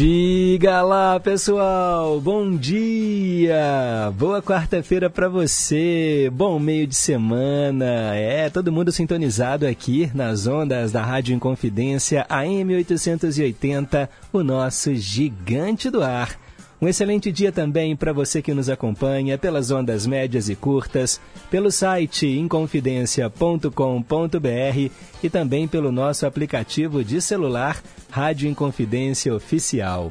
Diga 0.00 0.80
lá, 0.80 1.20
pessoal. 1.20 2.18
Bom 2.22 2.56
dia. 2.56 4.10
Boa 4.16 4.40
quarta-feira 4.40 5.10
para 5.10 5.28
você. 5.28 6.30
Bom 6.32 6.58
meio 6.58 6.86
de 6.86 6.94
semana. 6.94 8.16
É, 8.16 8.48
todo 8.48 8.72
mundo 8.72 8.90
sintonizado 8.90 9.66
aqui 9.66 10.10
nas 10.14 10.46
ondas 10.46 10.90
da 10.90 11.02
Rádio 11.02 11.34
Inconfidência 11.34 12.24
AM 12.30 12.76
880, 12.76 14.08
o 14.32 14.42
nosso 14.42 14.94
gigante 14.94 15.90
do 15.90 16.02
ar. 16.02 16.34
Um 16.82 16.88
excelente 16.88 17.30
dia 17.30 17.52
também 17.52 17.94
para 17.94 18.10
você 18.10 18.40
que 18.40 18.54
nos 18.54 18.70
acompanha 18.70 19.36
pelas 19.36 19.70
ondas 19.70 20.06
médias 20.06 20.48
e 20.48 20.56
curtas, 20.56 21.20
pelo 21.50 21.70
site 21.70 22.26
inconfidencia.com.br 22.26 24.90
e 25.22 25.28
também 25.28 25.68
pelo 25.68 25.92
nosso 25.92 26.24
aplicativo 26.24 27.04
de 27.04 27.20
celular 27.20 27.82
Rádio 28.10 28.48
Inconfidência 28.48 29.34
Oficial. 29.34 30.10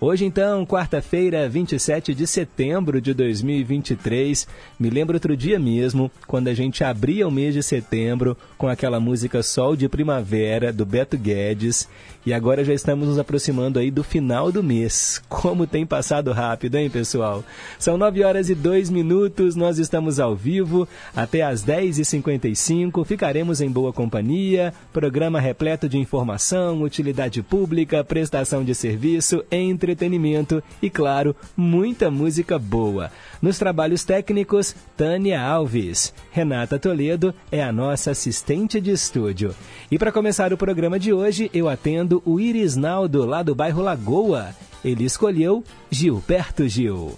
Hoje, 0.00 0.24
então, 0.24 0.64
quarta-feira, 0.64 1.48
27 1.48 2.14
de 2.14 2.24
setembro 2.24 3.00
de 3.00 3.12
2023. 3.12 4.46
Me 4.78 4.90
lembro 4.90 5.16
outro 5.16 5.36
dia 5.36 5.58
mesmo, 5.58 6.08
quando 6.24 6.46
a 6.46 6.54
gente 6.54 6.84
abria 6.84 7.26
o 7.26 7.32
mês 7.32 7.52
de 7.52 7.64
setembro 7.64 8.36
com 8.56 8.68
aquela 8.68 9.00
música 9.00 9.42
Sol 9.42 9.74
de 9.74 9.88
Primavera, 9.88 10.72
do 10.72 10.86
Beto 10.86 11.18
Guedes. 11.18 11.88
E 12.28 12.34
agora 12.34 12.62
já 12.62 12.74
estamos 12.74 13.08
nos 13.08 13.18
aproximando 13.18 13.78
aí 13.78 13.90
do 13.90 14.04
final 14.04 14.52
do 14.52 14.62
mês. 14.62 15.18
Como 15.30 15.66
tem 15.66 15.86
passado 15.86 16.30
rápido, 16.30 16.74
hein, 16.74 16.90
pessoal? 16.90 17.42
São 17.78 17.96
9 17.96 18.22
horas 18.22 18.50
e 18.50 18.54
2 18.54 18.90
minutos, 18.90 19.56
nós 19.56 19.78
estamos 19.78 20.20
ao 20.20 20.36
vivo 20.36 20.86
até 21.16 21.40
às 21.40 21.64
10h55. 21.64 23.02
Ficaremos 23.06 23.62
em 23.62 23.70
boa 23.70 23.94
companhia, 23.94 24.74
programa 24.92 25.40
repleto 25.40 25.88
de 25.88 25.96
informação, 25.96 26.82
utilidade 26.82 27.42
pública, 27.42 28.04
prestação 28.04 28.62
de 28.62 28.74
serviço, 28.74 29.42
entretenimento 29.50 30.62
e, 30.82 30.90
claro, 30.90 31.34
muita 31.56 32.10
música 32.10 32.58
boa. 32.58 33.10
Nos 33.40 33.58
trabalhos 33.58 34.04
técnicos, 34.04 34.74
Tânia 34.96 35.40
Alves. 35.40 36.12
Renata 36.30 36.78
Toledo 36.78 37.34
é 37.50 37.62
a 37.62 37.72
nossa 37.72 38.10
assistente 38.10 38.80
de 38.80 38.90
estúdio. 38.90 39.54
E 39.90 39.98
para 39.98 40.12
começar 40.12 40.52
o 40.52 40.58
programa 40.58 40.98
de 40.98 41.12
hoje, 41.12 41.50
eu 41.54 41.68
atendo 41.68 42.22
o 42.24 42.40
Irisnaldo, 42.40 43.24
lá 43.24 43.42
do 43.42 43.54
bairro 43.54 43.82
Lagoa. 43.82 44.54
Ele 44.84 45.04
escolheu 45.04 45.62
Gilberto 45.90 46.68
Gil. 46.68 47.16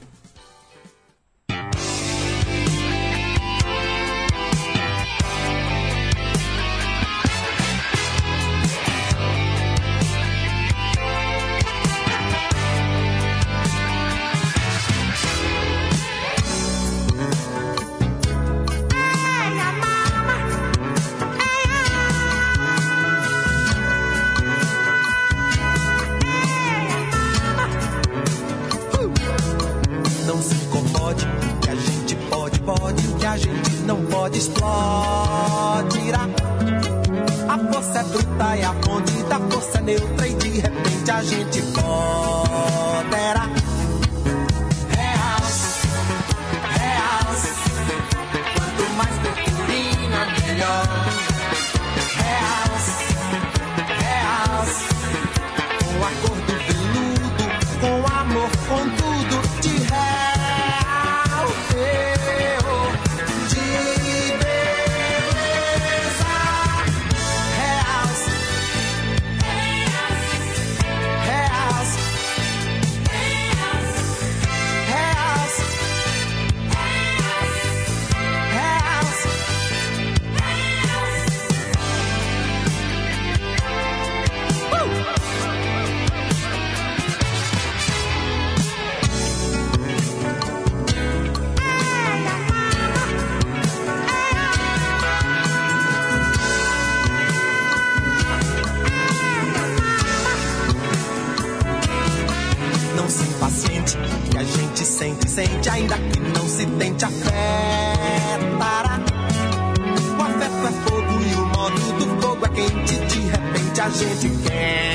gente 113.93 114.31
quer. 114.47 114.90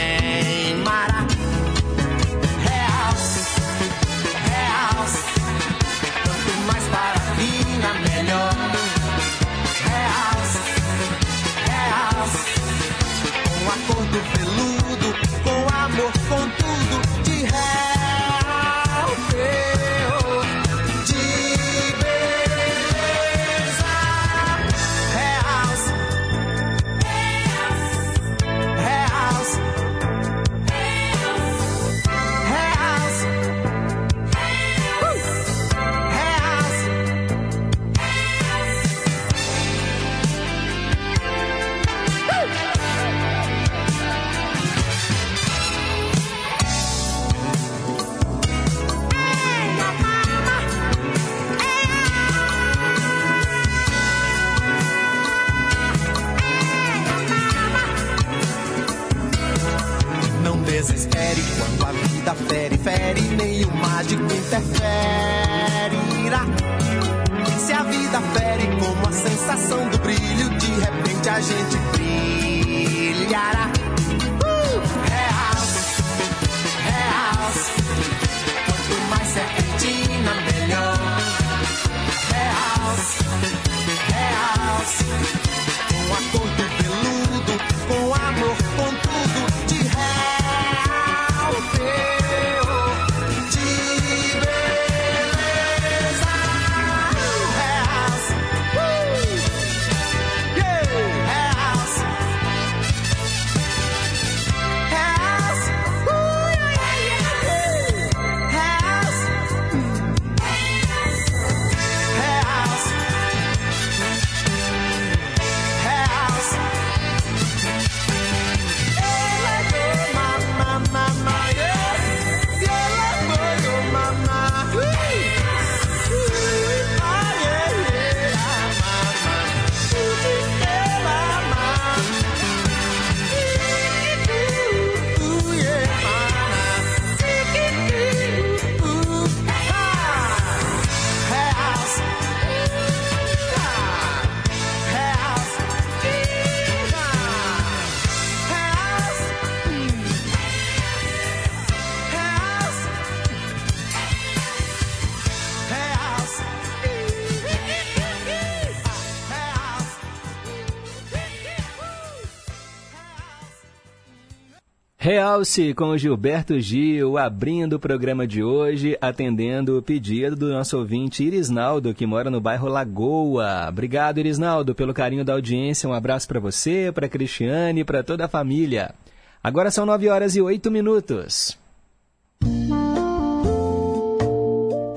Realce 165.36 165.74
com 165.74 165.98
Gilberto 165.98 166.58
Gil, 166.62 167.18
abrindo 167.18 167.74
o 167.74 167.80
programa 167.80 168.26
de 168.26 168.42
hoje, 168.42 168.98
atendendo 169.02 169.78
o 169.78 169.82
pedido 169.82 170.34
do 170.34 170.50
nosso 170.50 170.78
ouvinte 170.78 171.26
Irisnaldo, 171.26 171.94
que 171.94 172.06
mora 172.06 172.30
no 172.30 172.40
bairro 172.40 172.70
Lagoa. 172.70 173.68
Obrigado, 173.68 174.18
Irisnaldo, 174.18 174.74
pelo 174.74 174.94
carinho 174.94 175.26
da 175.26 175.34
audiência. 175.34 175.90
Um 175.90 175.94
abraço 175.94 176.26
para 176.26 176.40
você, 176.40 176.90
para 176.90 177.10
Cristiane 177.10 177.84
para 177.84 178.02
toda 178.02 178.24
a 178.24 178.30
família. 178.30 178.96
Agora 179.44 179.70
são 179.70 179.86
nove 179.86 180.08
horas 180.08 180.38
e 180.38 180.42
oito 180.42 180.72
minutos. 180.72 181.58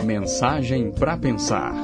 Mensagem 0.05 0.93
para 0.93 1.17
pensar. 1.17 1.75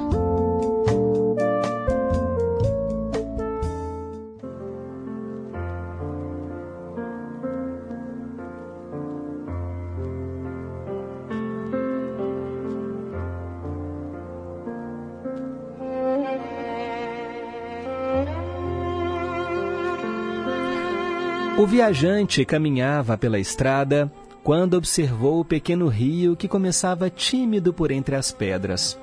O 21.65 21.67
viajante 21.67 22.45
caminhava 22.45 23.17
pela 23.17 23.39
estrada 23.39 24.13
quando 24.43 24.75
observou 24.75 25.41
o 25.41 25.45
pequeno 25.47 25.89
rio 25.89 26.37
que 26.37 26.47
começava 26.47 27.09
tímido 27.09 27.73
por 27.73 27.91
entre 27.91 28.15
as 28.17 28.31
pedras. 28.31 29.01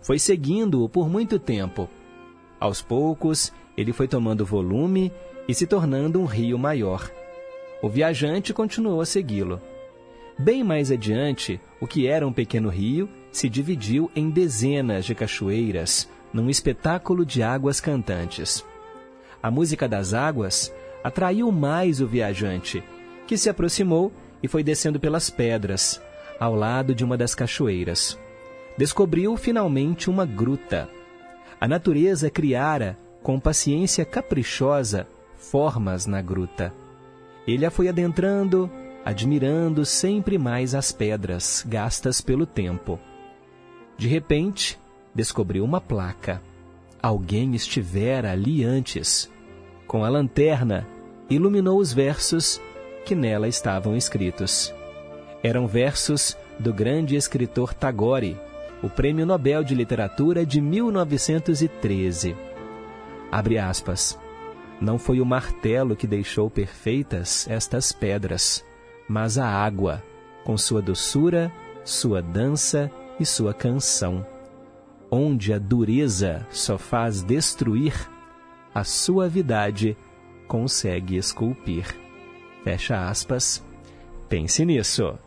Foi 0.00 0.18
seguindo-o 0.18 0.88
por 0.88 1.10
muito 1.10 1.38
tempo. 1.38 1.86
Aos 2.58 2.80
poucos, 2.80 3.52
ele 3.76 3.92
foi 3.92 4.08
tomando 4.08 4.46
volume 4.46 5.12
e 5.46 5.52
se 5.52 5.66
tornando 5.66 6.18
um 6.18 6.24
rio 6.24 6.58
maior. 6.58 7.10
O 7.82 7.88
viajante 7.90 8.54
continuou 8.54 9.02
a 9.02 9.04
segui-lo. 9.04 9.60
Bem 10.38 10.64
mais 10.64 10.90
adiante, 10.90 11.60
o 11.82 11.86
que 11.86 12.06
era 12.06 12.26
um 12.26 12.32
pequeno 12.32 12.70
rio 12.70 13.10
se 13.30 13.46
dividiu 13.46 14.10
em 14.16 14.30
dezenas 14.30 15.04
de 15.04 15.14
cachoeiras, 15.14 16.08
num 16.32 16.48
espetáculo 16.48 17.26
de 17.26 17.42
águas 17.42 17.78
cantantes. 17.78 18.64
A 19.42 19.50
música 19.50 19.86
das 19.86 20.14
águas 20.14 20.72
atraiu 21.04 21.52
mais 21.52 22.00
o 22.00 22.06
viajante, 22.06 22.82
que 23.26 23.36
se 23.36 23.50
aproximou 23.50 24.10
e 24.42 24.48
foi 24.48 24.62
descendo 24.62 24.98
pelas 24.98 25.28
pedras, 25.28 26.00
ao 26.40 26.54
lado 26.54 26.94
de 26.94 27.04
uma 27.04 27.16
das 27.16 27.34
cachoeiras. 27.34 28.18
Descobriu 28.76 29.36
finalmente 29.36 30.08
uma 30.08 30.24
gruta. 30.24 30.88
A 31.60 31.68
natureza 31.68 32.30
criara, 32.30 32.98
com 33.22 33.38
paciência 33.38 34.04
caprichosa, 34.04 35.06
formas 35.36 36.06
na 36.06 36.20
gruta. 36.22 36.72
Ele 37.46 37.66
a 37.66 37.70
foi 37.70 37.88
adentrando, 37.88 38.70
admirando 39.04 39.84
sempre 39.84 40.38
mais 40.38 40.74
as 40.74 40.90
pedras 40.90 41.64
gastas 41.68 42.20
pelo 42.20 42.46
tempo. 42.46 42.98
De 43.96 44.08
repente, 44.08 44.78
descobriu 45.14 45.64
uma 45.64 45.80
placa. 45.80 46.42
Alguém 47.00 47.54
estivera 47.54 48.32
ali 48.32 48.64
antes. 48.64 49.30
Com 49.86 50.04
a 50.04 50.08
lanterna, 50.08 50.86
iluminou 51.28 51.78
os 51.78 51.92
versos 51.92 52.60
que 53.04 53.14
nela 53.14 53.48
estavam 53.48 53.96
escritos. 53.96 54.74
Eram 55.42 55.66
versos 55.66 56.36
do 56.58 56.72
grande 56.72 57.16
escritor 57.16 57.74
Tagore, 57.74 58.38
o 58.82 58.88
Prêmio 58.88 59.26
Nobel 59.26 59.62
de 59.62 59.74
Literatura 59.74 60.44
de 60.44 60.60
1913. 60.60 62.36
Abre 63.30 63.58
aspas. 63.58 64.18
Não 64.80 64.98
foi 64.98 65.20
o 65.20 65.26
martelo 65.26 65.96
que 65.96 66.06
deixou 66.06 66.50
perfeitas 66.50 67.48
estas 67.48 67.92
pedras, 67.92 68.64
mas 69.08 69.38
a 69.38 69.46
água, 69.46 70.02
com 70.44 70.56
sua 70.58 70.82
doçura, 70.82 71.50
sua 71.84 72.20
dança 72.20 72.90
e 73.18 73.24
sua 73.24 73.54
canção. 73.54 74.26
Onde 75.10 75.52
a 75.52 75.58
dureza 75.58 76.46
só 76.50 76.76
faz 76.76 77.22
destruir, 77.22 77.94
a 78.74 78.82
suavidade 78.82 79.96
consegue 80.46 81.16
esculpir. 81.16 81.86
Fecha 82.62 83.08
aspas. 83.08 83.62
Pense 84.28 84.64
nisso. 84.64 85.18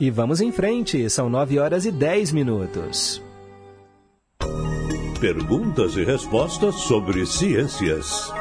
E 0.00 0.10
vamos 0.10 0.40
em 0.40 0.52
frente, 0.52 1.10
são 1.10 1.28
9 1.28 1.58
horas 1.58 1.84
e 1.84 1.90
10 1.90 2.32
minutos. 2.32 3.22
Perguntas 5.20 5.96
e 5.96 6.04
respostas 6.04 6.76
sobre 6.76 7.26
ciências. 7.26 8.32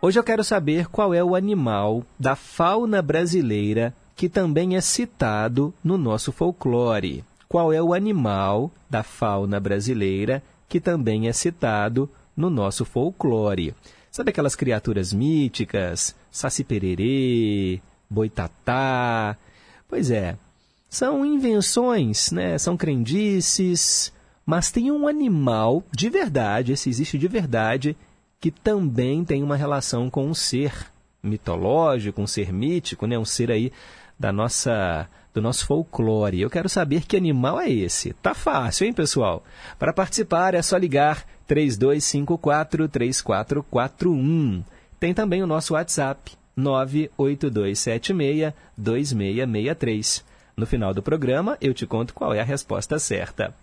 Hoje 0.00 0.16
eu 0.16 0.22
quero 0.22 0.44
saber 0.44 0.86
qual 0.86 1.12
é 1.12 1.24
o 1.24 1.34
animal 1.34 2.04
da 2.16 2.36
fauna 2.36 3.02
brasileira 3.02 3.92
que 4.14 4.28
também 4.28 4.76
é 4.76 4.80
citado 4.80 5.74
no 5.82 5.98
nosso 5.98 6.30
folclore. 6.30 7.24
Qual 7.48 7.72
é 7.72 7.82
o 7.82 7.92
animal 7.92 8.70
da 8.88 9.02
fauna 9.02 9.58
brasileira 9.58 10.40
que 10.68 10.78
também 10.78 11.26
é 11.26 11.32
citado 11.32 12.08
no 12.36 12.48
nosso 12.48 12.84
folclore? 12.84 13.74
Sabe 14.08 14.30
aquelas 14.30 14.54
criaturas 14.54 15.12
míticas? 15.12 16.14
Saci 16.30 16.62
pererê, 16.62 17.80
boitatá. 18.08 19.36
Pois 19.88 20.12
é, 20.12 20.36
são 20.88 21.26
invenções, 21.26 22.30
né? 22.30 22.56
São 22.56 22.76
crendices, 22.76 24.12
mas 24.46 24.70
tem 24.70 24.92
um 24.92 25.08
animal 25.08 25.82
de 25.90 26.08
verdade, 26.08 26.72
esse 26.72 26.88
existe 26.88 27.18
de 27.18 27.26
verdade, 27.26 27.96
que 28.40 28.50
também 28.50 29.24
tem 29.24 29.42
uma 29.42 29.56
relação 29.56 30.08
com 30.08 30.26
um 30.26 30.34
ser 30.34 30.72
mitológico, 31.22 32.20
um 32.22 32.26
ser 32.26 32.52
mítico, 32.52 33.06
né? 33.06 33.18
um 33.18 33.24
ser 33.24 33.50
aí 33.50 33.72
da 34.18 34.32
nossa 34.32 35.08
do 35.34 35.42
nosso 35.42 35.66
folclore. 35.66 36.40
Eu 36.40 36.50
quero 36.50 36.68
saber 36.68 37.06
que 37.06 37.16
animal 37.16 37.60
é 37.60 37.70
esse. 37.70 38.12
Tá 38.14 38.34
fácil, 38.34 38.86
hein, 38.86 38.92
pessoal? 38.92 39.44
Para 39.78 39.92
participar 39.92 40.54
é 40.54 40.62
só 40.62 40.76
ligar 40.76 41.24
3254 41.46 42.88
3441. 42.88 44.64
Tem 44.98 45.14
também 45.14 45.42
o 45.42 45.46
nosso 45.46 45.74
WhatsApp 45.74 46.32
98276 46.56 48.52
2663. 48.76 50.24
No 50.56 50.66
final 50.66 50.92
do 50.92 51.02
programa 51.02 51.56
eu 51.60 51.72
te 51.72 51.86
conto 51.86 52.14
qual 52.14 52.34
é 52.34 52.40
a 52.40 52.44
resposta 52.44 52.98
certa. 52.98 53.54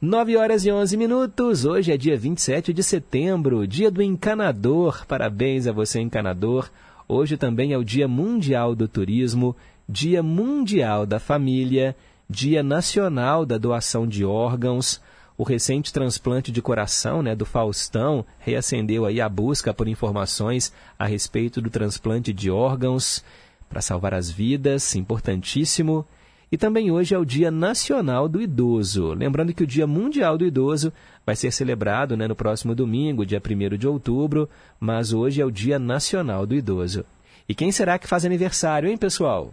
9 0.00 0.36
horas 0.36 0.66
e 0.66 0.70
11 0.70 0.94
minutos. 0.94 1.64
Hoje 1.64 1.90
é 1.90 1.96
dia 1.96 2.18
27 2.18 2.70
de 2.70 2.82
setembro, 2.82 3.66
dia 3.66 3.90
do 3.90 4.02
encanador. 4.02 5.06
Parabéns 5.06 5.66
a 5.66 5.72
você, 5.72 6.00
encanador. 6.00 6.70
Hoje 7.08 7.38
também 7.38 7.72
é 7.72 7.78
o 7.78 7.84
Dia 7.84 8.06
Mundial 8.06 8.74
do 8.74 8.86
Turismo, 8.86 9.56
Dia 9.88 10.22
Mundial 10.22 11.06
da 11.06 11.18
Família, 11.18 11.96
Dia 12.28 12.62
Nacional 12.62 13.46
da 13.46 13.56
Doação 13.56 14.06
de 14.06 14.22
Órgãos. 14.22 15.00
O 15.38 15.44
recente 15.44 15.90
transplante 15.90 16.52
de 16.52 16.60
coração 16.60 17.22
né, 17.22 17.34
do 17.34 17.46
Faustão 17.46 18.22
reacendeu 18.38 19.06
aí 19.06 19.18
a 19.18 19.30
busca 19.30 19.72
por 19.72 19.88
informações 19.88 20.74
a 20.98 21.06
respeito 21.06 21.58
do 21.62 21.70
transplante 21.70 22.34
de 22.34 22.50
órgãos 22.50 23.24
para 23.66 23.80
salvar 23.80 24.12
as 24.12 24.30
vidas, 24.30 24.94
importantíssimo. 24.94 26.06
E 26.50 26.56
também 26.56 26.90
hoje 26.90 27.14
é 27.14 27.18
o 27.18 27.24
Dia 27.24 27.50
Nacional 27.50 28.28
do 28.28 28.40
Idoso. 28.40 29.14
Lembrando 29.14 29.52
que 29.52 29.64
o 29.64 29.66
Dia 29.66 29.86
Mundial 29.86 30.38
do 30.38 30.46
Idoso 30.46 30.92
vai 31.24 31.34
ser 31.34 31.50
celebrado 31.50 32.16
né, 32.16 32.28
no 32.28 32.36
próximo 32.36 32.74
domingo, 32.74 33.26
dia 33.26 33.42
1 33.44 33.76
de 33.76 33.88
outubro, 33.88 34.48
mas 34.78 35.12
hoje 35.12 35.40
é 35.40 35.44
o 35.44 35.50
Dia 35.50 35.78
Nacional 35.78 36.46
do 36.46 36.54
Idoso. 36.54 37.04
E 37.48 37.54
quem 37.54 37.72
será 37.72 37.98
que 37.98 38.06
faz 38.06 38.24
aniversário, 38.24 38.88
hein, 38.88 38.96
pessoal? 38.96 39.52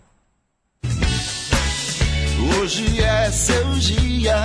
Hoje 2.60 3.02
é 3.02 3.32
seu 3.32 3.72
dia, 3.74 4.36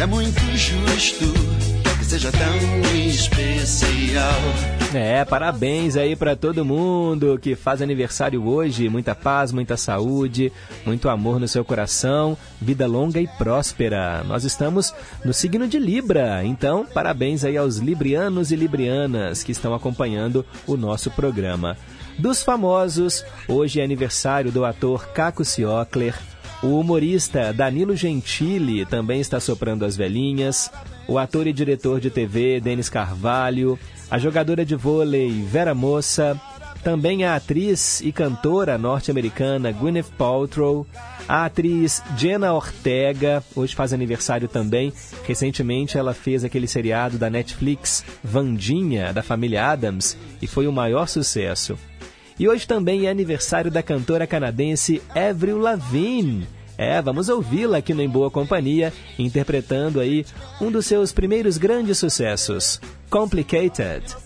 é 0.00 0.06
muito 0.06 0.40
justo 0.56 1.24
que 1.98 2.04
seja 2.04 2.30
tão 2.32 2.96
especial. 3.06 4.75
É, 4.94 5.24
parabéns 5.24 5.96
aí 5.96 6.14
para 6.14 6.36
todo 6.36 6.64
mundo 6.64 7.38
que 7.40 7.54
faz 7.54 7.82
aniversário 7.82 8.46
hoje. 8.46 8.88
Muita 8.88 9.14
paz, 9.14 9.52
muita 9.52 9.76
saúde, 9.76 10.52
muito 10.84 11.08
amor 11.08 11.40
no 11.40 11.48
seu 11.48 11.64
coração, 11.64 12.36
vida 12.60 12.86
longa 12.86 13.20
e 13.20 13.26
próspera. 13.26 14.22
Nós 14.24 14.44
estamos 14.44 14.94
no 15.24 15.32
signo 15.32 15.66
de 15.66 15.78
Libra, 15.78 16.44
então 16.44 16.86
parabéns 16.86 17.44
aí 17.44 17.56
aos 17.56 17.78
librianos 17.78 18.52
e 18.52 18.56
librianas 18.56 19.42
que 19.42 19.52
estão 19.52 19.74
acompanhando 19.74 20.46
o 20.66 20.76
nosso 20.76 21.10
programa. 21.10 21.76
Dos 22.18 22.42
famosos, 22.42 23.24
hoje 23.48 23.80
é 23.80 23.84
aniversário 23.84 24.50
do 24.50 24.64
ator 24.64 25.08
Caco 25.08 25.44
Ciocler, 25.44 26.14
o 26.62 26.80
humorista 26.80 27.52
Danilo 27.52 27.94
Gentili 27.94 28.86
também 28.86 29.20
está 29.20 29.38
soprando 29.38 29.84
as 29.84 29.94
velhinhas, 29.94 30.70
o 31.06 31.18
ator 31.18 31.46
e 31.46 31.52
diretor 31.52 32.00
de 32.00 32.08
TV 32.10 32.60
Denis 32.60 32.88
Carvalho, 32.88 33.78
a 34.10 34.18
jogadora 34.18 34.64
de 34.64 34.76
vôlei 34.76 35.42
Vera 35.42 35.74
Moça, 35.74 36.40
também 36.82 37.24
a 37.24 37.34
atriz 37.34 38.00
e 38.00 38.12
cantora 38.12 38.78
norte-americana 38.78 39.72
Gwyneth 39.72 40.12
Paltrow, 40.16 40.86
a 41.28 41.44
atriz 41.44 42.00
Jenna 42.16 42.52
Ortega, 42.52 43.42
hoje 43.56 43.74
faz 43.74 43.92
aniversário 43.92 44.46
também. 44.46 44.92
Recentemente 45.24 45.98
ela 45.98 46.14
fez 46.14 46.44
aquele 46.44 46.68
seriado 46.68 47.18
da 47.18 47.28
Netflix, 47.28 48.04
Vandinha, 48.22 49.12
da 49.12 49.22
família 49.22 49.66
Adams, 49.66 50.16
e 50.40 50.46
foi 50.46 50.68
o 50.68 50.72
maior 50.72 51.08
sucesso. 51.08 51.76
E 52.38 52.48
hoje 52.48 52.66
também 52.68 53.06
é 53.06 53.10
aniversário 53.10 53.70
da 53.70 53.82
cantora 53.82 54.26
canadense 54.26 55.02
Avril 55.14 55.58
Lavigne. 55.58 56.46
É, 56.78 57.00
vamos 57.00 57.28
ouvi-la 57.30 57.78
aqui 57.78 57.94
no 57.94 58.02
Em 58.02 58.08
Boa 58.08 58.30
Companhia, 58.30 58.92
interpretando 59.18 59.98
aí 59.98 60.26
um 60.60 60.70
dos 60.70 60.84
seus 60.84 61.10
primeiros 61.10 61.56
grandes 61.56 61.96
sucessos, 61.96 62.80
Complicated. 63.10 64.25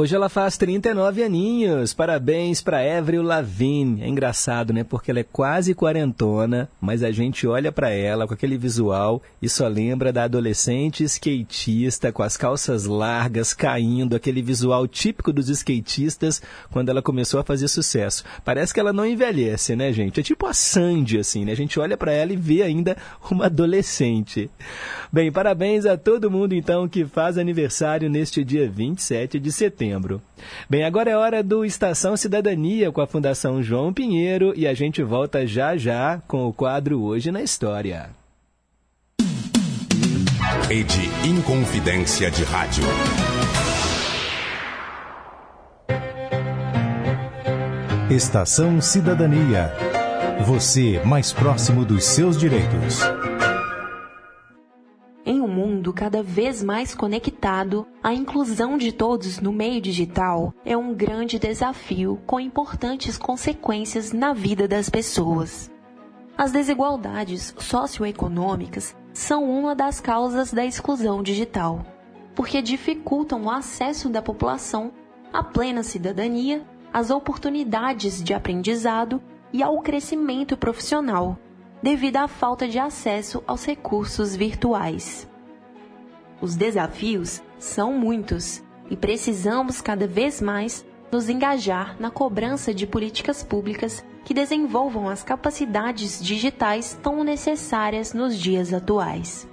Hoje 0.00 0.14
ela 0.14 0.28
faz 0.28 0.56
39 0.56 1.24
aninhos. 1.24 1.92
Parabéns 1.92 2.62
para 2.62 2.98
Avril 2.98 3.20
Lavigne. 3.20 4.00
É 4.00 4.06
engraçado, 4.06 4.72
né? 4.72 4.84
Porque 4.84 5.10
ela 5.10 5.18
é 5.18 5.24
quase 5.24 5.74
quarentona, 5.74 6.68
mas 6.80 7.02
a 7.02 7.10
gente 7.10 7.48
olha 7.48 7.72
para 7.72 7.90
ela 7.90 8.24
com 8.24 8.32
aquele 8.32 8.56
visual 8.56 9.20
e 9.42 9.48
só 9.48 9.66
lembra 9.66 10.12
da 10.12 10.22
adolescente 10.22 11.02
skatista 11.02 12.12
com 12.12 12.22
as 12.22 12.36
calças 12.36 12.84
largas 12.84 13.52
caindo, 13.52 14.14
aquele 14.14 14.40
visual 14.40 14.86
típico 14.86 15.32
dos 15.32 15.48
skatistas 15.48 16.40
quando 16.70 16.90
ela 16.90 17.02
começou 17.02 17.40
a 17.40 17.44
fazer 17.44 17.66
sucesso. 17.66 18.22
Parece 18.44 18.72
que 18.72 18.78
ela 18.78 18.92
não 18.92 19.04
envelhece, 19.04 19.74
né, 19.74 19.92
gente? 19.92 20.20
É 20.20 20.22
tipo 20.22 20.46
a 20.46 20.54
Sandy 20.54 21.18
assim, 21.18 21.44
né? 21.44 21.50
A 21.50 21.56
gente 21.56 21.80
olha 21.80 21.96
para 21.96 22.12
ela 22.12 22.32
e 22.32 22.36
vê 22.36 22.62
ainda 22.62 22.96
uma 23.28 23.46
adolescente. 23.46 24.48
Bem, 25.12 25.32
parabéns 25.32 25.86
a 25.86 25.96
todo 25.96 26.30
mundo 26.30 26.54
então 26.54 26.88
que 26.88 27.04
faz 27.04 27.36
aniversário 27.36 28.08
neste 28.08 28.44
dia 28.44 28.70
27 28.70 29.40
de 29.40 29.50
setembro 29.50 29.87
setembro. 29.88 30.20
Bem, 30.68 30.84
agora 30.84 31.10
é 31.10 31.16
hora 31.16 31.42
do 31.42 31.64
Estação 31.64 32.16
Cidadania 32.16 32.92
com 32.92 33.00
a 33.00 33.06
Fundação 33.06 33.62
João 33.62 33.92
Pinheiro 33.92 34.52
e 34.54 34.66
a 34.66 34.74
gente 34.74 35.02
volta 35.02 35.46
já 35.46 35.76
já 35.76 36.20
com 36.28 36.46
o 36.46 36.52
quadro 36.52 37.02
Hoje 37.02 37.30
na 37.30 37.42
História. 37.42 38.10
Rede 40.68 41.10
Inconfidência 41.26 42.30
de 42.30 42.44
Rádio. 42.44 42.84
Estação 48.10 48.80
Cidadania. 48.80 49.72
Você 50.44 51.00
mais 51.04 51.32
próximo 51.32 51.84
dos 51.84 52.04
seus 52.04 52.36
direitos. 52.38 53.00
Em 55.30 55.42
um 55.42 55.46
mundo 55.46 55.92
cada 55.92 56.22
vez 56.22 56.62
mais 56.62 56.94
conectado, 56.94 57.86
a 58.02 58.14
inclusão 58.14 58.78
de 58.78 58.92
todos 58.92 59.40
no 59.40 59.52
meio 59.52 59.78
digital 59.78 60.54
é 60.64 60.74
um 60.74 60.94
grande 60.94 61.38
desafio 61.38 62.18
com 62.24 62.40
importantes 62.40 63.18
consequências 63.18 64.10
na 64.10 64.32
vida 64.32 64.66
das 64.66 64.88
pessoas. 64.88 65.70
As 66.34 66.50
desigualdades 66.50 67.54
socioeconômicas 67.58 68.96
são 69.12 69.44
uma 69.44 69.74
das 69.74 70.00
causas 70.00 70.50
da 70.50 70.64
exclusão 70.64 71.22
digital, 71.22 71.84
porque 72.34 72.62
dificultam 72.62 73.42
o 73.42 73.50
acesso 73.50 74.08
da 74.08 74.22
população 74.22 74.90
à 75.30 75.44
plena 75.44 75.82
cidadania, 75.82 76.66
às 76.90 77.10
oportunidades 77.10 78.22
de 78.24 78.32
aprendizado 78.32 79.20
e 79.52 79.62
ao 79.62 79.78
crescimento 79.82 80.56
profissional, 80.56 81.36
devido 81.82 82.16
à 82.16 82.28
falta 82.28 82.66
de 82.66 82.78
acesso 82.78 83.42
aos 83.46 83.64
recursos 83.64 84.34
virtuais. 84.34 85.27
Os 86.40 86.54
desafios 86.54 87.42
são 87.58 87.92
muitos 87.92 88.62
e 88.90 88.96
precisamos 88.96 89.80
cada 89.80 90.06
vez 90.06 90.40
mais 90.40 90.84
nos 91.10 91.28
engajar 91.28 91.96
na 91.98 92.10
cobrança 92.10 92.72
de 92.72 92.86
políticas 92.86 93.42
públicas 93.42 94.04
que 94.24 94.34
desenvolvam 94.34 95.08
as 95.08 95.22
capacidades 95.22 96.22
digitais 96.22 96.98
tão 97.02 97.24
necessárias 97.24 98.12
nos 98.12 98.38
dias 98.38 98.72
atuais. 98.72 99.48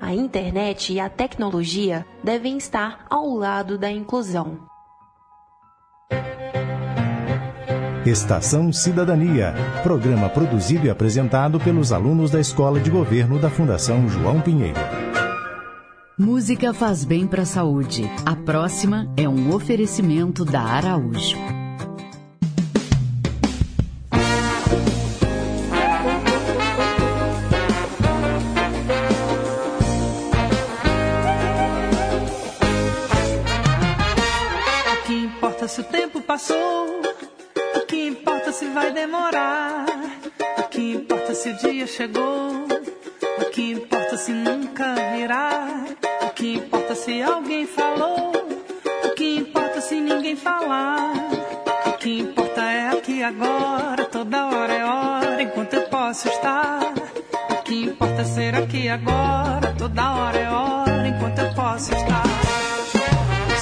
A 0.00 0.14
internet 0.14 0.92
e 0.92 1.00
a 1.00 1.08
tecnologia 1.08 2.06
devem 2.22 2.56
estar 2.56 3.04
ao 3.10 3.34
lado 3.34 3.76
da 3.76 3.90
inclusão. 3.90 4.58
Estação 8.04 8.72
Cidadania, 8.72 9.52
programa 9.82 10.28
produzido 10.28 10.86
e 10.86 10.90
apresentado 10.90 11.58
pelos 11.58 11.92
alunos 11.92 12.30
da 12.30 12.38
Escola 12.38 12.78
de 12.78 12.88
Governo 12.88 13.36
da 13.40 13.50
Fundação 13.50 14.08
João 14.08 14.40
Pinheiro. 14.40 14.78
Música 16.18 16.72
faz 16.72 17.04
bem 17.04 17.26
para 17.26 17.42
a 17.42 17.44
saúde. 17.44 18.02
A 18.24 18.34
próxima 18.34 19.06
é 19.18 19.28
um 19.28 19.54
oferecimento 19.54 20.46
da 20.46 20.62
Araújo. 20.62 21.36
O 34.90 35.06
que 35.06 35.12
importa 35.12 35.68
se 35.68 35.82
o 35.82 35.84
tempo 35.84 36.22
passou? 36.22 37.02
O 37.74 37.80
que 37.86 38.06
importa 38.08 38.52
se 38.52 38.64
vai 38.70 38.90
demorar? 38.90 39.84
O 40.60 40.62
que 40.70 40.94
importa 40.94 41.34
se 41.34 41.50
o 41.50 41.56
dia 41.58 41.86
chegou? 41.86 42.65
O 43.38 43.50
que 43.50 43.72
importa 43.72 44.16
se 44.16 44.32
nunca 44.32 44.94
virá? 45.14 45.84
O 46.22 46.30
que 46.30 46.54
importa 46.54 46.94
se 46.94 47.22
alguém 47.22 47.66
falou? 47.66 48.32
O 49.04 49.14
que 49.14 49.36
importa 49.36 49.80
se 49.80 50.00
ninguém 50.00 50.34
falar? 50.36 51.12
O 51.86 51.92
que 51.98 52.20
importa 52.20 52.62
é 52.62 52.88
aqui 52.88 53.22
agora, 53.22 54.06
toda 54.06 54.46
hora 54.46 54.72
é 54.72 54.84
hora, 54.84 55.42
enquanto 55.42 55.74
eu 55.74 55.82
posso 55.88 56.28
estar. 56.28 56.94
O 57.50 57.62
que 57.62 57.84
importa 57.84 58.22
é 58.22 58.24
ser 58.24 58.54
aqui 58.54 58.88
agora, 58.88 59.74
toda 59.76 60.12
hora 60.12 60.38
é 60.38 60.48
hora, 60.50 61.08
enquanto 61.08 61.38
eu 61.38 61.54
posso 61.54 61.92
estar. 61.94 62.24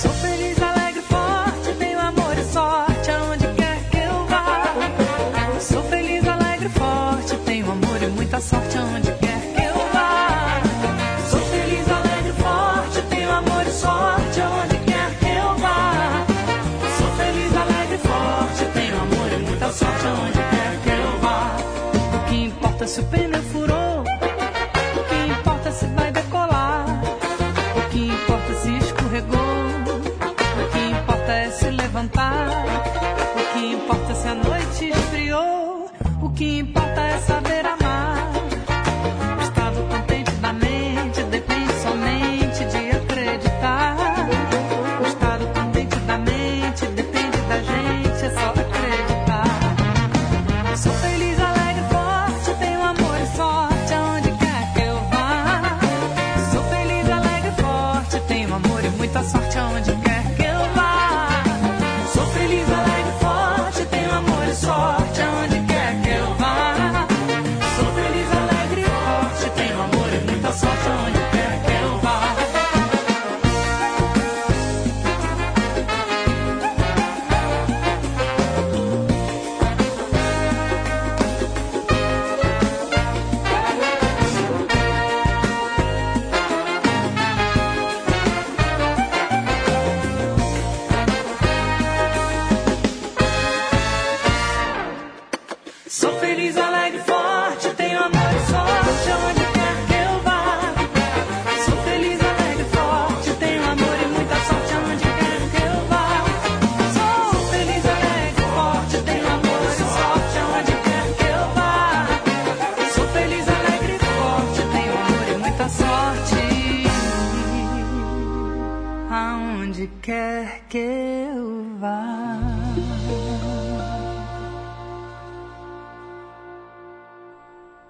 Sou 0.01 0.13
feliz, 0.13 0.63
alegre, 0.63 1.03
forte, 1.03 1.73
tenho 1.79 2.01
amor 2.01 2.39
e 2.39 2.45
sorte 2.45 3.11
aonde 3.11 3.47
quer 3.55 3.91
que 3.91 3.99
eu 3.99 4.25
vá. 4.27 5.61
Sou 5.61 5.83
feliz, 5.85 6.27
alegre, 6.29 6.69
forte, 6.69 7.37
tenho 7.45 7.71
amor 7.71 8.03
e 8.03 8.07
muita 8.07 8.41
sorte 8.41 8.79
aonde 8.79 9.13
quer 9.13 9.24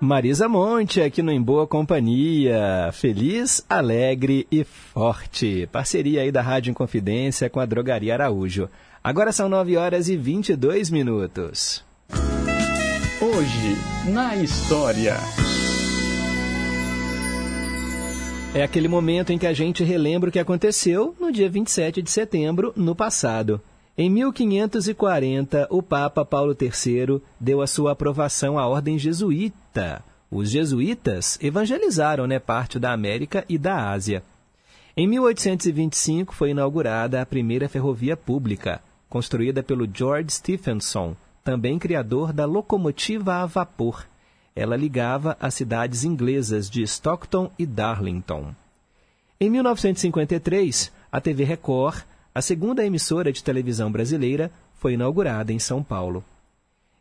Marisa 0.05 0.49
Monte, 0.49 1.01
aqui 1.01 1.23
no 1.23 1.33
Em 1.33 1.41
Boa 1.41 1.67
Companhia. 1.67 2.91
Feliz, 2.93 3.65
alegre 3.69 4.47
e 4.53 4.63
forte. 4.63 5.67
Parceria 5.73 6.21
aí 6.21 6.31
da 6.31 6.43
Rádio 6.43 6.71
Inconfidência 6.71 7.49
com 7.49 7.59
a 7.59 7.65
Drogaria 7.65 8.13
Araújo. 8.13 8.69
Agora 9.03 9.33
são 9.33 9.49
9 9.49 9.77
horas 9.79 10.09
e 10.09 10.17
22 10.17 10.91
minutos. 10.91 11.83
Hoje, 13.21 14.13
na 14.13 14.37
história. 14.37 15.17
É 18.55 18.63
aquele 18.63 18.87
momento 18.87 19.33
em 19.33 19.39
que 19.39 19.47
a 19.47 19.55
gente 19.55 19.83
relembra 19.83 20.29
o 20.29 20.33
que 20.33 20.39
aconteceu 20.39 21.17
no 21.19 21.33
dia 21.33 21.49
27 21.49 22.03
de 22.03 22.11
setembro, 22.11 22.73
no 22.77 22.95
passado. 22.95 23.61
Em 23.97 24.11
1540, 24.11 25.69
o 25.71 25.81
Papa 25.81 26.25
Paulo 26.25 26.57
III 26.61 27.23
deu 27.39 27.63
a 27.63 27.67
sua 27.69 27.93
aprovação 27.93 28.59
à 28.59 28.67
ordem 28.67 28.99
jesuíta. 28.99 30.03
Os 30.29 30.51
jesuítas 30.51 31.39
evangelizaram 31.41 32.27
né, 32.27 32.41
parte 32.41 32.77
da 32.81 32.93
América 32.93 33.45
e 33.49 33.57
da 33.57 33.91
Ásia. 33.93 34.25
Em 34.97 35.07
1825 35.07 36.35
foi 36.35 36.51
inaugurada 36.51 37.23
a 37.23 37.27
primeira 37.27 37.69
ferrovia 37.69 38.17
pública, 38.17 38.83
construída 39.09 39.63
pelo 39.63 39.89
George 39.93 40.33
Stephenson, 40.33 41.15
também 41.45 41.79
criador 41.79 42.33
da 42.33 42.47
locomotiva 42.47 43.37
a 43.37 43.47
vapor. 43.47 44.05
Ela 44.57 44.77
ligava 44.77 45.37
as 45.41 45.55
cidades 45.55 46.03
inglesas 46.03 46.69
de 46.69 46.83
Stockton 46.83 47.49
e 47.57 47.65
Darlington. 47.65 48.53
Em 49.39 49.49
1953, 49.49 50.91
a 51.13 51.21
TV 51.21 51.45
Record, 51.45 52.03
a 52.35 52.43
segunda 52.43 52.85
emissora 52.85 53.33
de 53.33 53.45
televisão 53.45 53.93
brasileira, 53.93 54.51
foi 54.75 54.95
inaugurada 54.95 55.53
em 55.53 55.59
São 55.59 55.83
Paulo. 55.83 56.25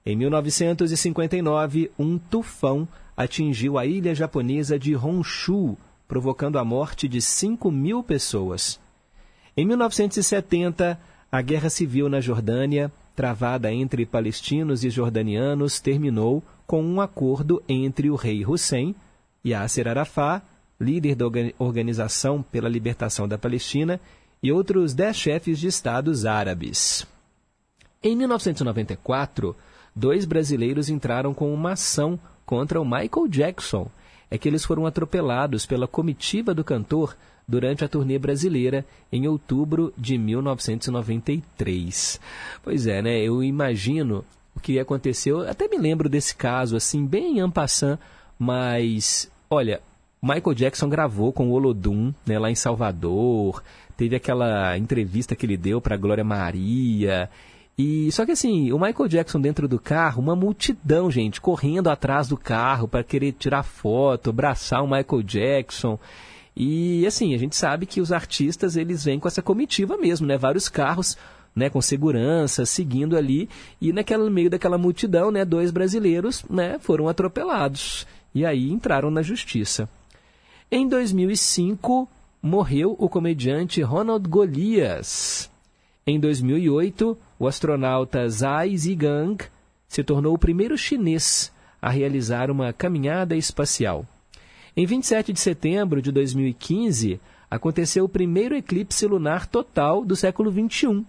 Em 0.06 0.16
1959, 0.16 1.92
um 1.98 2.18
tufão 2.18 2.88
atingiu 3.18 3.78
a 3.78 3.86
ilha 3.86 4.14
japonesa 4.14 4.78
de 4.78 4.96
Honshu, 4.96 5.78
provocando 6.08 6.60
a 6.60 6.64
morte 6.64 7.08
de 7.08 7.22
5 7.22 7.72
mil 7.72 8.04
pessoas. 8.04 8.80
Em 9.58 9.66
1970, 9.66 11.00
a 11.32 11.42
guerra 11.42 11.70
civil 11.70 12.10
na 12.10 12.20
Jordânia, 12.20 12.92
travada 13.16 13.74
entre 13.74 14.06
palestinos 14.06 14.84
e 14.84 14.90
jordanianos, 14.90 15.80
terminou 15.80 16.44
com 16.68 16.84
um 16.84 17.02
acordo 17.02 17.64
entre 17.68 18.10
o 18.10 18.16
rei 18.16 18.46
Hussein, 18.46 18.96
Yasser 19.46 19.88
Arafat, 19.88 20.44
líder 20.80 21.16
da 21.16 21.26
Organização 21.58 22.44
pela 22.44 22.70
Libertação 22.70 23.28
da 23.28 23.38
Palestina, 23.38 24.00
e 24.44 24.52
outros 24.52 24.94
dez 24.94 25.16
chefes 25.16 25.58
de 25.58 25.68
estados 25.68 26.26
árabes. 26.26 27.08
Em 28.04 28.18
1994, 28.18 29.56
dois 29.96 30.26
brasileiros 30.26 30.90
entraram 30.90 31.34
com 31.34 31.54
uma 31.54 31.72
ação 31.72 32.20
contra 32.46 32.82
o 32.82 32.86
Michael 32.86 33.30
Jackson. 33.30 33.90
É 34.30 34.38
que 34.38 34.50
eles 34.50 34.66
foram 34.66 34.86
atropelados 34.86 35.66
pela 35.66 35.88
comitiva 35.88 36.54
do 36.54 36.64
cantor 36.64 37.16
durante 37.48 37.86
a 37.86 37.88
turnê 37.88 38.20
brasileira 38.20 38.86
em 39.12 39.28
outubro 39.28 39.92
de 39.98 40.18
1993. 40.18 42.20
Pois 42.62 42.88
é, 42.88 43.02
né? 43.02 43.22
Eu 43.22 43.42
imagino 43.44 44.26
o 44.56 44.60
que 44.60 44.80
aconteceu. 44.80 45.50
Até 45.50 45.70
me 45.70 45.78
lembro 45.78 46.10
desse 46.10 46.36
caso, 46.36 46.76
assim, 46.76 47.06
bem 47.06 47.40
en 47.40 47.50
passant, 47.50 47.98
mas 48.38 49.32
olha, 49.50 49.82
Michael 50.24 50.56
Jackson 50.56 50.88
gravou 50.88 51.34
com 51.34 51.50
o 51.50 51.52
Olodum, 51.52 52.14
né, 52.26 52.40
lá 52.40 52.50
em 52.50 52.56
Salvador. 52.56 53.62
Teve 53.98 54.16
aquela 54.16 54.78
entrevista 54.78 55.36
que 55.36 55.46
ele 55.46 55.58
deu 55.58 55.82
para 55.82 55.98
Glória 55.98 56.24
Maria. 56.24 57.30
E 57.78 58.10
só 58.10 58.26
que 58.26 58.32
assim, 58.32 58.72
o 58.72 58.80
Michael 58.80 59.10
Jackson 59.10 59.42
dentro 59.42 59.68
do 59.68 59.78
carro, 59.78 60.22
uma 60.22 60.34
multidão, 60.34 61.12
gente, 61.12 61.42
correndo 61.42 61.90
atrás 61.90 62.30
do 62.30 62.38
carro 62.38 62.88
para 62.88 63.04
querer 63.04 63.34
tirar 63.34 63.64
foto, 63.64 64.30
abraçar 64.30 64.82
o 64.82 64.88
Michael 64.88 65.24
Jackson. 65.24 66.00
E 66.56 67.06
assim, 67.06 67.36
a 67.36 67.38
gente 67.38 67.58
sabe 67.58 67.86
que 67.86 68.00
os 68.00 68.14
artistas, 68.14 68.78
eles 68.78 69.04
vêm 69.04 69.20
com 69.20 69.28
essa 69.28 69.42
comitiva 69.42 69.98
mesmo, 69.98 70.26
né? 70.26 70.38
Vários 70.38 70.70
carros, 70.70 71.18
né, 71.54 71.70
com 71.70 71.82
segurança, 71.82 72.66
seguindo 72.66 73.18
ali, 73.18 73.50
e 73.82 73.92
naquele 73.92 74.30
meio 74.30 74.50
daquela 74.50 74.78
multidão, 74.78 75.32
né, 75.32 75.44
dois 75.44 75.70
brasileiros, 75.70 76.46
né, 76.50 76.80
foram 76.80 77.10
atropelados. 77.10 78.08
E 78.34 78.46
aí 78.46 78.72
entraram 78.72 79.12
na 79.12 79.22
justiça. 79.22 79.90
Em 80.76 80.88
2005, 80.88 82.10
morreu 82.42 82.96
o 82.98 83.08
comediante 83.08 83.80
Ronald 83.84 84.28
Golias. 84.28 85.48
Em 86.04 86.20
2008, 86.20 87.16
o 87.38 87.48
astronauta 87.48 88.28
Zhai 88.28 88.76
Zigang 88.76 89.38
se 89.88 90.04
tornou 90.04 90.34
o 90.34 90.40
primeiro 90.40 90.76
chinês 90.76 91.54
a 91.80 91.92
realizar 91.92 92.50
uma 92.50 92.74
caminhada 92.74 93.36
espacial. 93.36 94.04
Em 94.76 94.84
27 94.88 95.32
de 95.32 95.40
setembro 95.40 96.02
de 96.02 96.12
2015, 96.12 97.22
aconteceu 97.52 98.06
o 98.06 98.10
primeiro 98.10 98.56
eclipse 98.56 99.06
lunar 99.06 99.46
total 99.46 100.04
do 100.04 100.16
século 100.16 100.52
XXI. 100.52 101.06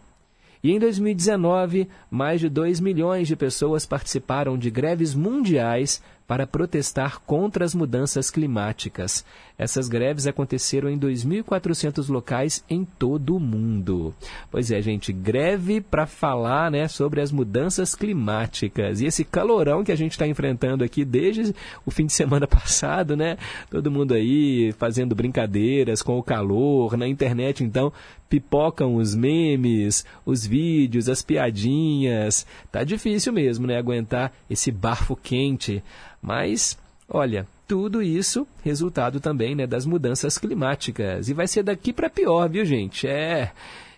E 0.62 0.72
em 0.72 0.79
2019, 0.79 1.88
mais 2.11 2.38
de 2.38 2.50
2 2.50 2.81
milhões 2.81 3.29
de 3.29 3.35
pessoas 3.35 3.87
participaram 3.87 4.59
de 4.59 4.70
greves 4.70 5.14
mundiais 5.14 6.03
para 6.27 6.47
protestar 6.47 7.21
contra 7.21 7.65
as 7.65 7.75
mudanças 7.75 8.31
climáticas. 8.31 9.25
Essas 9.57 9.89
greves 9.89 10.27
aconteceram 10.27 10.89
em 10.89 10.99
2.400 10.99 12.09
locais 12.09 12.65
em 12.69 12.85
todo 12.85 13.37
o 13.37 13.41
mundo. 13.41 14.15
Pois 14.51 14.71
é, 14.71 14.81
gente, 14.81 15.13
greve 15.13 15.81
para 15.81 16.07
falar 16.07 16.71
né, 16.71 16.89
sobre 16.89 17.21
as 17.21 17.31
mudanças 17.31 17.95
climáticas. 17.95 19.01
E 19.01 19.07
esse 19.07 19.25
calorão 19.25 19.85
que 19.85 19.93
a 19.93 19.97
gente 19.97 20.13
está 20.13 20.27
enfrentando 20.27 20.83
aqui 20.83 21.05
desde 21.05 21.55
o 21.85 21.91
fim 21.91 22.07
de 22.07 22.13
semana 22.13 22.47
passado, 22.49 23.17
né? 23.17 23.37
Todo 23.71 23.91
mundo 23.91 24.15
aí 24.15 24.73
fazendo 24.73 25.15
brincadeiras 25.15 26.03
com 26.03 26.19
o 26.19 26.23
calor. 26.23 26.97
Na 26.97 27.07
internet, 27.07 27.63
então, 27.63 27.93
pipocam 28.29 28.97
os 28.97 29.15
memes, 29.15 30.05
os 30.25 30.47
vídeos, 30.47 31.09
as 31.09 31.23
piadinhas. 31.23 32.47
Tá 32.71 32.85
difícil 32.85 33.33
mesmo, 33.33 33.67
né? 33.67 33.79
Aguentar 33.79 34.33
esse 34.49 34.71
bafo 34.71 35.15
quente. 35.17 35.83
Mas, 36.21 36.79
olha, 37.09 37.47
tudo 37.67 38.03
isso 38.03 38.47
resultado 38.63 39.21
também 39.21 39.55
né, 39.55 39.67
das 39.67 39.87
mudanças 39.87 40.39
climáticas. 40.39 41.29
E 41.29 41.35
vai 41.35 41.47
ser 41.47 41.63
daqui 41.63 41.93
para 41.93 42.11
pior, 42.11 42.49
viu, 42.49 42.65
gente? 42.65 43.07
É. 43.07 43.53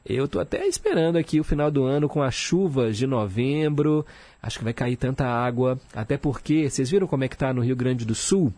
Eu 0.04 0.26
estou 0.26 0.40
até 0.40 0.64
esperando 0.66 1.16
aqui 1.16 1.40
o 1.40 1.44
final 1.44 1.68
do 1.68 1.82
ano 1.82 2.08
com 2.08 2.22
as 2.22 2.34
chuvas 2.34 2.96
de 2.96 3.06
novembro. 3.06 4.06
Acho 4.40 4.58
que 4.58 4.64
vai 4.64 4.72
cair 4.72 4.96
tanta 4.96 5.26
água. 5.26 5.80
Até 5.92 6.16
porque, 6.16 6.70
vocês 6.70 6.88
viram 6.88 7.08
como 7.08 7.24
é 7.24 7.28
que 7.28 7.34
está 7.34 7.52
no 7.52 7.60
Rio 7.60 7.74
Grande 7.74 8.04
do 8.04 8.14
Sul? 8.14 8.52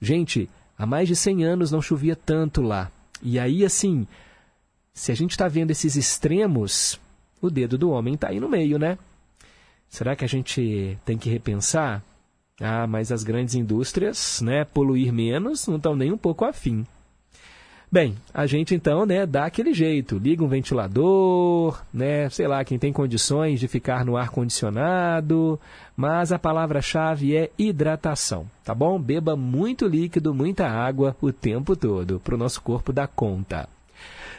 Gente, 0.00 0.48
há 0.78 0.86
mais 0.86 1.08
de 1.08 1.16
100 1.16 1.44
anos 1.44 1.72
não 1.72 1.82
chovia 1.82 2.14
tanto 2.14 2.62
lá. 2.62 2.92
E 3.20 3.40
aí, 3.40 3.64
assim, 3.64 4.06
se 4.98 5.12
a 5.12 5.14
gente 5.14 5.30
está 5.30 5.46
vendo 5.46 5.70
esses 5.70 5.94
extremos, 5.94 6.98
o 7.40 7.48
dedo 7.48 7.78
do 7.78 7.90
homem 7.90 8.14
está 8.14 8.30
aí 8.30 8.40
no 8.40 8.48
meio, 8.48 8.80
né? 8.80 8.98
Será 9.88 10.16
que 10.16 10.24
a 10.24 10.28
gente 10.28 10.98
tem 11.04 11.16
que 11.16 11.30
repensar? 11.30 12.02
Ah, 12.60 12.84
mas 12.84 13.12
as 13.12 13.22
grandes 13.22 13.54
indústrias, 13.54 14.40
né, 14.42 14.64
poluir 14.64 15.12
menos, 15.12 15.68
não 15.68 15.76
estão 15.76 15.94
nem 15.94 16.10
um 16.10 16.18
pouco 16.18 16.44
afim. 16.44 16.84
Bem, 17.90 18.16
a 18.34 18.44
gente 18.44 18.74
então, 18.74 19.06
né, 19.06 19.24
dá 19.24 19.44
aquele 19.46 19.72
jeito, 19.72 20.18
liga 20.18 20.42
um 20.42 20.48
ventilador, 20.48 21.80
né, 21.94 22.28
sei 22.28 22.48
lá, 22.48 22.64
quem 22.64 22.76
tem 22.76 22.92
condições 22.92 23.60
de 23.60 23.68
ficar 23.68 24.04
no 24.04 24.16
ar 24.16 24.30
condicionado, 24.30 25.60
mas 25.96 26.32
a 26.32 26.40
palavra-chave 26.40 27.36
é 27.36 27.50
hidratação, 27.56 28.46
tá 28.64 28.74
bom? 28.74 29.00
Beba 29.00 29.36
muito 29.36 29.86
líquido, 29.86 30.34
muita 30.34 30.66
água 30.68 31.16
o 31.22 31.32
tempo 31.32 31.76
todo, 31.76 32.18
para 32.18 32.34
o 32.34 32.38
nosso 32.38 32.60
corpo 32.60 32.92
dar 32.92 33.06
conta. 33.06 33.68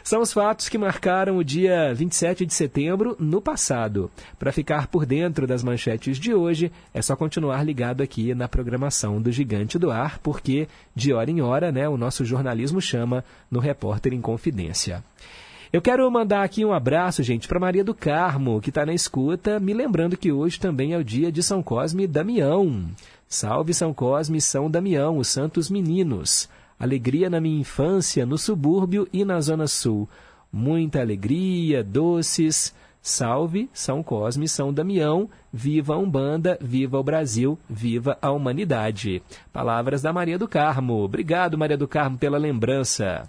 São 0.02 0.20
os 0.22 0.32
fatos 0.32 0.68
que 0.68 0.78
marcaram 0.78 1.36
o 1.36 1.44
dia 1.44 1.92
27 1.94 2.46
de 2.46 2.54
setembro 2.54 3.16
no 3.18 3.40
passado. 3.40 4.10
Para 4.38 4.52
ficar 4.52 4.86
por 4.86 5.04
dentro 5.04 5.46
das 5.46 5.62
manchetes 5.62 6.18
de 6.18 6.34
hoje, 6.34 6.72
é 6.92 7.02
só 7.02 7.14
continuar 7.14 7.64
ligado 7.64 8.02
aqui 8.02 8.34
na 8.34 8.48
programação 8.48 9.20
do 9.20 9.30
Gigante 9.30 9.78
do 9.78 9.90
Ar, 9.90 10.18
porque 10.18 10.68
de 10.94 11.12
hora 11.12 11.30
em 11.30 11.40
hora, 11.40 11.70
né, 11.70 11.88
o 11.88 11.96
nosso 11.96 12.24
jornalismo 12.24 12.80
chama 12.80 13.24
no 13.50 13.60
Repórter 13.60 14.12
em 14.12 14.20
Confidência. 14.20 15.02
Eu 15.72 15.80
quero 15.80 16.10
mandar 16.10 16.42
aqui 16.42 16.64
um 16.64 16.72
abraço, 16.72 17.22
gente, 17.22 17.46
para 17.46 17.60
Maria 17.60 17.84
do 17.84 17.94
Carmo, 17.94 18.60
que 18.60 18.70
está 18.70 18.84
na 18.84 18.92
escuta, 18.92 19.60
me 19.60 19.72
lembrando 19.72 20.16
que 20.16 20.32
hoje 20.32 20.58
também 20.58 20.94
é 20.94 20.98
o 20.98 21.04
dia 21.04 21.30
de 21.30 21.44
São 21.44 21.62
Cosme 21.62 22.04
e 22.04 22.08
Damião. 22.08 22.86
Salve 23.28 23.72
São 23.72 23.94
Cosme 23.94 24.38
e 24.38 24.40
São 24.40 24.68
Damião, 24.68 25.16
os 25.18 25.28
santos 25.28 25.70
meninos. 25.70 26.48
Alegria 26.80 27.28
na 27.28 27.42
minha 27.42 27.60
infância, 27.60 28.24
no 28.24 28.38
subúrbio 28.38 29.06
e 29.12 29.22
na 29.22 29.38
Zona 29.40 29.66
Sul. 29.66 30.08
Muita 30.50 31.00
alegria, 31.00 31.84
doces. 31.84 32.74
Salve 33.02 33.70
São 33.72 34.02
Cosme 34.02 34.46
São 34.46 34.72
Damião, 34.72 35.28
viva 35.50 35.94
a 35.94 35.98
Umbanda, 35.98 36.58
viva 36.60 36.98
o 36.98 37.02
Brasil, 37.02 37.58
viva 37.68 38.18
a 38.20 38.30
humanidade. 38.30 39.22
Palavras 39.52 40.02
da 40.02 40.12
Maria 40.12 40.38
do 40.38 40.46
Carmo. 40.46 41.02
Obrigado, 41.02 41.56
Maria 41.56 41.78
do 41.78 41.88
Carmo, 41.88 42.18
pela 42.18 42.36
lembrança. 42.36 43.28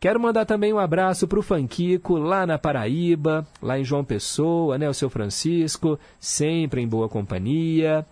Quero 0.00 0.20
mandar 0.20 0.44
também 0.44 0.72
um 0.72 0.78
abraço 0.78 1.26
para 1.26 1.40
o 1.40 1.42
Fanquico, 1.42 2.16
lá 2.16 2.46
na 2.46 2.56
Paraíba, 2.56 3.44
lá 3.60 3.76
em 3.76 3.84
João 3.84 4.04
Pessoa, 4.04 4.78
né, 4.78 4.88
o 4.88 4.94
seu 4.94 5.10
Francisco, 5.10 5.98
sempre 6.20 6.80
em 6.80 6.86
boa 6.86 7.08
companhia. 7.08 8.06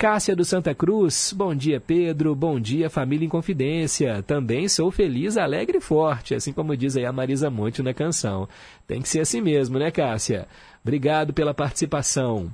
Cássia 0.00 0.34
do 0.34 0.46
Santa 0.46 0.74
Cruz, 0.74 1.30
bom 1.36 1.54
dia 1.54 1.78
Pedro, 1.78 2.34
bom 2.34 2.58
dia 2.58 2.88
família 2.88 3.26
em 3.26 3.28
confidência. 3.28 4.22
Também 4.22 4.66
sou 4.66 4.90
feliz, 4.90 5.36
alegre 5.36 5.76
e 5.76 5.80
forte, 5.82 6.34
assim 6.34 6.54
como 6.54 6.74
diz 6.74 6.96
aí 6.96 7.04
a 7.04 7.12
Marisa 7.12 7.50
Monte 7.50 7.82
na 7.82 7.92
canção. 7.92 8.48
Tem 8.86 9.02
que 9.02 9.08
ser 9.10 9.20
assim 9.20 9.42
mesmo, 9.42 9.78
né 9.78 9.90
Cássia? 9.90 10.48
Obrigado 10.82 11.34
pela 11.34 11.52
participação. 11.52 12.50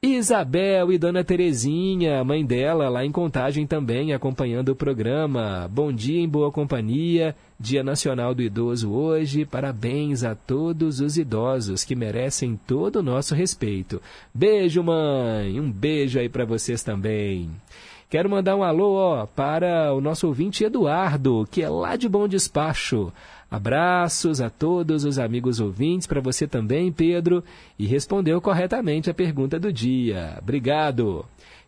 Isabel 0.00 0.92
e 0.92 0.98
Dona 0.98 1.24
Terezinha, 1.24 2.22
mãe 2.22 2.46
dela, 2.46 2.88
lá 2.88 3.04
em 3.04 3.10
Contagem 3.10 3.66
também, 3.66 4.12
acompanhando 4.12 4.68
o 4.68 4.76
programa. 4.76 5.68
Bom 5.72 5.92
dia 5.92 6.20
em 6.20 6.28
boa 6.28 6.52
companhia, 6.52 7.34
Dia 7.58 7.82
Nacional 7.82 8.32
do 8.32 8.40
Idoso 8.40 8.92
hoje. 8.92 9.44
Parabéns 9.44 10.22
a 10.22 10.36
todos 10.36 11.00
os 11.00 11.18
idosos 11.18 11.82
que 11.82 11.96
merecem 11.96 12.56
todo 12.64 13.00
o 13.00 13.02
nosso 13.02 13.34
respeito. 13.34 14.00
Beijo, 14.32 14.84
mãe. 14.84 15.58
Um 15.58 15.68
beijo 15.68 16.20
aí 16.20 16.28
para 16.28 16.44
vocês 16.44 16.84
também. 16.84 17.50
Quero 18.08 18.30
mandar 18.30 18.54
um 18.54 18.62
alô 18.62 18.94
ó, 18.94 19.26
para 19.26 19.92
o 19.92 20.00
nosso 20.00 20.28
ouvinte 20.28 20.62
Eduardo, 20.62 21.46
que 21.50 21.60
é 21.60 21.68
lá 21.68 21.96
de 21.96 22.08
Bom 22.08 22.28
Despacho. 22.28 23.12
Abraços 23.50 24.40
a 24.40 24.50
todos 24.50 25.04
os 25.04 25.18
amigos 25.18 25.58
ouvintes, 25.58 26.06
para 26.06 26.20
você 26.20 26.46
também, 26.46 26.92
Pedro, 26.92 27.42
e 27.78 27.86
respondeu 27.86 28.40
corretamente 28.40 29.08
a 29.08 29.14
pergunta 29.14 29.58
do 29.58 29.72
dia. 29.72 30.36
Obrigado. 30.42 31.24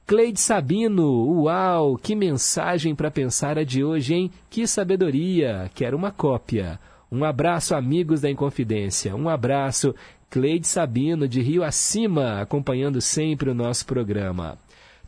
Cleide 0.07 0.41
Sabino, 0.41 1.43
uau, 1.43 1.97
que 1.97 2.15
mensagem 2.15 2.95
para 2.95 3.11
pensar 3.11 3.57
a 3.57 3.65
de 3.65 3.83
hoje, 3.83 4.15
hein? 4.15 4.31
Que 4.51 4.67
sabedoria, 4.67 5.71
quero 5.75 5.97
uma 5.97 6.11
cópia. 6.11 6.79
Um 7.11 7.25
abraço, 7.25 7.75
amigos 7.75 8.21
da 8.21 8.31
Inconfidência. 8.31 9.17
Um 9.17 9.29
abraço, 9.29 9.95
Cleide 10.29 10.67
Sabino, 10.67 11.27
de 11.27 11.41
Rio 11.41 11.65
Acima, 11.65 12.41
acompanhando 12.41 13.01
sempre 13.01 13.51
o 13.51 13.55
nosso 13.55 13.87
programa. 13.87 14.59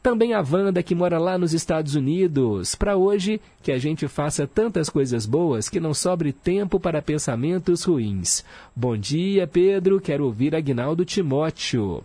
Também 0.03 0.35
a 0.35 0.41
Wanda, 0.41 0.83
que 0.83 0.97
mora 0.97 1.17
lá 1.17 1.39
nos 1.39 1.55
Estados 1.55 1.95
Unidos. 1.95 2.75
Para 2.75 2.97
hoje, 2.97 3.41
que 3.63 3.71
a 3.71 3.79
gente 3.79 4.09
faça 4.09 4.49
tantas 4.49 4.91
coisas 4.91 5.25
boas 5.25 5.69
que 5.69 5.79
não 5.79 5.95
sobre 5.95 6.33
tempo 6.33 6.81
para 6.81 7.01
pensamentos 7.01 7.85
ruins. 7.85 8.45
Bom 8.75 8.97
dia, 8.97 9.47
Pedro. 9.47 10.01
Quero 10.01 10.25
ouvir 10.25 10.57
Agnaldo 10.57 11.05
Timóteo. 11.05 12.03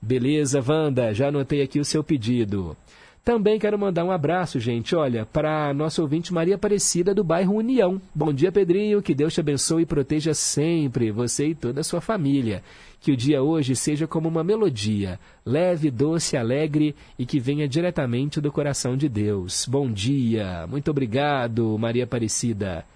Beleza, 0.00 0.64
Wanda, 0.66 1.12
já 1.12 1.26
anotei 1.26 1.60
aqui 1.60 1.80
o 1.80 1.84
seu 1.84 2.04
pedido. 2.04 2.76
Também 3.22 3.58
quero 3.58 3.78
mandar 3.78 4.02
um 4.04 4.10
abraço, 4.10 4.58
gente, 4.58 4.96
olha, 4.96 5.26
para 5.26 5.74
nossa 5.74 6.00
ouvinte 6.00 6.32
Maria 6.32 6.54
Aparecida 6.54 7.14
do 7.14 7.22
bairro 7.22 7.54
União. 7.54 8.00
Bom 8.14 8.32
dia, 8.32 8.50
Pedrinho, 8.50 9.02
que 9.02 9.14
Deus 9.14 9.34
te 9.34 9.40
abençoe 9.40 9.82
e 9.82 9.86
proteja 9.86 10.32
sempre, 10.32 11.10
você 11.10 11.48
e 11.48 11.54
toda 11.54 11.82
a 11.82 11.84
sua 11.84 12.00
família. 12.00 12.62
Que 12.98 13.12
o 13.12 13.16
dia 13.16 13.42
hoje 13.42 13.76
seja 13.76 14.06
como 14.06 14.26
uma 14.26 14.42
melodia, 14.42 15.20
leve, 15.44 15.90
doce, 15.90 16.34
alegre 16.34 16.94
e 17.18 17.26
que 17.26 17.38
venha 17.38 17.68
diretamente 17.68 18.40
do 18.40 18.50
coração 18.50 18.96
de 18.96 19.08
Deus. 19.08 19.66
Bom 19.68 19.90
dia, 19.90 20.66
muito 20.66 20.90
obrigado, 20.90 21.76
Maria 21.78 22.04
Aparecida. 22.04 22.86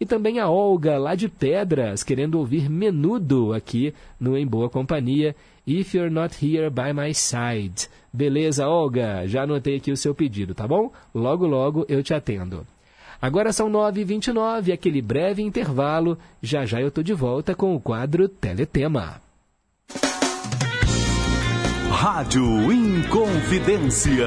E 0.00 0.06
também 0.06 0.38
a 0.38 0.48
Olga, 0.48 0.96
lá 0.98 1.14
de 1.14 1.28
Pedras, 1.28 2.02
querendo 2.02 2.38
ouvir 2.38 2.68
Menudo 2.68 3.52
aqui 3.52 3.94
no 4.18 4.36
Em 4.36 4.46
Boa 4.46 4.68
Companhia. 4.68 5.34
If 5.66 5.94
You're 5.94 6.10
Not 6.10 6.36
Here 6.44 6.70
By 6.70 6.92
My 6.92 7.14
Side. 7.14 7.88
Beleza, 8.12 8.68
Olga? 8.68 9.26
Já 9.26 9.44
anotei 9.44 9.76
aqui 9.76 9.92
o 9.92 9.96
seu 9.96 10.14
pedido, 10.14 10.54
tá 10.54 10.66
bom? 10.66 10.92
Logo, 11.14 11.46
logo 11.46 11.86
eu 11.88 12.02
te 12.02 12.12
atendo. 12.12 12.66
Agora 13.20 13.52
são 13.52 13.70
9h29, 13.70 14.72
aquele 14.72 15.00
breve 15.00 15.42
intervalo. 15.42 16.18
Já 16.42 16.66
já 16.66 16.80
eu 16.80 16.90
tô 16.90 17.02
de 17.02 17.14
volta 17.14 17.54
com 17.54 17.74
o 17.74 17.80
quadro 17.80 18.28
Teletema. 18.28 19.20
Rádio 21.90 22.72
Inconfidência. 22.72 24.26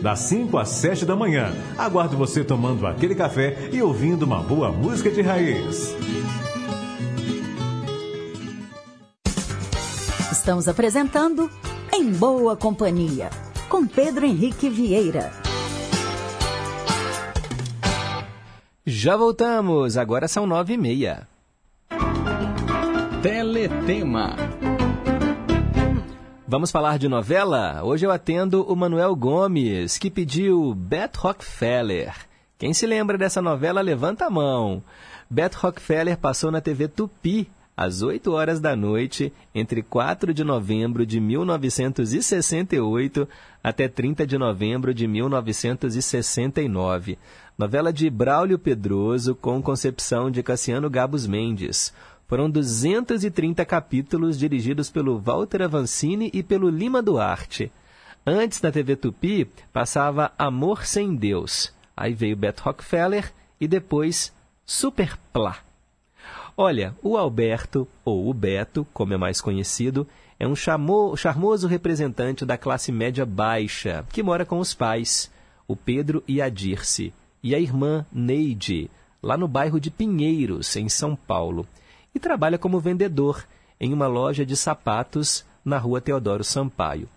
das 0.00 0.20
5 0.20 0.58
às 0.58 0.68
7 0.68 1.04
da 1.04 1.14
manhã. 1.14 1.52
Aguardo 1.76 2.16
você 2.16 2.42
tomando 2.42 2.86
aquele 2.86 3.14
café 3.14 3.70
e 3.72 3.82
ouvindo 3.82 4.22
uma 4.22 4.42
boa 4.42 4.70
música 4.72 5.10
de 5.10 5.22
raiz. 5.22 5.94
Estamos 10.32 10.66
apresentando 10.68 11.50
Em 11.92 12.10
Boa 12.10 12.56
Companhia, 12.56 13.30
com 13.68 13.86
Pedro 13.86 14.24
Henrique 14.24 14.68
Vieira. 14.68 15.30
Já 18.86 19.16
voltamos, 19.16 19.96
agora 19.96 20.26
são 20.26 20.46
nove 20.46 20.74
e 20.74 20.78
meia. 20.78 21.28
Teletema. 23.22 24.34
Vamos 26.50 26.70
falar 26.72 26.98
de 26.98 27.08
novela? 27.08 27.80
Hoje 27.84 28.04
eu 28.04 28.10
atendo 28.10 28.64
o 28.64 28.74
Manuel 28.74 29.14
Gomes, 29.14 29.96
que 29.96 30.10
pediu 30.10 30.74
Beth 30.74 31.12
Rockefeller. 31.16 32.12
Quem 32.58 32.74
se 32.74 32.88
lembra 32.88 33.16
dessa 33.16 33.40
novela, 33.40 33.80
levanta 33.80 34.26
a 34.26 34.30
mão. 34.30 34.82
Beth 35.30 35.52
Rockefeller 35.54 36.18
passou 36.18 36.50
na 36.50 36.60
TV 36.60 36.88
Tupi 36.88 37.48
às 37.76 38.02
8 38.02 38.32
horas 38.32 38.58
da 38.58 38.74
noite, 38.74 39.32
entre 39.54 39.80
4 39.80 40.34
de 40.34 40.42
novembro 40.42 41.06
de 41.06 41.20
1968 41.20 43.28
até 43.62 43.86
30 43.86 44.26
de 44.26 44.36
novembro 44.36 44.92
de 44.92 45.06
1969. 45.06 47.16
Novela 47.56 47.92
de 47.92 48.10
Braulio 48.10 48.58
Pedroso 48.58 49.36
com 49.36 49.62
concepção 49.62 50.32
de 50.32 50.42
Cassiano 50.42 50.90
Gabos 50.90 51.28
Mendes. 51.28 51.94
Foram 52.30 52.48
230 52.48 53.64
capítulos 53.64 54.38
dirigidos 54.38 54.88
pelo 54.88 55.18
Walter 55.18 55.62
Avancini 55.62 56.30
e 56.32 56.44
pelo 56.44 56.70
Lima 56.70 57.02
Duarte. 57.02 57.72
Antes, 58.24 58.62
na 58.62 58.70
TV 58.70 58.94
Tupi, 58.94 59.50
passava 59.72 60.30
Amor 60.38 60.86
Sem 60.86 61.16
Deus. 61.16 61.72
Aí 61.96 62.14
veio 62.14 62.36
Beto 62.36 62.62
Rockefeller 62.62 63.32
e 63.60 63.66
depois 63.66 64.32
Superplá. 64.64 65.58
Olha, 66.56 66.94
o 67.02 67.16
Alberto, 67.16 67.88
ou 68.04 68.30
o 68.30 68.32
Beto, 68.32 68.86
como 68.94 69.12
é 69.12 69.16
mais 69.16 69.40
conhecido, 69.40 70.06
é 70.38 70.46
um 70.46 70.54
charmoso 70.54 71.66
representante 71.66 72.46
da 72.46 72.56
classe 72.56 72.92
média 72.92 73.26
baixa, 73.26 74.04
que 74.12 74.22
mora 74.22 74.44
com 74.44 74.60
os 74.60 74.72
pais, 74.72 75.28
o 75.66 75.74
Pedro 75.74 76.22
e 76.28 76.40
a 76.40 76.48
Dirce, 76.48 77.12
e 77.42 77.56
a 77.56 77.58
irmã 77.58 78.06
Neide, 78.12 78.88
lá 79.20 79.36
no 79.36 79.48
bairro 79.48 79.80
de 79.80 79.90
Pinheiros, 79.90 80.76
em 80.76 80.88
São 80.88 81.16
Paulo 81.16 81.66
e 82.14 82.18
trabalha 82.18 82.58
como 82.58 82.80
vendedor 82.80 83.44
em 83.80 83.92
uma 83.92 84.06
loja 84.06 84.44
de 84.44 84.56
sapatos 84.56 85.44
na 85.64 85.78
rua 85.78 86.00
Teodoro 86.00 86.44
Sampaio. 86.44 87.08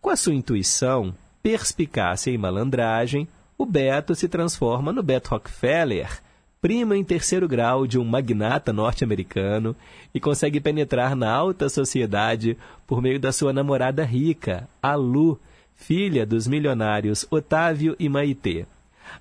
Com 0.00 0.10
a 0.10 0.16
sua 0.16 0.34
intuição, 0.34 1.14
perspicácia 1.42 2.30
e 2.30 2.38
malandragem, 2.38 3.28
o 3.58 3.64
Beto 3.64 4.14
se 4.14 4.28
transforma 4.28 4.92
no 4.92 5.02
Beto 5.02 5.30
Rockefeller, 5.30 6.20
primo 6.60 6.94
em 6.94 7.04
terceiro 7.04 7.48
grau 7.48 7.86
de 7.86 7.98
um 7.98 8.04
magnata 8.04 8.72
norte-americano 8.72 9.74
e 10.14 10.20
consegue 10.20 10.60
penetrar 10.60 11.16
na 11.16 11.32
alta 11.32 11.68
sociedade 11.68 12.56
por 12.86 13.00
meio 13.00 13.18
da 13.18 13.32
sua 13.32 13.52
namorada 13.52 14.04
rica, 14.04 14.68
a 14.82 14.94
Lu, 14.94 15.38
filha 15.74 16.26
dos 16.26 16.46
milionários 16.46 17.26
Otávio 17.30 17.96
e 17.98 18.08
Maitê. 18.08 18.66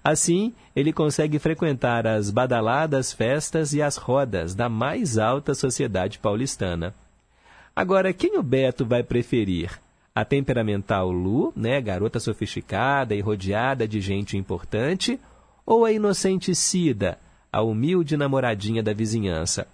Assim, 0.04 0.54
ele 0.76 0.94
consegue 0.94 1.40
frequentar 1.40 2.06
as 2.06 2.30
badaladas 2.30 3.12
festas 3.12 3.74
e 3.74 3.82
as 3.82 3.98
rodas 3.98 4.54
da 4.54 4.70
mais 4.70 5.18
alta 5.18 5.54
sociedade 5.54 6.20
paulistana. 6.20 6.94
Agora, 7.76 8.14
quem 8.14 8.38
o 8.38 8.44
Beto 8.44 8.86
vai 8.86 9.04
preferir? 9.04 9.80
A 10.14 10.24
temperamental 10.24 11.12
Lu, 11.12 11.52
né, 11.56 11.82
garota 11.82 12.20
sofisticada 12.20 13.14
e 13.14 13.20
rodeada 13.20 13.88
de 13.88 14.00
gente 14.00 14.38
importante, 14.38 15.20
ou 15.66 15.84
a 15.84 15.92
inocente 15.92 16.56
Cida, 16.56 17.18
a 17.52 17.62
humilde 17.62 18.16
namoradinha 18.16 18.82
da 18.82 18.94
vizinhança? 18.94 19.68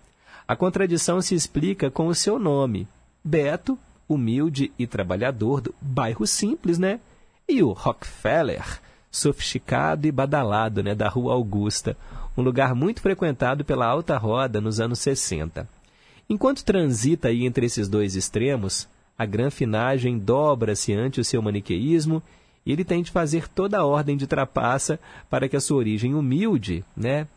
A 0.48 0.56
contradição 0.56 1.22
se 1.22 1.36
explica 1.36 1.92
com 1.92 2.08
o 2.08 2.16
seu 2.16 2.40
nome. 2.40 2.88
Beto, 3.24 3.78
humilde 4.10 4.72
e 4.78 4.88
trabalhador 4.88 5.62
do 5.62 5.76
bairro 5.80 6.26
simples, 6.26 6.80
né? 6.80 7.00
E 7.48 7.62
o 7.62 7.72
Rockefeller, 7.72 8.82
sofisticado 9.12 10.08
e 10.08 10.12
badalado 10.12 10.82
né, 10.82 10.96
da 10.96 11.10
Rua 11.10 11.34
Augusta, 11.34 11.98
um 12.38 12.42
lugar 12.42 12.74
muito 12.74 13.02
frequentado 13.02 13.66
pela 13.66 13.86
alta 13.86 14.18
roda 14.18 14.62
nos 14.62 14.80
anos 14.80 15.00
60. 15.00 15.68
Enquanto 16.30 16.64
transita 16.64 17.28
aí 17.28 17.46
entre 17.46 17.66
esses 17.66 17.90
dois 17.90 18.16
extremos, 18.16 18.88
a 19.18 19.26
granfinagem 19.26 20.18
dobra-se 20.18 20.94
ante 20.94 21.20
o 21.20 21.26
seu 21.26 21.42
maniqueísmo 21.42 22.24
e 22.66 22.72
ele 22.72 22.86
tem 22.86 23.04
de 23.04 23.12
fazer 23.12 23.50
toda 23.50 23.80
a 23.80 23.86
ordem 23.86 24.16
de 24.16 24.26
trapaça 24.26 25.00
para 25.30 25.50
que 25.50 25.58
a 25.58 25.62
sua 25.62 25.78
origem 25.78 26.16
humilde 26.16 26.86
né, 26.96 27.28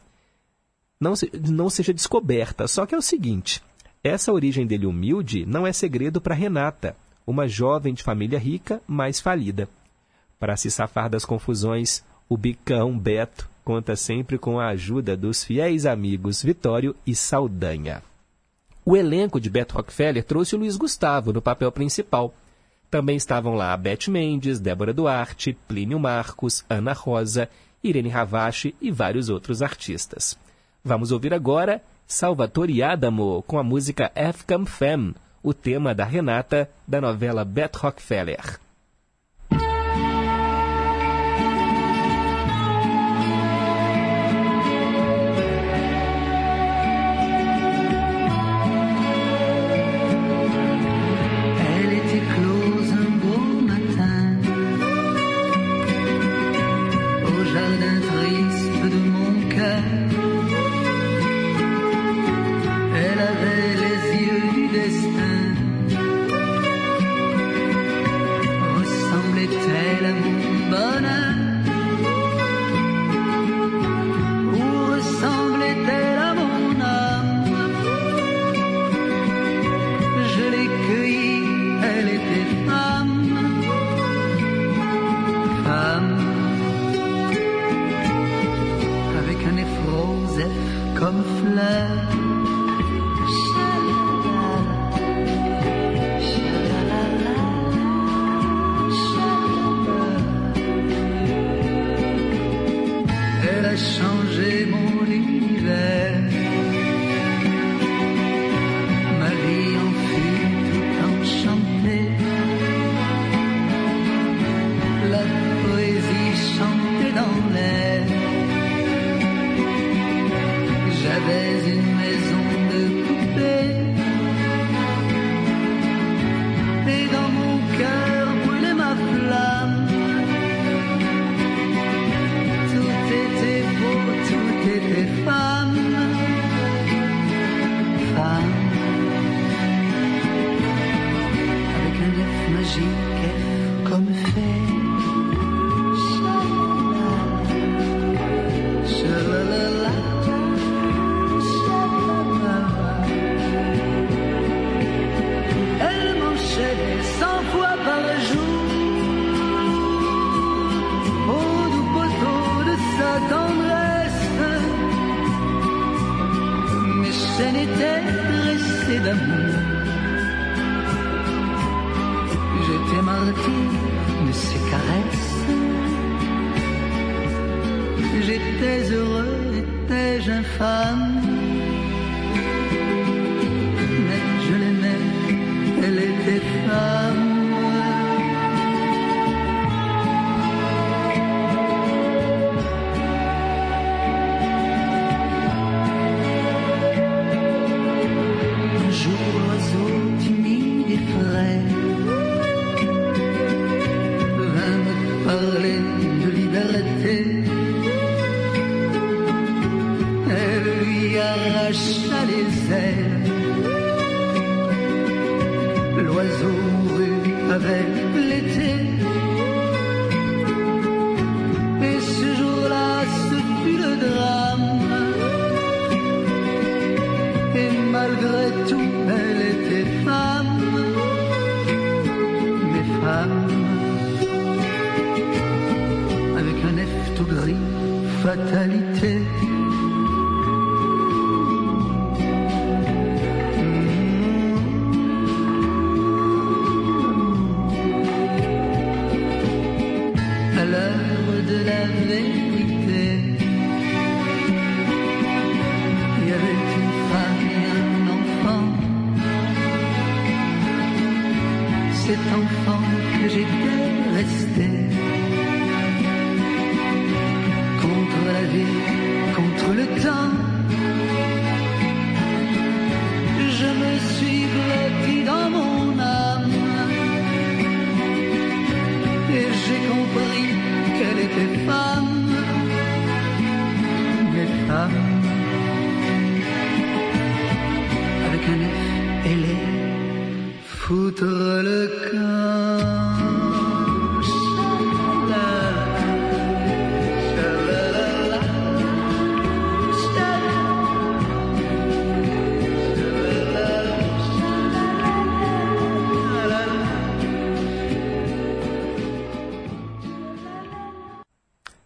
não, 1.01 1.17
se, 1.17 1.31
não 1.51 1.69
seja 1.69 1.93
descoberta. 1.93 2.69
Só 2.69 2.87
que 2.87 2.95
é 2.95 2.99
o 2.99 3.03
seguinte: 3.03 3.61
essa 4.03 4.33
origem 4.33 4.67
dele 4.67 4.87
humilde 4.87 5.45
não 5.45 5.67
é 5.67 5.73
segredo 5.73 6.21
para 6.21 6.35
Renata, 6.35 6.97
uma 7.27 7.49
jovem 7.49 7.93
de 7.95 8.03
família 8.03 8.39
rica, 8.39 8.81
mas 8.87 9.21
falida. 9.21 9.69
Para 10.39 10.57
se 10.57 10.71
safar 10.71 11.09
das 11.09 11.25
confusões, 11.25 12.03
o 12.29 12.37
bicão 12.37 12.99
Beto 12.99 13.49
conta 13.65 13.97
sempre 13.97 14.39
com 14.39 14.61
a 14.61 14.69
ajuda 14.69 15.17
dos 15.17 15.43
fiéis 15.43 15.87
amigos 15.87 16.43
Vitório 16.43 16.95
e 17.07 17.15
Saldanha. 17.15 18.03
O 18.85 18.97
elenco 18.97 19.41
de 19.41 19.49
Beto 19.49 19.77
Rockefeller 19.77 20.23
trouxe 20.23 20.55
o 20.55 20.59
Luiz 20.59 20.77
Gustavo 20.77 21.33
no 21.33 21.41
papel 21.41 21.73
principal. 21.73 22.35
Também 22.91 23.17
estavam 23.17 23.55
lá 23.55 23.75
Beth 23.77 24.09
Mendes, 24.09 24.61
Débora 24.61 24.93
Duarte, 24.93 25.57
Plínio 25.67 25.99
Marcos, 25.99 26.63
Ana 26.69 26.93
Rosa, 26.93 27.49
Irene 27.83 28.11
Ravache 28.11 28.75
e 28.81 28.91
vários 28.91 29.31
outros 29.31 29.63
artistas. 29.63 30.37
Vamos 30.85 31.13
ouvir 31.13 31.33
agora 31.33 31.83
Salvatore 32.07 32.83
Adamo 32.83 33.43
com 33.47 33.59
a 33.59 33.63
música 33.63 34.13
F 34.15 34.45
Come 34.45 34.67
Femme, 34.67 35.15
o 35.43 35.55
tema 35.55 35.95
da 35.95 36.05
Renata 36.05 36.69
da 36.87 37.01
novela 37.01 37.45
Beth 37.45 37.77
Rockefeller. 37.77 38.64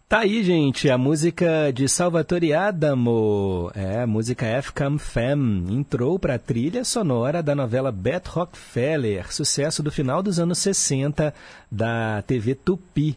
Tá 0.09 0.21
aí, 0.21 0.43
gente, 0.43 0.89
a 0.89 0.97
música 0.97 1.71
de 1.71 1.87
Salvatore 1.87 2.51
Adamo, 2.51 3.69
é 3.75 4.01
a 4.01 4.07
música 4.07 4.43
F 4.43 4.73
Come 4.73 4.97
Fam, 4.97 5.65
entrou 5.69 6.17
para 6.17 6.33
a 6.33 6.39
trilha 6.39 6.83
sonora 6.83 7.43
da 7.43 7.53
novela 7.53 7.91
Beth 7.91 8.23
Rockefeller, 8.25 9.31
sucesso 9.31 9.83
do 9.83 9.91
final 9.91 10.23
dos 10.23 10.39
anos 10.39 10.57
60 10.57 11.31
da 11.71 12.23
TV 12.23 12.55
Tupi. 12.55 13.15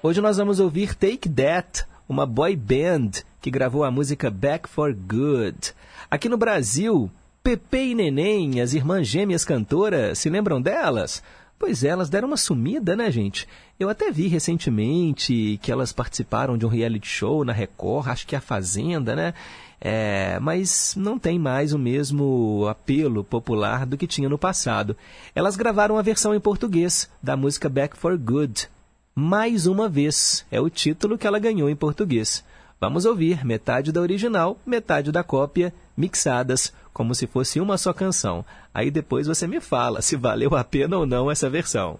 Hoje 0.02 0.22
nós 0.22 0.38
vamos 0.38 0.62
ouvir 0.62 0.96
Take 0.96 1.28
That, 1.28 1.84
uma 2.08 2.26
boy 2.26 2.56
band 2.56 3.12
que 3.42 3.52
gravou 3.52 3.84
a 3.84 3.92
música 3.92 4.32
Back 4.32 4.70
for 4.70 4.96
Good. 4.96 5.74
Aqui 6.10 6.30
no 6.30 6.38
Brasil, 6.38 7.12
Pepe 7.44 7.90
e 7.90 7.94
Neném, 7.94 8.62
as 8.62 8.74
irmãs 8.74 9.06
gêmeas 9.06 9.44
cantoras, 9.44 10.20
se 10.20 10.30
lembram 10.30 10.62
delas? 10.62 11.22
Pois 11.60 11.84
é, 11.84 11.90
elas 11.90 12.10
deram 12.10 12.30
uma 12.30 12.38
sumida, 12.38 12.96
né, 12.96 13.12
gente? 13.12 13.50
Eu 13.78 13.90
até 13.90 14.10
vi 14.12 14.28
recentemente 14.28 15.60
que 15.62 15.74
elas 15.74 15.92
participaram 15.92 16.58
de 16.58 16.66
um 16.66 16.70
reality 16.70 17.08
show 17.08 17.44
na 17.44 17.52
Record, 17.52 18.08
acho 18.08 18.26
que 18.26 18.34
é 18.34 18.38
a 18.38 18.42
Fazenda, 18.42 19.14
né? 19.14 19.34
É, 19.80 20.40
mas 20.40 20.94
não 20.96 21.20
tem 21.20 21.38
mais 21.38 21.74
o 21.74 21.80
mesmo 21.80 22.66
apelo 22.70 23.24
popular 23.24 23.86
do 23.86 23.98
que 23.98 24.08
tinha 24.08 24.30
no 24.30 24.38
passado. 24.38 24.96
Elas 25.34 25.56
gravaram 25.56 25.98
a 25.98 26.02
versão 26.02 26.34
em 26.34 26.40
português 26.40 27.10
da 27.22 27.36
música 27.36 27.70
Back 27.70 27.98
for 27.98 28.18
Good. 28.18 28.70
Mais 29.14 29.68
uma 29.68 29.88
vez 29.88 30.46
é 30.52 30.60
o 30.60 30.70
título 30.70 31.18
que 31.18 31.28
ela 31.28 31.40
ganhou 31.40 31.70
em 31.70 31.76
português. 31.76 32.44
Vamos 32.80 33.06
ouvir 33.06 33.46
metade 33.46 33.92
da 33.92 34.02
original, 34.02 34.58
metade 34.66 35.12
da 35.12 35.24
cópia, 35.24 35.74
mixadas 35.96 36.74
como 36.94 37.14
se 37.14 37.28
fosse 37.28 37.60
uma 37.60 37.78
só 37.78 37.92
canção. 37.92 38.46
Aí 38.74 38.90
depois 38.90 39.28
você 39.28 39.46
me 39.48 39.60
fala 39.60 40.02
se 40.02 40.16
valeu 40.16 40.56
a 40.56 40.64
pena 40.64 40.98
ou 40.98 41.06
não 41.06 41.30
essa 41.30 41.50
versão. 41.50 42.00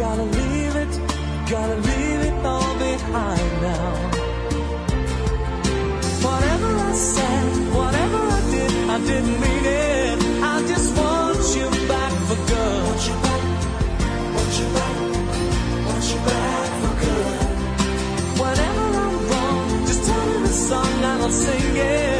Gotta 0.00 0.22
leave 0.22 0.76
it, 0.76 0.92
gotta 1.50 1.76
leave 1.76 2.20
it 2.28 2.32
all 2.42 2.74
behind 2.78 3.52
now. 3.60 3.92
Whatever 6.24 6.70
I 6.90 6.92
said, 6.94 7.44
whatever 7.76 8.16
I 8.16 8.40
did, 8.50 8.72
I 8.94 8.98
didn't 9.08 9.40
mean 9.44 9.64
it. 9.66 10.18
I 10.42 10.66
just 10.72 10.96
want 10.96 11.38
you 11.54 11.68
back 11.86 12.12
for 12.28 12.38
good. 12.50 12.82
Want 12.86 13.02
you 13.08 13.16
back, 13.26 13.44
want 14.36 14.52
you 14.60 14.68
back, 14.78 14.96
want 15.86 16.06
you 16.12 16.20
back 16.30 16.70
for 16.80 16.94
good. 17.04 17.40
Whenever 18.40 18.86
I'm 19.04 19.16
wrong, 19.28 19.86
just 19.86 20.02
tell 20.08 20.26
me 20.30 20.36
the 20.48 20.54
song 20.68 20.92
and 21.10 21.22
I'll 21.22 21.30
sing 21.30 21.76
it. 21.76 22.19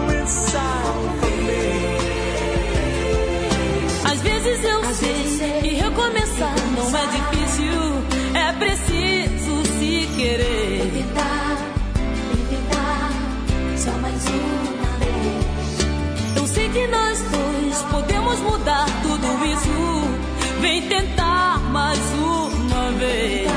Às 4.03 4.21
vezes 4.21 4.63
eu 4.63 4.83
sei 4.95 5.61
que 5.61 5.75
recomeçar 5.75 6.55
não 6.75 6.87
é 6.97 7.05
difícil, 7.07 8.03
é 8.33 8.53
preciso 8.53 9.63
se 9.79 10.09
querer. 10.15 10.91
Tentar, 10.93 11.57
tentar, 12.49 13.11
só 13.77 13.91
mais 13.99 14.25
uma 14.25 14.97
vez. 14.99 16.37
Eu 16.37 16.47
sei 16.47 16.69
que 16.69 16.87
nós 16.87 17.21
dois 17.21 17.81
podemos 17.91 18.39
mudar 18.39 18.85
tudo 19.03 19.45
isso. 19.45 20.61
Vem 20.61 20.81
tentar 20.87 21.59
mais 21.71 21.99
uma 22.13 22.91
vez. 22.99 23.50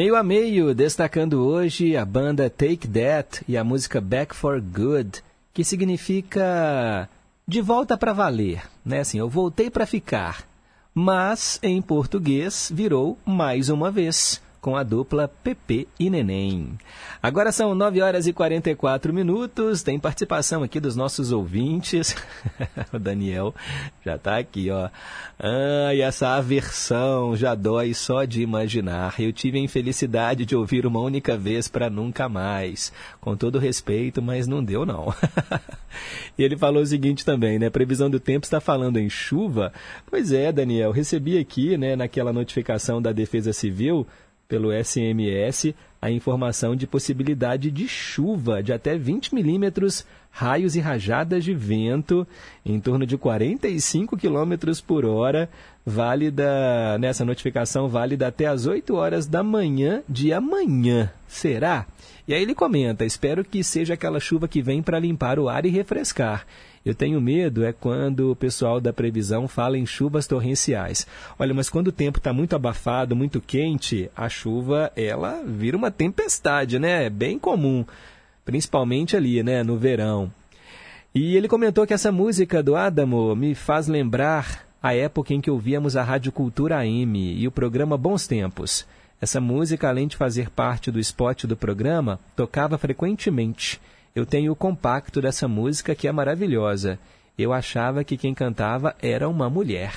Meio 0.00 0.16
a 0.16 0.22
meio, 0.22 0.74
destacando 0.74 1.46
hoje 1.46 1.94
a 1.94 2.06
banda 2.06 2.48
Take 2.48 2.88
That 2.88 3.44
e 3.46 3.54
a 3.54 3.62
música 3.62 4.00
Back 4.00 4.34
for 4.34 4.58
Good, 4.58 5.22
que 5.52 5.62
significa 5.62 7.06
de 7.46 7.60
volta 7.60 7.98
para 7.98 8.14
valer, 8.14 8.62
né? 8.82 9.00
Assim, 9.00 9.18
eu 9.18 9.28
voltei 9.28 9.68
para 9.68 9.84
ficar. 9.84 10.48
Mas 10.94 11.60
em 11.62 11.82
português 11.82 12.72
virou 12.74 13.18
mais 13.26 13.68
uma 13.68 13.90
vez 13.90 14.40
com 14.60 14.76
a 14.76 14.82
dupla 14.82 15.26
Pepe 15.42 15.88
e 15.98 16.10
Neném. 16.10 16.78
Agora 17.22 17.50
são 17.50 17.74
9 17.74 18.02
horas 18.02 18.26
e 18.26 18.32
44 18.32 19.12
minutos, 19.12 19.82
tem 19.82 19.98
participação 19.98 20.62
aqui 20.62 20.78
dos 20.78 20.94
nossos 20.94 21.32
ouvintes. 21.32 22.14
o 22.92 22.98
Daniel 22.98 23.54
já 24.04 24.16
está 24.16 24.38
aqui, 24.38 24.70
ó. 24.70 24.90
Ai, 25.38 26.02
essa 26.02 26.28
aversão 26.36 27.34
já 27.34 27.54
dói 27.54 27.94
só 27.94 28.24
de 28.24 28.42
imaginar. 28.42 29.14
Eu 29.18 29.32
tive 29.32 29.58
a 29.58 29.62
infelicidade 29.62 30.44
de 30.44 30.54
ouvir 30.54 30.84
uma 30.84 31.00
única 31.00 31.36
vez 31.36 31.66
para 31.66 31.88
nunca 31.88 32.28
mais. 32.28 32.92
Com 33.20 33.36
todo 33.36 33.58
respeito, 33.58 34.20
mas 34.20 34.46
não 34.46 34.62
deu 34.62 34.84
não. 34.84 35.14
e 36.36 36.42
ele 36.42 36.56
falou 36.56 36.82
o 36.82 36.86
seguinte 36.86 37.24
também, 37.24 37.58
né? 37.58 37.70
Previsão 37.70 38.10
do 38.10 38.20
tempo 38.20 38.44
está 38.44 38.60
falando 38.60 38.98
em 38.98 39.08
chuva. 39.08 39.72
Pois 40.06 40.32
é, 40.32 40.52
Daniel, 40.52 40.90
recebi 40.90 41.38
aqui, 41.38 41.78
né, 41.78 41.96
naquela 41.96 42.32
notificação 42.32 43.00
da 43.00 43.12
Defesa 43.12 43.52
Civil, 43.52 44.06
pelo 44.50 44.70
SMS 44.72 45.72
a 46.02 46.10
informação 46.10 46.74
de 46.74 46.86
possibilidade 46.86 47.70
de 47.70 47.86
chuva 47.86 48.62
de 48.62 48.72
até 48.72 48.96
20 48.96 49.34
milímetros, 49.34 50.04
raios 50.30 50.74
e 50.74 50.80
rajadas 50.80 51.44
de 51.44 51.54
vento 51.54 52.26
em 52.64 52.80
torno 52.80 53.06
de 53.06 53.16
45 53.16 54.16
quilômetros 54.16 54.80
por 54.80 55.04
hora, 55.04 55.48
válida, 55.84 56.98
nessa 56.98 57.24
notificação 57.24 57.86
válida 57.88 58.26
até 58.26 58.46
as 58.46 58.66
8 58.66 58.94
horas 58.94 59.26
da 59.26 59.42
manhã 59.42 60.02
de 60.08 60.32
amanhã. 60.32 61.12
Será? 61.28 61.86
E 62.26 62.34
aí 62.34 62.42
ele 62.42 62.54
comenta: 62.54 63.04
espero 63.04 63.44
que 63.44 63.62
seja 63.62 63.94
aquela 63.94 64.18
chuva 64.18 64.48
que 64.48 64.62
vem 64.62 64.82
para 64.82 64.98
limpar 64.98 65.38
o 65.38 65.48
ar 65.48 65.66
e 65.66 65.68
refrescar. 65.68 66.46
Eu 66.84 66.94
tenho 66.94 67.20
medo 67.20 67.62
é 67.62 67.72
quando 67.72 68.30
o 68.30 68.36
pessoal 68.36 68.80
da 68.80 68.92
previsão 68.92 69.46
fala 69.46 69.76
em 69.76 69.84
chuvas 69.84 70.26
torrenciais. 70.26 71.06
Olha, 71.38 71.52
mas 71.52 71.68
quando 71.68 71.88
o 71.88 71.92
tempo 71.92 72.18
está 72.18 72.32
muito 72.32 72.56
abafado, 72.56 73.14
muito 73.14 73.40
quente, 73.40 74.10
a 74.16 74.30
chuva 74.30 74.90
ela 74.96 75.42
vira 75.44 75.76
uma 75.76 75.90
tempestade, 75.90 76.78
né? 76.78 77.04
É 77.04 77.10
bem 77.10 77.38
comum, 77.38 77.84
principalmente 78.46 79.14
ali, 79.14 79.42
né, 79.42 79.62
no 79.62 79.76
verão. 79.76 80.32
E 81.14 81.36
ele 81.36 81.48
comentou 81.48 81.86
que 81.86 81.92
essa 81.92 82.10
música 82.10 82.62
do 82.62 82.74
Adamo 82.74 83.36
me 83.36 83.54
faz 83.54 83.86
lembrar 83.86 84.66
a 84.82 84.94
época 84.94 85.34
em 85.34 85.40
que 85.40 85.50
ouvíamos 85.50 85.96
a 85.96 86.02
Rádio 86.02 86.32
Cultura 86.32 86.78
AM 86.78 87.34
e 87.34 87.46
o 87.46 87.50
programa 87.50 87.98
Bons 87.98 88.26
Tempos. 88.26 88.86
Essa 89.20 89.38
música, 89.38 89.88
além 89.88 90.06
de 90.06 90.16
fazer 90.16 90.48
parte 90.48 90.90
do 90.90 90.98
spot 90.98 91.44
do 91.44 91.56
programa, 91.56 92.18
tocava 92.34 92.78
frequentemente. 92.78 93.78
Eu 94.14 94.26
tenho 94.26 94.52
o 94.52 94.56
compacto 94.56 95.20
dessa 95.20 95.46
música 95.46 95.94
que 95.94 96.08
é 96.08 96.12
maravilhosa. 96.12 96.98
Eu 97.38 97.52
achava 97.52 98.04
que 98.04 98.16
quem 98.16 98.34
cantava 98.34 98.94
era 99.00 99.28
uma 99.28 99.48
mulher. 99.48 99.94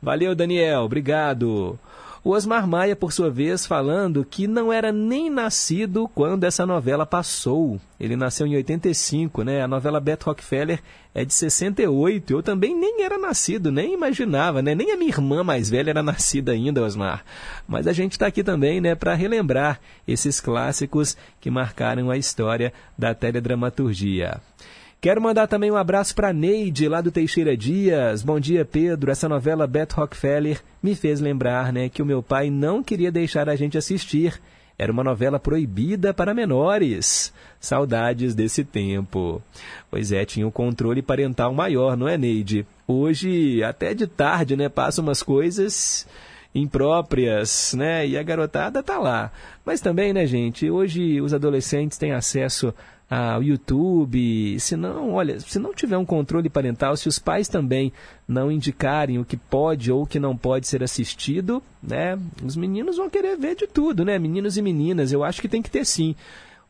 Valeu, 0.00 0.34
Daniel, 0.34 0.82
obrigado. 0.82 1.78
O 2.22 2.32
Osmar 2.32 2.66
Maia, 2.66 2.94
por 2.94 3.14
sua 3.14 3.30
vez, 3.30 3.64
falando 3.64 4.26
que 4.26 4.46
não 4.46 4.70
era 4.70 4.92
nem 4.92 5.30
nascido 5.30 6.06
quando 6.06 6.44
essa 6.44 6.66
novela 6.66 7.06
passou. 7.06 7.80
Ele 7.98 8.14
nasceu 8.14 8.46
em 8.46 8.56
85, 8.56 9.42
né? 9.42 9.62
A 9.62 9.68
novela 9.68 9.98
Beto 9.98 10.26
Rockefeller 10.26 10.82
é 11.14 11.24
de 11.24 11.32
68. 11.32 12.30
Eu 12.30 12.42
também 12.42 12.78
nem 12.78 13.02
era 13.02 13.16
nascido, 13.16 13.72
nem 13.72 13.94
imaginava, 13.94 14.60
né? 14.60 14.74
Nem 14.74 14.92
a 14.92 14.98
minha 14.98 15.08
irmã 15.08 15.42
mais 15.42 15.70
velha 15.70 15.88
era 15.88 16.02
nascida 16.04 16.52
ainda, 16.52 16.82
Osmar. 16.82 17.24
Mas 17.66 17.86
a 17.86 17.92
gente 17.94 18.12
está 18.12 18.26
aqui 18.26 18.44
também, 18.44 18.82
né, 18.82 18.94
para 18.94 19.14
relembrar 19.14 19.80
esses 20.06 20.42
clássicos 20.42 21.16
que 21.40 21.50
marcaram 21.50 22.10
a 22.10 22.18
história 22.18 22.70
da 22.98 23.14
teledramaturgia. 23.14 24.42
Quero 25.00 25.18
mandar 25.18 25.46
também 25.46 25.70
um 25.70 25.76
abraço 25.76 26.14
para 26.14 26.30
Neide, 26.30 26.86
lá 26.86 27.00
do 27.00 27.10
Teixeira 27.10 27.56
Dias. 27.56 28.22
Bom 28.22 28.38
dia, 28.38 28.66
Pedro. 28.66 29.10
Essa 29.10 29.30
novela 29.30 29.66
Beto 29.66 29.96
Rockefeller 29.96 30.60
me 30.82 30.94
fez 30.94 31.20
lembrar 31.20 31.72
né, 31.72 31.88
que 31.88 32.02
o 32.02 32.06
meu 32.06 32.22
pai 32.22 32.50
não 32.50 32.82
queria 32.82 33.10
deixar 33.10 33.48
a 33.48 33.56
gente 33.56 33.78
assistir. 33.78 34.38
Era 34.78 34.92
uma 34.92 35.02
novela 35.02 35.40
proibida 35.40 36.12
para 36.12 36.34
menores. 36.34 37.32
Saudades 37.58 38.34
desse 38.34 38.62
tempo. 38.62 39.40
Pois 39.90 40.12
é, 40.12 40.26
tinha 40.26 40.46
um 40.46 40.50
controle 40.50 41.00
parental 41.00 41.54
maior, 41.54 41.96
não 41.96 42.06
é, 42.06 42.18
Neide? 42.18 42.66
Hoje, 42.86 43.62
até 43.62 43.94
de 43.94 44.06
tarde, 44.06 44.54
né, 44.54 44.68
passam 44.68 45.02
umas 45.02 45.22
coisas 45.22 46.06
impróprias, 46.54 47.72
né? 47.74 48.06
E 48.06 48.18
a 48.18 48.22
garotada 48.22 48.82
tá 48.82 48.98
lá. 48.98 49.32
Mas 49.64 49.80
também, 49.80 50.12
né, 50.12 50.26
gente, 50.26 50.68
hoje 50.68 51.22
os 51.22 51.32
adolescentes 51.32 51.96
têm 51.96 52.12
acesso 52.12 52.74
ao 53.10 53.42
YouTube, 53.42 54.58
se 54.60 54.76
não, 54.76 55.14
olha, 55.14 55.40
se 55.40 55.58
não 55.58 55.74
tiver 55.74 55.98
um 55.98 56.04
controle 56.04 56.48
parental, 56.48 56.96
se 56.96 57.08
os 57.08 57.18
pais 57.18 57.48
também 57.48 57.92
não 58.28 58.52
indicarem 58.52 59.18
o 59.18 59.24
que 59.24 59.36
pode 59.36 59.90
ou 59.90 60.02
o 60.02 60.06
que 60.06 60.20
não 60.20 60.36
pode 60.36 60.68
ser 60.68 60.80
assistido, 60.84 61.60
né, 61.82 62.16
os 62.44 62.54
meninos 62.54 62.98
vão 62.98 63.10
querer 63.10 63.36
ver 63.36 63.56
de 63.56 63.66
tudo, 63.66 64.04
né, 64.04 64.16
meninos 64.16 64.56
e 64.56 64.62
meninas, 64.62 65.10
eu 65.10 65.24
acho 65.24 65.42
que 65.42 65.48
tem 65.48 65.60
que 65.60 65.70
ter 65.70 65.84
sim. 65.84 66.14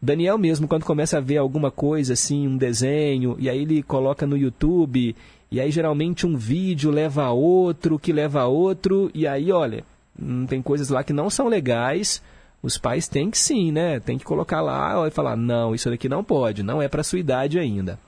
O 0.00 0.06
Daniel 0.06 0.38
mesmo, 0.38 0.66
quando 0.66 0.86
começa 0.86 1.18
a 1.18 1.20
ver 1.20 1.36
alguma 1.36 1.70
coisa 1.70 2.14
assim, 2.14 2.48
um 2.48 2.56
desenho, 2.56 3.36
e 3.38 3.50
aí 3.50 3.60
ele 3.60 3.82
coloca 3.82 4.26
no 4.26 4.34
YouTube, 4.34 5.14
e 5.50 5.60
aí 5.60 5.70
geralmente 5.70 6.26
um 6.26 6.38
vídeo 6.38 6.90
leva 6.90 7.24
a 7.24 7.32
outro, 7.32 7.98
que 7.98 8.14
leva 8.14 8.40
a 8.40 8.46
outro, 8.46 9.10
e 9.12 9.26
aí, 9.26 9.52
olha, 9.52 9.84
hum, 10.18 10.46
tem 10.46 10.62
coisas 10.62 10.88
lá 10.88 11.04
que 11.04 11.12
não 11.12 11.28
são 11.28 11.48
legais, 11.48 12.22
os 12.62 12.76
pais 12.76 13.08
têm 13.08 13.30
que 13.30 13.38
sim, 13.38 13.72
né? 13.72 14.00
Tem 14.00 14.18
que 14.18 14.24
colocar 14.24 14.60
lá 14.60 15.06
e 15.06 15.10
falar: 15.10 15.36
não, 15.36 15.74
isso 15.74 15.90
daqui 15.90 16.08
não 16.08 16.22
pode, 16.22 16.62
não 16.62 16.80
é 16.82 16.88
para 16.88 17.02
sua 17.02 17.18
idade 17.18 17.58
ainda. 17.58 17.98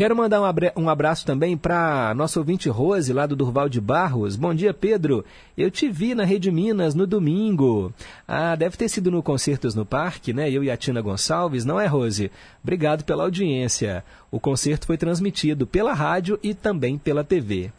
Quero 0.00 0.16
mandar 0.16 0.40
um 0.76 0.88
abraço 0.88 1.26
também 1.26 1.58
para 1.58 2.14
nosso 2.14 2.38
ouvinte 2.38 2.70
Rose, 2.70 3.12
lá 3.12 3.26
do 3.26 3.36
Durval 3.36 3.68
de 3.68 3.82
Barros. 3.82 4.34
Bom 4.34 4.54
dia, 4.54 4.72
Pedro. 4.72 5.22
Eu 5.58 5.70
te 5.70 5.90
vi 5.90 6.14
na 6.14 6.24
Rede 6.24 6.50
Minas 6.50 6.94
no 6.94 7.06
domingo. 7.06 7.92
Ah, 8.26 8.56
deve 8.56 8.78
ter 8.78 8.88
sido 8.88 9.10
no 9.10 9.22
Concertos 9.22 9.74
no 9.74 9.84
Parque, 9.84 10.32
né? 10.32 10.50
Eu 10.50 10.64
e 10.64 10.70
a 10.70 10.76
Tina 10.76 11.02
Gonçalves, 11.02 11.66
não 11.66 11.78
é, 11.78 11.86
Rose? 11.86 12.30
Obrigado 12.62 13.04
pela 13.04 13.24
audiência. 13.24 14.02
O 14.30 14.40
concerto 14.40 14.86
foi 14.86 14.96
transmitido 14.96 15.66
pela 15.66 15.92
rádio 15.92 16.38
e 16.42 16.54
também 16.54 16.96
pela 16.96 17.22
TV. 17.22 17.70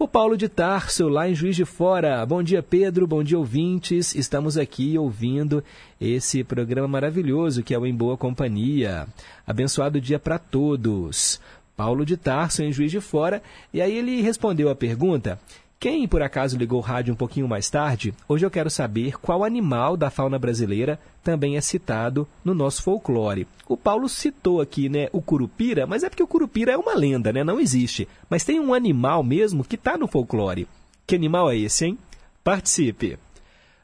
O 0.00 0.06
Paulo 0.06 0.36
de 0.36 0.48
Tarso, 0.48 1.08
lá 1.08 1.28
em 1.28 1.34
Juiz 1.34 1.56
de 1.56 1.64
Fora. 1.64 2.24
Bom 2.24 2.40
dia, 2.40 2.62
Pedro. 2.62 3.04
Bom 3.04 3.20
dia, 3.20 3.36
ouvintes. 3.36 4.14
Estamos 4.14 4.56
aqui 4.56 4.96
ouvindo 4.96 5.62
esse 6.00 6.44
programa 6.44 6.86
maravilhoso 6.86 7.64
que 7.64 7.74
é 7.74 7.78
o 7.78 7.84
Em 7.84 7.92
Boa 7.92 8.16
Companhia. 8.16 9.08
Abençoado 9.44 10.00
dia 10.00 10.20
para 10.20 10.38
todos. 10.38 11.40
Paulo 11.76 12.06
de 12.06 12.16
Tarso, 12.16 12.62
em 12.62 12.70
Juiz 12.70 12.92
de 12.92 13.00
Fora. 13.00 13.42
E 13.74 13.82
aí 13.82 13.92
ele 13.92 14.22
respondeu 14.22 14.70
a 14.70 14.76
pergunta. 14.76 15.36
Quem 15.80 16.08
por 16.08 16.22
acaso 16.22 16.58
ligou 16.58 16.80
o 16.80 16.82
rádio 16.82 17.14
um 17.14 17.16
pouquinho 17.16 17.46
mais 17.46 17.70
tarde, 17.70 18.12
hoje 18.28 18.44
eu 18.44 18.50
quero 18.50 18.68
saber 18.68 19.16
qual 19.20 19.44
animal 19.44 19.96
da 19.96 20.10
fauna 20.10 20.36
brasileira 20.36 20.98
também 21.22 21.56
é 21.56 21.60
citado 21.60 22.26
no 22.44 22.52
nosso 22.52 22.82
folclore. 22.82 23.46
O 23.68 23.76
Paulo 23.76 24.08
citou 24.08 24.60
aqui, 24.60 24.88
né, 24.88 25.08
o 25.12 25.22
curupira, 25.22 25.86
mas 25.86 26.02
é 26.02 26.08
porque 26.08 26.22
o 26.22 26.26
curupira 26.26 26.72
é 26.72 26.76
uma 26.76 26.96
lenda, 26.96 27.32
né, 27.32 27.44
não 27.44 27.60
existe. 27.60 28.08
Mas 28.28 28.44
tem 28.44 28.58
um 28.58 28.74
animal 28.74 29.22
mesmo 29.22 29.62
que 29.62 29.76
está 29.76 29.96
no 29.96 30.08
folclore. 30.08 30.66
Que 31.06 31.14
animal 31.14 31.48
é 31.48 31.56
esse, 31.56 31.86
hein? 31.86 31.98
Participe! 32.42 33.16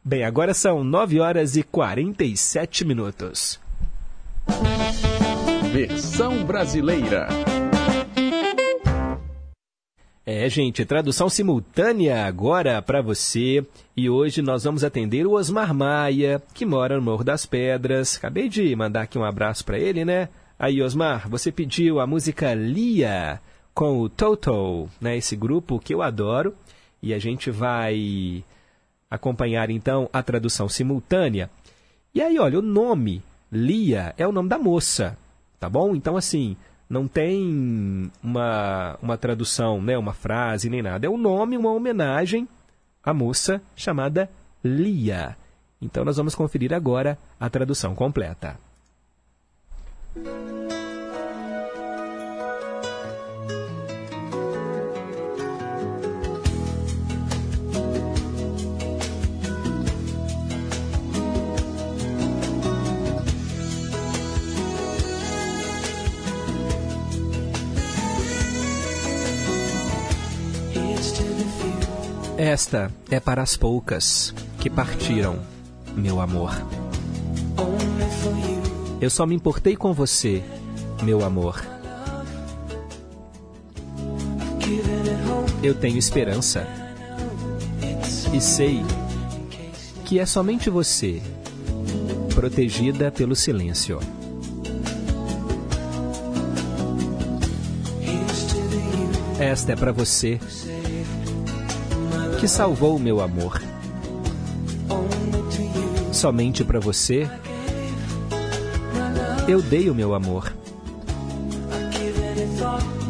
Bem, 0.05 0.25
agora 0.25 0.53
são 0.53 0.83
9 0.83 1.21
horas 1.21 1.57
e 1.57 1.63
47 1.63 2.85
minutos. 2.85 3.61
Versão 5.73 6.45
brasileira. 6.45 7.29
É, 10.27 10.49
gente, 10.49 10.87
tradução 10.87 11.29
simultânea 11.29 12.25
agora 12.25 12.81
para 12.81 13.03
você. 13.03 13.62
E 13.95 14.09
hoje 14.09 14.41
nós 14.41 14.64
vamos 14.64 14.83
atender 14.83 15.27
o 15.27 15.33
Osmar 15.33 15.75
Maia, 15.75 16.43
que 16.55 16.64
mora 16.64 16.97
no 16.97 17.03
Morro 17.03 17.22
das 17.22 17.45
Pedras. 17.45 18.16
Acabei 18.16 18.49
de 18.49 18.75
mandar 18.75 19.03
aqui 19.03 19.18
um 19.18 19.25
abraço 19.25 19.62
para 19.66 19.79
ele, 19.79 20.03
né? 20.03 20.31
Aí, 20.59 20.81
Osmar, 20.81 21.29
você 21.29 21.53
pediu 21.53 22.01
a 22.01 22.07
música 22.07 22.55
Lia 22.55 23.39
com 23.75 24.01
o 24.01 24.09
Toto, 24.09 24.89
né? 24.99 25.14
Esse 25.14 25.37
grupo 25.37 25.79
que 25.79 25.93
eu 25.93 26.01
adoro. 26.01 26.55
E 27.03 27.12
a 27.12 27.18
gente 27.18 27.51
vai 27.51 28.43
acompanhar 29.11 29.68
então 29.68 30.09
a 30.11 30.22
tradução 30.22 30.70
simultânea. 30.70 31.51
E 32.14 32.22
aí, 32.22 32.39
olha, 32.39 32.61
o 32.61 32.62
nome 32.62 33.22
Lia 33.53 34.14
é 34.16 34.27
o 34.27 34.33
nome 34.33 34.49
da 34.49 34.59
moça, 34.59 35.18
tá 35.61 35.68
bom? 35.68 35.95
Então, 35.95 36.16
assim, 36.16 36.57
não 36.89 37.09
tem 37.09 38.11
uma, 38.22 38.99
uma 39.03 39.16
tradução, 39.16 39.80
né, 39.80 39.97
uma 39.97 40.12
frase 40.12 40.68
nem 40.68 40.82
nada. 40.82 41.07
É 41.07 41.11
um 41.11 41.18
nome, 41.18 41.57
uma 41.57 41.72
homenagem 41.72 42.49
à 43.03 43.12
moça 43.12 43.61
chamada 43.74 44.30
Lia. 44.62 45.37
Então, 45.80 46.05
nós 46.05 46.16
vamos 46.16 46.35
conferir 46.35 46.72
agora 46.72 47.18
a 47.39 47.51
tradução 47.51 47.95
completa. 47.95 48.59
Esta 72.45 72.93
é 73.11 73.19
para 73.19 73.41
as 73.41 73.57
poucas 73.57 74.35
que 74.61 74.69
partiram, 74.69 75.39
meu 75.97 76.21
amor. 76.21 76.53
Eu 79.01 79.09
só 79.09 79.25
me 79.25 79.35
importei 79.35 79.75
com 79.75 79.95
você, 79.95 80.45
meu 81.03 81.25
amor. 81.25 81.65
Eu 85.63 85.75
tenho 85.75 85.97
esperança. 85.97 86.67
E 88.31 88.39
sei 88.43 88.85
que 90.05 90.19
é 90.19 90.27
somente 90.27 90.69
você, 90.69 91.23
protegida 92.35 93.11
pelo 93.11 93.35
silêncio. 93.35 94.01
Esta 99.41 99.73
é 99.73 99.77
para 99.77 99.93
você 99.93 100.39
que 102.45 102.49
salvou 102.49 102.99
meu 102.99 103.23
amor. 103.23 103.59
Somente 106.13 106.63
para 106.63 106.79
você 106.79 107.27
eu 109.49 109.63
dei 109.63 109.89
o 109.89 109.95
meu 109.95 110.13
amor. 110.13 110.53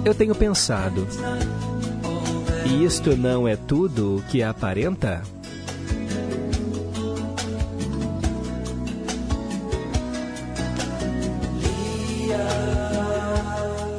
Eu 0.05 0.14
tenho 0.14 0.37
pensado, 0.37 1.05
e 2.64 2.85
isto 2.85 3.16
não 3.16 3.49
é 3.49 3.57
tudo 3.57 4.18
o 4.18 4.22
que 4.22 4.41
aparenta? 4.41 5.24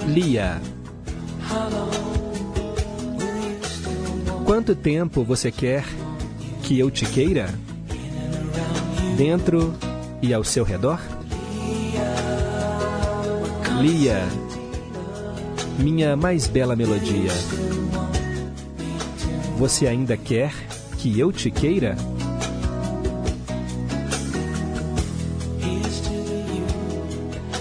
Lia. 0.08 0.75
Quanto 4.56 4.74
tempo 4.74 5.22
você 5.22 5.52
quer 5.52 5.84
que 6.64 6.80
eu 6.80 6.90
te 6.90 7.06
queira? 7.06 7.54
Dentro 9.18 9.76
e 10.22 10.34
ao 10.34 10.46
seu 10.46 10.64
redor? 10.64 10.98
Lia, 13.82 14.24
minha 15.78 16.16
mais 16.16 16.48
bela 16.48 16.74
melodia. 16.74 17.32
Você 19.58 19.88
ainda 19.88 20.16
quer 20.16 20.54
que 21.00 21.20
eu 21.20 21.34
te 21.34 21.52
queira? 21.52 21.98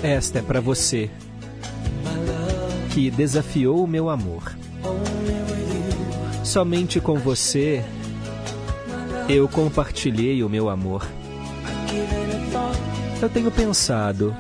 Esta 0.01 0.39
é 0.39 0.43
para 0.43 0.61
você 0.61 1.11
que 2.93 3.11
desafiou 3.11 3.83
o 3.83 3.89
meu 3.89 4.09
amor. 4.09 4.55
Somente 6.45 7.01
com 7.01 7.19
você 7.19 7.83
eu 9.29 9.49
compartilhei 9.49 10.43
o 10.45 10.49
meu 10.49 10.69
amor. 10.69 11.07
Eu 13.21 13.29
tenho 13.31 13.51
pensado, 13.51 14.37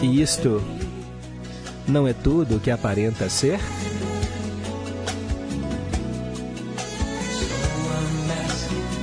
e 0.00 0.22
isto 0.22 0.62
não 1.88 2.06
é 2.06 2.12
tudo 2.12 2.56
o 2.56 2.60
que 2.60 2.70
aparenta 2.70 3.28
ser? 3.28 3.58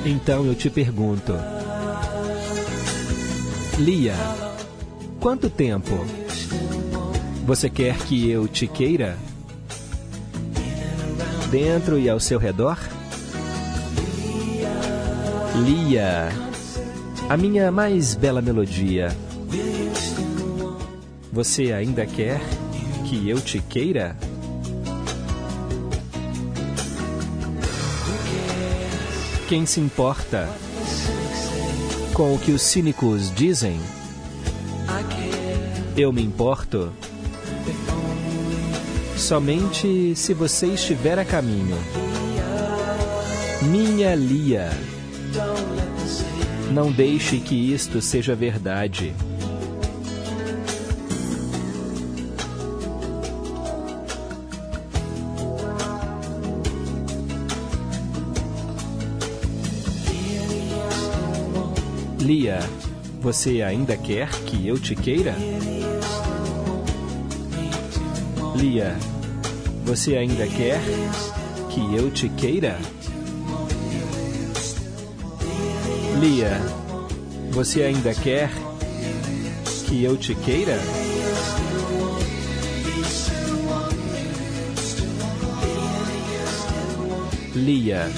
Então 0.05 0.45
eu 0.45 0.55
te 0.55 0.69
pergunto, 0.69 1.33
Lia, 3.77 4.15
quanto 5.19 5.49
tempo 5.49 5.93
você 7.45 7.69
quer 7.69 7.97
que 7.97 8.29
eu 8.29 8.47
te 8.47 8.65
queira? 8.67 9.17
Dentro 11.49 11.97
e 11.97 12.09
ao 12.09 12.19
seu 12.19 12.37
redor? 12.37 12.77
Lia, 15.63 16.29
a 17.29 17.37
minha 17.37 17.71
mais 17.71 18.15
bela 18.15 18.41
melodia. 18.41 19.15
Você 21.31 21.71
ainda 21.71 22.05
quer 22.05 22.41
que 23.05 23.29
eu 23.29 23.39
te 23.39 23.59
queira? 23.59 24.15
Quem 29.47 29.65
se 29.65 29.79
importa 29.79 30.49
com 32.13 32.35
o 32.35 32.39
que 32.39 32.51
os 32.51 32.61
cínicos 32.61 33.33
dizem? 33.33 33.79
Eu 35.95 36.11
me 36.11 36.21
importo 36.21 36.91
somente 39.17 40.15
se 40.15 40.33
você 40.33 40.67
estiver 40.67 41.17
a 41.17 41.25
caminho. 41.25 41.77
Minha 43.63 44.15
Lia, 44.15 44.69
não 46.71 46.91
deixe 46.91 47.39
que 47.39 47.73
isto 47.73 48.01
seja 48.01 48.35
verdade. 48.35 49.13
Lia, 62.19 62.59
você 63.19 63.61
ainda 63.61 63.97
quer 63.97 64.29
que 64.45 64.67
eu 64.67 64.77
te 64.77 64.95
queira? 64.95 65.33
Lia, 68.57 68.95
você 69.85 70.17
ainda 70.17 70.47
quer 70.47 70.81
que 71.69 71.95
eu 71.95 72.09
te 72.09 72.27
queira? 72.27 72.79
Lia, 76.19 76.59
você 77.51 77.83
ainda 77.83 78.15
quer 78.15 78.49
que 79.85 80.03
eu 80.03 80.17
te 80.17 80.33
queira? 80.33 80.79
Lia, 87.53 88.09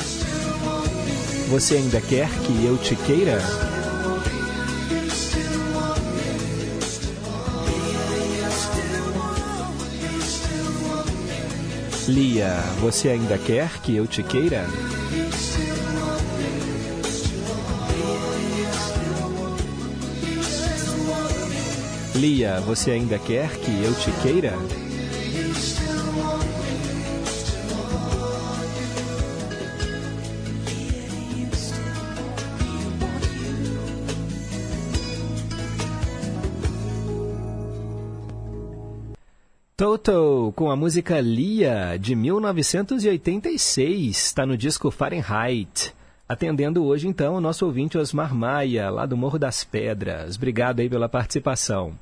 você 1.50 1.76
ainda 1.76 2.00
quer 2.00 2.30
que 2.30 2.66
eu 2.66 2.78
te 2.78 2.96
queira? 2.96 3.59
Lia, 12.10 12.56
você 12.80 13.10
ainda 13.10 13.38
quer 13.38 13.70
que 13.84 13.96
eu 13.96 14.08
te 14.08 14.24
queira? 14.24 14.66
Lia, 22.16 22.60
você 22.62 22.90
ainda 22.90 23.20
quer 23.20 23.52
que 23.60 23.84
eu 23.84 23.94
te 23.94 24.12
queira? 24.24 24.58
Toto 39.80 40.52
com 40.58 40.70
a 40.70 40.76
música 40.76 41.22
Lia 41.22 41.98
de 41.98 42.14
1986, 42.14 44.10
está 44.10 44.46
no 44.46 44.58
disco 44.58 44.92
Fahrenheit. 44.92 45.96
Atendendo 46.28 46.84
hoje 46.84 47.08
então 47.08 47.36
o 47.36 47.40
nosso 47.40 47.66
ouvinte 47.66 47.98
Osmar 47.98 48.36
Maia, 48.36 48.90
lá 48.90 49.06
do 49.06 49.16
Morro 49.16 49.40
das 49.40 49.64
Pedras. 49.64 50.36
Obrigado 50.36 50.82
aí 50.82 50.90
pela 50.90 51.08
participação. 51.08 51.94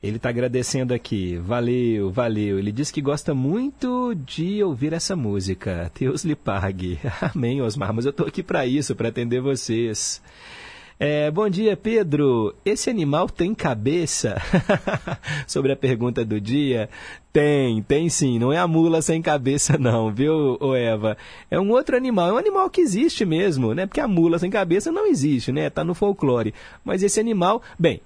Ele 0.00 0.18
está 0.18 0.28
agradecendo 0.28 0.94
aqui. 0.94 1.36
Valeu, 1.38 2.12
valeu. 2.12 2.60
Ele 2.60 2.70
diz 2.70 2.92
que 2.92 3.02
gosta 3.02 3.34
muito 3.34 4.14
de 4.14 4.62
ouvir 4.62 4.92
essa 4.92 5.16
música. 5.16 5.90
Deus 5.98 6.24
lhe 6.24 6.36
pague. 6.36 7.00
Amém, 7.34 7.60
Osmar. 7.60 7.92
Mas 7.92 8.04
eu 8.04 8.10
estou 8.10 8.28
aqui 8.28 8.40
para 8.40 8.64
isso, 8.66 8.94
para 8.94 9.08
atender 9.08 9.40
vocês. 9.40 10.22
É, 10.98 11.30
bom 11.30 11.46
dia, 11.46 11.76
Pedro. 11.76 12.54
Esse 12.64 12.88
animal 12.88 13.28
tem 13.28 13.54
cabeça? 13.54 14.40
Sobre 15.46 15.70
a 15.70 15.76
pergunta 15.76 16.24
do 16.24 16.40
dia. 16.40 16.88
Tem, 17.30 17.82
tem 17.82 18.08
sim. 18.08 18.38
Não 18.38 18.50
é 18.50 18.56
a 18.56 18.66
mula 18.66 19.02
sem 19.02 19.20
cabeça, 19.20 19.76
não, 19.78 20.10
viu, 20.10 20.58
Eva? 20.74 21.18
É 21.50 21.60
um 21.60 21.70
outro 21.70 21.98
animal. 21.98 22.30
É 22.30 22.32
um 22.32 22.38
animal 22.38 22.70
que 22.70 22.80
existe 22.80 23.26
mesmo, 23.26 23.74
né? 23.74 23.84
Porque 23.84 24.00
a 24.00 24.08
mula 24.08 24.38
sem 24.38 24.48
cabeça 24.48 24.90
não 24.90 25.06
existe, 25.06 25.52
né? 25.52 25.68
Tá 25.68 25.84
no 25.84 25.94
folclore. 25.94 26.54
Mas 26.82 27.02
esse 27.02 27.20
animal, 27.20 27.60
bem, 27.78 28.00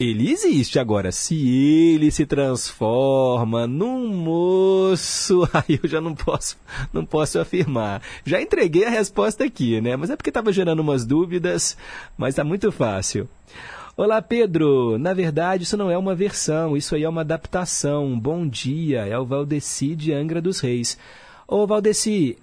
ele 0.00 0.30
existe 0.30 0.78
agora. 0.78 1.10
Se 1.10 1.34
ele 1.34 2.10
se 2.12 2.24
transforma 2.24 3.66
num 3.66 4.06
moço, 4.06 5.42
aí 5.52 5.80
eu 5.82 5.88
já 5.88 6.00
não 6.00 6.14
posso, 6.14 6.56
não 6.92 7.04
posso 7.04 7.40
afirmar. 7.40 8.00
Já 8.24 8.40
entreguei 8.40 8.84
a 8.84 8.90
resposta 8.90 9.44
aqui, 9.44 9.80
né? 9.80 9.96
Mas 9.96 10.10
é 10.10 10.16
porque 10.16 10.30
estava 10.30 10.52
gerando 10.52 10.78
umas 10.80 11.04
dúvidas, 11.04 11.76
mas 12.16 12.30
está 12.30 12.44
muito 12.44 12.70
fácil. 12.70 13.28
Olá, 13.96 14.22
Pedro. 14.22 14.96
Na 14.98 15.12
verdade, 15.12 15.64
isso 15.64 15.76
não 15.76 15.90
é 15.90 15.98
uma 15.98 16.14
versão, 16.14 16.76
isso 16.76 16.94
aí 16.94 17.02
é 17.02 17.08
uma 17.08 17.22
adaptação. 17.22 18.16
Bom 18.16 18.46
dia, 18.46 19.04
é 19.04 19.18
o 19.18 19.26
Valdeci 19.26 19.96
de 19.96 20.12
Angra 20.12 20.40
dos 20.40 20.60
Reis. 20.60 20.96
Ô, 21.48 21.66
Valdeci, 21.66 22.38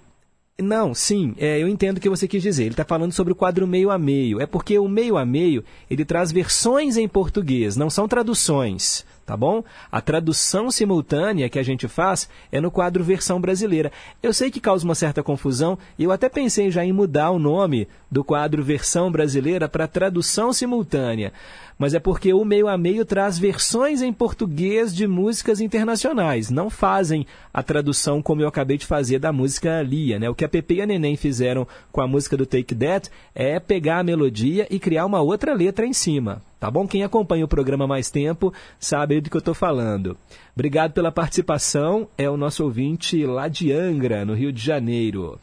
não, 0.58 0.94
sim, 0.94 1.34
é, 1.36 1.62
eu 1.62 1.68
entendo 1.68 1.98
o 1.98 2.00
que 2.00 2.08
você 2.08 2.26
quis 2.26 2.42
dizer. 2.42 2.64
Ele 2.64 2.72
está 2.72 2.84
falando 2.84 3.12
sobre 3.12 3.32
o 3.32 3.36
quadro 3.36 3.66
meio 3.66 3.90
a 3.90 3.98
meio. 3.98 4.40
É 4.40 4.46
porque 4.46 4.78
o 4.78 4.88
meio 4.88 5.18
a 5.18 5.24
meio 5.24 5.62
ele 5.90 6.04
traz 6.04 6.32
versões 6.32 6.96
em 6.96 7.06
português, 7.06 7.76
não 7.76 7.90
são 7.90 8.08
traduções, 8.08 9.04
tá 9.26 9.36
bom? 9.36 9.62
A 9.90 10.00
tradução 10.00 10.70
simultânea 10.70 11.48
que 11.48 11.58
a 11.58 11.62
gente 11.62 11.88
faz 11.88 12.28
é 12.50 12.60
no 12.60 12.70
quadro 12.70 13.02
versão 13.02 13.40
brasileira. 13.40 13.92
Eu 14.22 14.32
sei 14.32 14.50
que 14.50 14.60
causa 14.60 14.84
uma 14.84 14.94
certa 14.94 15.22
confusão 15.22 15.76
e 15.98 16.04
eu 16.04 16.12
até 16.12 16.28
pensei 16.28 16.70
já 16.70 16.84
em 16.84 16.92
mudar 16.92 17.30
o 17.30 17.38
nome 17.38 17.88
do 18.10 18.22
quadro 18.22 18.62
versão 18.62 19.10
brasileira 19.10 19.68
para 19.68 19.88
tradução 19.88 20.52
simultânea 20.52 21.32
mas 21.78 21.94
é 21.94 21.98
porque 21.98 22.32
o 22.32 22.44
Meio 22.44 22.68
a 22.68 22.78
Meio 22.78 23.04
traz 23.04 23.38
versões 23.38 24.00
em 24.00 24.12
português 24.12 24.94
de 24.94 25.06
músicas 25.06 25.60
internacionais. 25.60 26.50
Não 26.50 26.70
fazem 26.70 27.26
a 27.52 27.62
tradução 27.62 28.22
como 28.22 28.40
eu 28.40 28.48
acabei 28.48 28.78
de 28.78 28.86
fazer 28.86 29.18
da 29.18 29.32
música 29.32 29.82
Lia. 29.82 30.18
Né? 30.18 30.28
O 30.28 30.34
que 30.34 30.44
a 30.44 30.48
Pepe 30.48 30.76
e 30.76 30.82
a 30.82 30.86
Neném 30.86 31.16
fizeram 31.16 31.66
com 31.92 32.00
a 32.00 32.06
música 32.06 32.36
do 32.36 32.46
Take 32.46 32.74
That 32.74 33.10
é 33.34 33.60
pegar 33.60 33.98
a 33.98 34.04
melodia 34.04 34.66
e 34.70 34.78
criar 34.78 35.04
uma 35.04 35.20
outra 35.20 35.52
letra 35.52 35.86
em 35.86 35.92
cima. 35.92 36.42
Tá 36.58 36.70
bom? 36.70 36.86
Quem 36.86 37.02
acompanha 37.02 37.44
o 37.44 37.48
programa 37.48 37.86
mais 37.86 38.10
tempo 38.10 38.52
sabe 38.80 39.20
do 39.20 39.28
que 39.28 39.36
eu 39.36 39.40
estou 39.40 39.54
falando. 39.54 40.16
Obrigado 40.54 40.92
pela 40.92 41.12
participação. 41.12 42.08
É 42.16 42.30
o 42.30 42.36
nosso 42.36 42.64
ouvinte 42.64 43.24
lá 43.26 43.46
de 43.46 43.72
Angra, 43.72 44.24
no 44.24 44.34
Rio 44.34 44.50
de 44.50 44.62
Janeiro. 44.62 45.38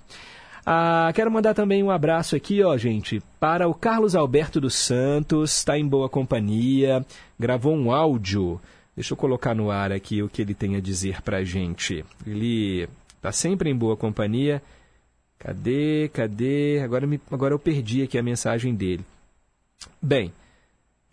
Ah, 0.66 1.12
quero 1.14 1.30
mandar 1.30 1.54
também 1.54 1.84
um 1.84 1.92
abraço 1.92 2.36
aqui, 2.36 2.64
ó, 2.64 2.76
gente, 2.78 3.22
para 3.38 3.68
o 3.68 3.74
Carlos 3.74 4.16
Alberto 4.16 4.62
dos 4.62 4.74
Santos, 4.76 5.58
está 5.58 5.78
em 5.78 5.86
boa 5.86 6.08
companhia, 6.08 7.06
gravou 7.38 7.76
um 7.76 7.92
áudio. 7.92 8.62
Deixa 8.96 9.14
eu 9.14 9.18
colocar 9.18 9.54
no 9.54 9.70
ar 9.70 9.92
aqui 9.92 10.24
o 10.24 10.30
que 10.30 10.42
ele 10.42 10.54
tem 10.54 10.76
a 10.76 10.80
dizer 10.80 11.22
para 11.22 11.38
a 11.38 11.44
gente. 11.44 12.06
Ele 12.26 12.88
está 13.16 13.32
sempre 13.32 13.70
em 13.70 13.76
boa 13.76 13.98
companhia. 13.98 14.62
Cadê, 15.38 16.10
cadê? 16.14 16.80
Agora, 16.82 17.06
me, 17.06 17.20
agora 17.30 17.54
eu 17.54 17.60
perdi 17.60 18.04
aqui 18.04 18.18
a 18.18 18.24
mensagem 18.24 18.74
dele. 18.74 19.04
Bem, 20.02 20.32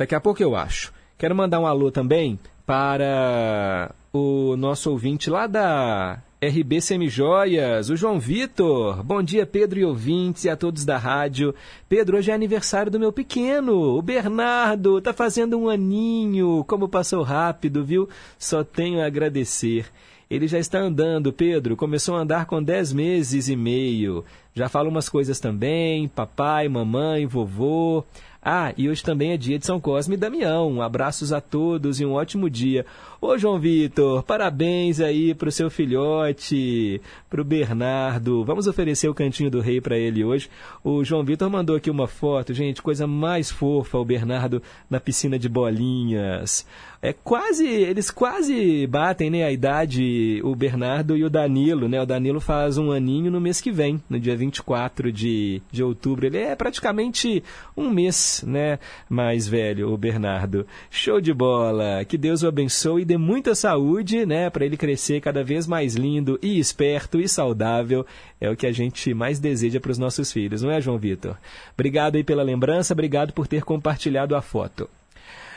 daqui 0.00 0.14
a 0.14 0.20
pouco 0.20 0.42
eu 0.42 0.56
acho. 0.56 0.94
Quero 1.18 1.36
mandar 1.36 1.60
um 1.60 1.66
alô 1.66 1.90
também 1.90 2.40
para 2.64 3.94
o 4.10 4.56
nosso 4.56 4.90
ouvinte 4.90 5.28
lá 5.28 5.46
da 5.46 6.22
RB 6.42 6.80
Semijoias, 6.80 7.90
o 7.90 7.96
João 7.96 8.18
Vitor. 8.18 9.04
Bom 9.04 9.22
dia, 9.22 9.44
Pedro 9.44 9.78
e 9.78 9.84
ouvintes 9.84 10.44
e 10.44 10.48
a 10.48 10.56
todos 10.56 10.86
da 10.86 10.96
rádio. 10.96 11.54
Pedro, 11.86 12.16
hoje 12.16 12.30
é 12.30 12.34
aniversário 12.34 12.90
do 12.90 12.98
meu 12.98 13.12
pequeno, 13.12 13.74
o 13.78 14.00
Bernardo. 14.00 15.02
Tá 15.02 15.12
fazendo 15.12 15.58
um 15.58 15.68
aninho. 15.68 16.64
Como 16.66 16.88
passou 16.88 17.22
rápido, 17.22 17.84
viu? 17.84 18.08
Só 18.38 18.64
tenho 18.64 19.02
a 19.02 19.06
agradecer. 19.06 19.84
Ele 20.30 20.48
já 20.48 20.58
está 20.58 20.78
andando, 20.78 21.30
Pedro. 21.30 21.76
Começou 21.76 22.16
a 22.16 22.20
andar 22.20 22.46
com 22.46 22.62
10 22.62 22.94
meses 22.94 23.50
e 23.50 23.56
meio. 23.56 24.24
Já 24.54 24.66
fala 24.66 24.88
umas 24.88 25.10
coisas 25.10 25.38
também, 25.38 26.08
papai, 26.08 26.68
mamãe, 26.68 27.26
vovô. 27.26 28.02
Ah, 28.42 28.72
e 28.74 28.88
hoje 28.88 29.02
também 29.02 29.32
é 29.32 29.36
dia 29.36 29.58
de 29.58 29.66
São 29.66 29.78
Cosme 29.78 30.14
e 30.14 30.18
Damião. 30.18 30.80
Abraços 30.80 31.30
a 31.30 31.42
todos 31.42 32.00
e 32.00 32.06
um 32.06 32.12
ótimo 32.12 32.48
dia. 32.48 32.86
Ô 33.20 33.36
João 33.36 33.58
Vitor, 33.58 34.22
parabéns 34.22 34.98
aí 34.98 35.34
pro 35.34 35.52
seu 35.52 35.68
filhote, 35.68 37.02
pro 37.28 37.44
Bernardo. 37.44 38.42
Vamos 38.42 38.66
oferecer 38.66 39.10
o 39.10 39.14
cantinho 39.14 39.50
do 39.50 39.60
rei 39.60 39.78
para 39.78 39.98
ele 39.98 40.24
hoje. 40.24 40.48
O 40.82 41.04
João 41.04 41.22
Vitor 41.22 41.50
mandou 41.50 41.76
aqui 41.76 41.90
uma 41.90 42.06
foto, 42.06 42.54
gente, 42.54 42.80
coisa 42.80 43.06
mais 43.06 43.50
fofa, 43.50 43.98
o 43.98 44.04
Bernardo 44.06 44.62
na 44.88 44.98
piscina 44.98 45.38
de 45.38 45.48
bolinhas. 45.48 46.66
É 47.02 47.14
quase, 47.14 47.66
eles 47.66 48.10
quase 48.10 48.86
batem, 48.86 49.30
né, 49.30 49.42
a 49.42 49.50
idade, 49.50 50.38
o 50.44 50.54
Bernardo 50.54 51.16
e 51.16 51.24
o 51.24 51.30
Danilo, 51.30 51.88
né? 51.88 52.02
O 52.02 52.04
Danilo 52.04 52.40
faz 52.40 52.76
um 52.76 52.92
aninho 52.92 53.30
no 53.30 53.40
mês 53.40 53.58
que 53.58 53.72
vem, 53.72 54.02
no 54.06 54.20
dia 54.20 54.36
24 54.36 55.10
de, 55.10 55.62
de 55.72 55.82
outubro. 55.82 56.26
Ele 56.26 56.36
é 56.36 56.54
praticamente 56.54 57.42
um 57.74 57.88
mês, 57.88 58.44
né, 58.46 58.78
mais 59.08 59.48
velho, 59.48 59.90
o 59.90 59.96
Bernardo. 59.96 60.66
Show 60.90 61.22
de 61.22 61.32
bola. 61.32 62.04
Que 62.04 62.18
Deus 62.18 62.42
o 62.42 62.48
abençoe 62.48 63.06
dê 63.06 63.16
muita 63.16 63.54
saúde, 63.54 64.26
né, 64.26 64.50
para 64.50 64.66
ele 64.66 64.76
crescer 64.76 65.22
cada 65.22 65.42
vez 65.42 65.66
mais 65.66 65.94
lindo 65.94 66.38
e 66.42 66.58
esperto 66.58 67.18
e 67.18 67.26
saudável. 67.26 68.04
É 68.38 68.50
o 68.50 68.56
que 68.56 68.66
a 68.66 68.72
gente 68.72 69.14
mais 69.14 69.38
deseja 69.38 69.80
para 69.80 69.90
os 69.90 69.98
nossos 69.98 70.30
filhos, 70.30 70.60
não 70.60 70.70
é, 70.70 70.82
João 70.82 70.98
Vitor? 70.98 71.34
Obrigado 71.72 72.16
aí 72.16 72.24
pela 72.24 72.42
lembrança, 72.42 72.92
obrigado 72.92 73.32
por 73.32 73.46
ter 73.46 73.64
compartilhado 73.64 74.36
a 74.36 74.42
foto. 74.42 74.86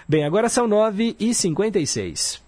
Bem, 0.07 0.25
agora 0.25 0.49
são 0.49 0.67
9h56. 0.67 2.41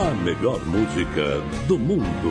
A 0.00 0.14
melhor 0.24 0.64
música 0.66 1.40
do 1.68 1.78
mundo. 1.78 2.30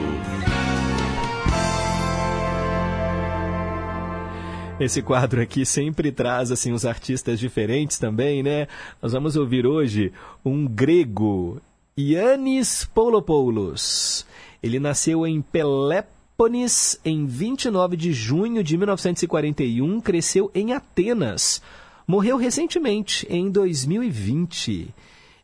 Esse 4.77 5.01
quadro 5.01 5.41
aqui 5.41 5.65
sempre 5.65 6.11
traz 6.11 6.51
assim 6.51 6.73
os 6.73 6.85
artistas 6.85 7.39
diferentes 7.39 7.97
também, 7.97 8.43
né? 8.43 8.67
Nós 9.01 9.13
vamos 9.13 9.37
ouvir 9.37 9.65
hoje 9.65 10.11
um 10.43 10.65
grego, 10.67 11.61
Yannis 11.97 12.85
Poulopoulos. 12.85 14.25
Ele 14.61 14.79
nasceu 14.79 15.25
em 15.25 15.41
Pelépolis 15.41 16.99
em 17.05 17.25
29 17.25 17.95
de 17.95 18.11
junho 18.11 18.63
de 18.63 18.77
1941, 18.77 20.01
cresceu 20.01 20.51
em 20.53 20.73
Atenas. 20.73 21.61
Morreu 22.09 22.37
recentemente, 22.37 23.27
em 23.29 23.51
2020. 23.51 24.91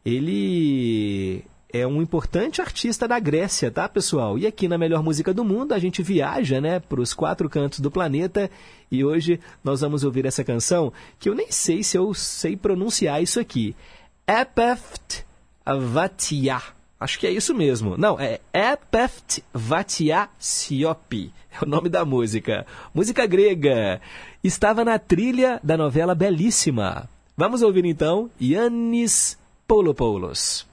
Ele 0.04 1.44
é 1.72 1.86
um 1.86 2.02
importante 2.02 2.60
artista 2.60 3.08
da 3.08 3.20
Grécia, 3.20 3.70
tá, 3.70 3.88
pessoal? 3.88 4.36
E 4.36 4.48
aqui 4.48 4.68
na 4.68 4.76
Melhor 4.76 5.04
Música 5.04 5.32
do 5.32 5.46
Mundo 5.46 5.74
a 5.74 5.78
gente 5.78 6.02
viaja, 6.02 6.60
né, 6.60 6.80
para 6.80 7.00
os 7.00 7.14
quatro 7.14 7.48
cantos 7.48 7.82
do 7.82 7.92
planeta 7.92 8.50
e 8.92 9.06
hoje 9.06 9.40
nós 9.64 9.82
vamos 9.82 10.04
ouvir 10.04 10.26
essa 10.26 10.44
canção 10.44 10.92
que 11.20 11.30
eu 11.30 11.36
nem 11.36 11.52
sei 11.52 11.84
se 11.84 12.00
eu 12.00 12.12
sei 12.16 12.58
pronunciar 12.58 13.22
isso 13.22 13.40
aqui. 13.40 13.76
Epeft 14.28 15.24
Vatia. 15.64 16.60
Acho 17.00 17.20
que 17.20 17.28
é 17.28 17.32
isso 17.32 17.54
mesmo. 17.54 17.96
Não, 17.96 18.20
é 18.20 18.40
Epeft 18.52 19.44
Vatia 19.54 20.30
Siopi. 20.40 21.32
É 21.62 21.64
o 21.64 21.70
nome 21.70 21.88
da 21.88 22.04
música. 22.04 22.66
Música 22.94 23.26
grega. 23.26 24.02
Estava 24.46 24.86
na 24.86 25.00
trilha 25.00 25.60
da 25.64 25.76
novela 25.76 26.14
Belíssima. 26.14 27.10
Vamos 27.36 27.64
ouvir 27.64 27.84
então 27.84 28.30
Yannis 28.40 29.40
Poulopoulos. 29.68 30.68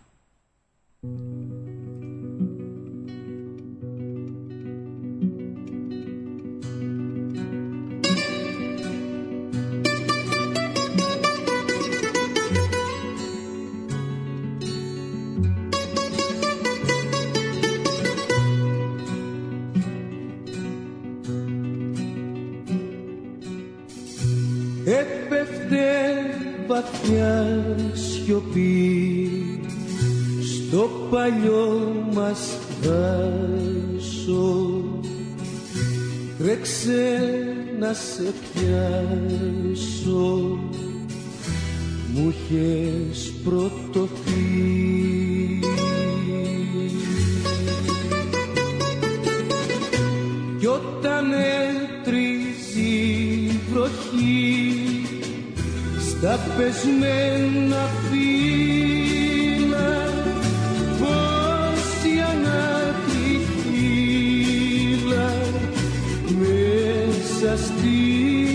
Έπεφτε 24.84 25.86
βαθιά 26.66 27.64
σιωπή 27.92 29.30
στο 30.42 30.90
παλιό 31.10 31.94
μας 32.12 32.58
δάσο. 32.82 34.84
Τρέξε 36.38 37.18
να 37.78 37.92
σε 37.92 38.32
πιάσω. 38.42 39.48
Μου 42.14 42.34
είχες 42.34 43.32
πρωτοθεί. 43.44 44.40
Κι 50.58 50.66
όταν 50.66 51.32
έτριζε 51.32 52.52
η 52.80 53.60
βροχή 53.72 54.61
στα 56.22 56.38
πεσμένα 56.56 57.88
φύλλα 58.10 59.92
πως 60.98 61.82
η 62.04 62.14
ανάκρη 62.32 63.34
φύλλα 63.62 65.30
μέσα 66.38 67.56
στη 67.56 68.51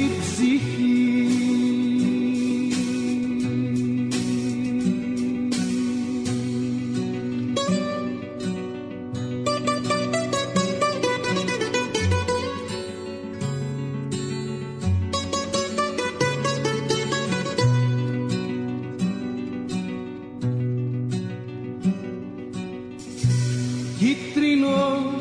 Κίτρινο 24.08 25.12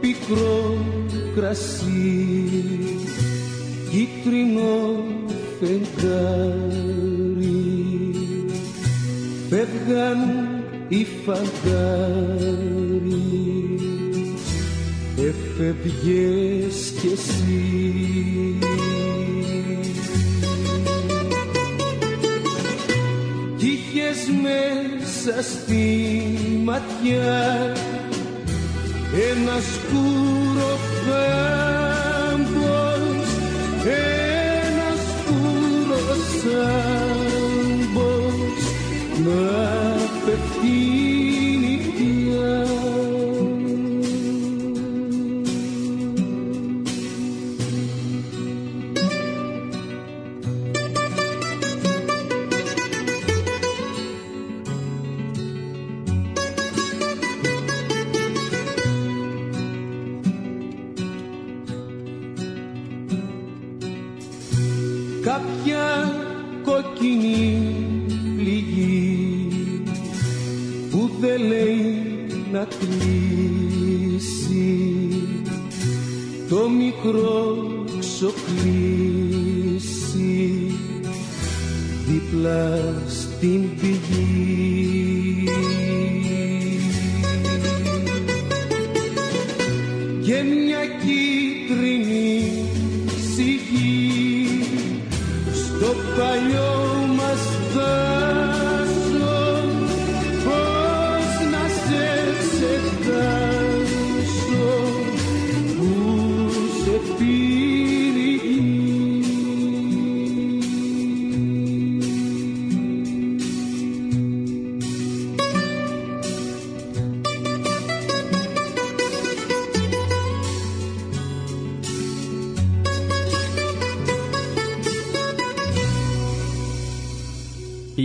πικρό 0.00 0.84
κρασί. 1.34 2.48
Κίτρινο 3.90 5.04
φεγγάρι. 5.58 6.94
Φεύγαν 9.48 10.20
οι 10.88 11.06
φαντάρι 11.24 12.24
Έφευγες 15.16 16.92
κι 17.00 17.06
εσύ. 17.12 17.64
Κι 23.56 23.66
είχες 23.66 24.28
μέσα 24.42 25.42
στη 25.42 25.84
ματιά 26.64 27.72
en 29.16 29.48
oscuros 29.48 30.80
ambos, 32.32 33.28
en 33.86 34.74
oscuros 34.92 36.44
ambos. 36.56 37.04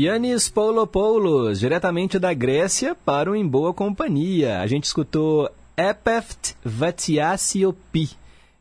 Yannis 0.10 0.49
Poulopoulos, 0.49 1.60
diretamente 1.60 2.18
da 2.18 2.34
Grécia 2.34 2.95
para 2.95 3.30
o 3.30 3.36
Em 3.36 3.47
Boa 3.47 3.72
Companhia. 3.72 4.60
A 4.60 4.66
gente 4.66 4.86
escutou 4.86 5.47
Epeft 5.78 6.55
Vatiasiopi. 6.66 8.10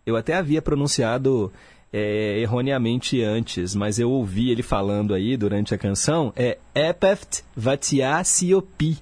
Eu 0.05 0.15
até 0.15 0.35
havia 0.35 0.61
pronunciado 0.61 1.51
é, 1.91 2.39
erroneamente 2.39 3.23
antes, 3.23 3.75
mas 3.75 3.99
eu 3.99 4.11
ouvi 4.11 4.51
ele 4.51 4.63
falando 4.63 5.15
aí 5.15 5.39
durante 5.39 5.73
a 5.73 5.79
canção. 5.79 6.35
É 6.37 6.59
Epeft 6.75 7.43
Vatiasiopi. 7.57 8.99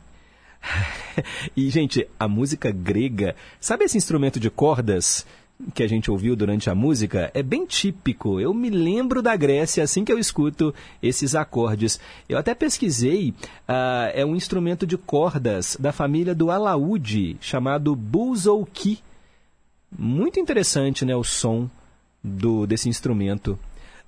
e, 1.57 1.69
gente, 1.69 2.07
a 2.17 2.29
música 2.29 2.71
grega, 2.71 3.35
sabe 3.59 3.87
esse 3.87 3.99
instrumento 3.99 4.39
de 4.39 4.51
cordas 4.51 5.27
que 5.75 5.83
a 5.83 5.89
gente 5.89 6.11
ouviu 6.11 6.37
durante 6.37 6.69
a 6.69 6.75
música? 6.75 7.31
É 7.35 7.43
bem 7.43 7.65
típico. 7.65 8.41
Eu 8.41 8.53
me 8.53 8.71
lembro 8.71 9.23
da 9.23 9.35
Grécia 9.37 9.83
assim 9.83 10.05
que 10.05 10.13
eu 10.13 10.19
escuto 10.19 10.75
esses 11.03 11.35
acordes. 11.35 11.99
Eu 12.29 12.39
até 12.39 12.55
pesquisei, 12.55 13.35
ah, 13.67 14.11
é 14.15 14.25
um 14.25 14.37
instrumento 14.37 14.87
de 14.87 14.97
cordas 14.97 15.77
da 15.81 15.93
família 15.93 16.35
do 16.35 16.51
alaúde, 16.51 17.37
chamado 17.41 17.97
bouzouki. 17.97 19.01
Muito 19.99 20.39
interessante, 20.39 21.05
né, 21.05 21.17
o 21.17 21.25
som 21.25 21.71
do, 22.23 22.67
desse 22.67 22.89
instrumento. 22.89 23.59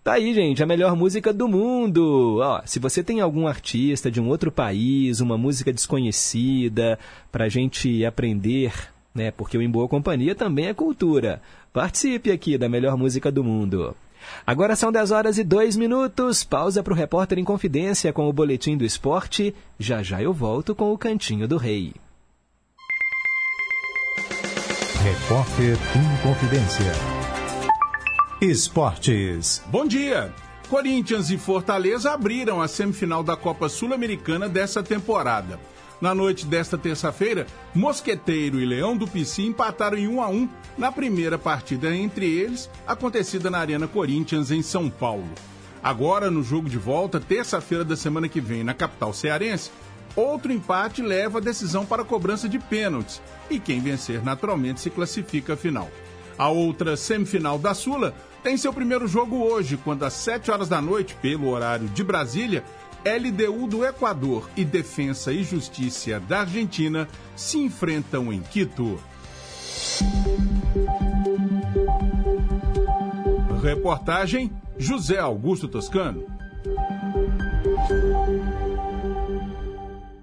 Tá 0.05 0.15
aí, 0.15 0.33
gente, 0.33 0.63
a 0.63 0.67
melhor 0.67 0.97
música 0.97 1.33
do 1.33 1.49
mundo. 1.49 2.39
Ó, 2.41 2.63
se 2.65 2.79
você 2.79 3.03
tem 3.03 3.21
algum 3.21 3.47
artista 3.47 4.11
de 4.11 4.21
um 4.21 4.29
outro 4.29 4.51
país, 4.51 5.21
uma 5.21 5.37
música 5.37 5.73
desconhecida, 5.73 6.99
pra 7.31 7.49
gente 7.49 8.05
aprender, 8.05 8.73
né? 9.19 9.31
Porque 9.31 9.59
o 9.59 9.63
Em 9.63 9.69
Boa 9.69 9.89
Companhia 9.89 10.35
também 10.35 10.69
é 10.69 10.75
cultura. 10.75 11.43
Participe 11.73 12.31
aqui 12.31 12.57
da 12.57 12.69
melhor 12.69 12.97
música 12.97 13.31
do 13.31 13.45
mundo. 13.45 13.95
Agora 14.47 14.75
são 14.75 14.91
10 14.91 15.11
horas 15.11 15.39
e 15.39 15.45
2 15.45 15.77
minutos. 15.77 16.45
Pausa 16.45 16.83
para 16.83 16.93
o 16.93 16.97
Repórter 16.97 17.39
em 17.39 17.45
Confidência 17.45 18.13
com 18.13 18.29
o 18.29 18.33
Boletim 18.33 18.77
do 18.77 18.85
Esporte. 18.85 19.55
Já 19.79 20.03
já 20.03 20.23
eu 20.23 20.33
volto 20.33 20.75
com 20.75 20.93
o 20.93 20.99
Cantinho 20.99 21.47
do 21.47 21.57
Rei. 21.57 21.93
Repórter 25.03 25.77
em 25.97 26.23
Confidência. 26.23 26.93
Esportes. 28.41 29.63
Bom 29.67 29.87
dia! 29.87 30.33
Corinthians 30.69 31.31
e 31.31 31.39
Fortaleza 31.39 32.13
abriram 32.13 32.61
a 32.61 32.69
semifinal 32.69 33.23
da 33.23 33.35
Copa 33.35 33.69
Sul-Americana 33.71 34.49
dessa 34.49 34.83
temporada. 34.83 35.59
Na 36.01 36.15
noite 36.15 36.47
desta 36.47 36.79
terça-feira, 36.79 37.47
Mosqueteiro 37.75 38.61
e 38.61 38.65
Leão 38.65 38.97
do 38.97 39.07
Pici 39.07 39.43
empataram 39.43 39.99
em 39.99 40.07
1 40.07 40.23
a 40.23 40.29
1 40.29 40.49
na 40.77 40.93
primeira 40.93 41.37
partida 41.37 41.95
entre 41.95 42.25
eles, 42.25 42.71
acontecida 42.87 43.51
na 43.51 43.59
Arena 43.59 43.89
Corinthians 43.89 44.53
em 44.53 44.63
São 44.63 44.89
Paulo. 44.89 45.29
Agora, 45.83 46.31
no 46.31 46.43
jogo 46.43 46.69
de 46.69 46.79
volta, 46.79 47.19
terça-feira 47.19 47.85
da 47.85 47.97
semana 47.97 48.29
que 48.29 48.41
vem, 48.41 48.63
na 48.63 48.75
capital 48.75 49.13
cearense, 49.13 49.73
outro 50.15 50.53
empate 50.53 51.03
leva 51.03 51.39
a 51.39 51.43
decisão 51.43 51.85
para 51.85 52.03
a 52.03 52.05
cobrança 52.05 52.49
de 52.49 52.61
pênaltis 52.61 53.21
e 53.51 53.59
quem 53.59 53.81
vencer 53.81 54.23
naturalmente 54.23 54.81
se 54.81 54.91
classifica 54.91 55.55
à 55.55 55.57
final. 55.57 55.91
A 56.39 56.49
outra 56.49 56.97
semifinal 56.97 57.59
da 57.59 57.75
Sula 57.75 58.15
tem 58.45 58.57
seu 58.57 58.73
primeiro 58.73 59.09
jogo 59.09 59.37
hoje, 59.37 59.77
quando 59.77 60.05
às 60.05 60.13
7 60.13 60.53
horas 60.53 60.69
da 60.69 60.81
noite, 60.81 61.17
pelo 61.21 61.49
horário 61.49 61.89
de 61.89 62.05
Brasília, 62.05 62.63
LDU 63.17 63.67
do 63.67 63.85
Equador 63.85 64.51
e 64.57 64.65
Defensa 64.65 65.33
e 65.33 65.43
Justiça 65.43 66.21
da 66.21 66.41
Argentina 66.41 67.09
se 67.35 67.59
enfrentam 67.59 68.33
em 68.33 68.41
Quito. 68.41 69.01
Reportagem 73.63 74.53
José 74.77 75.19
Augusto 75.19 75.69
Toscano. 75.69 76.27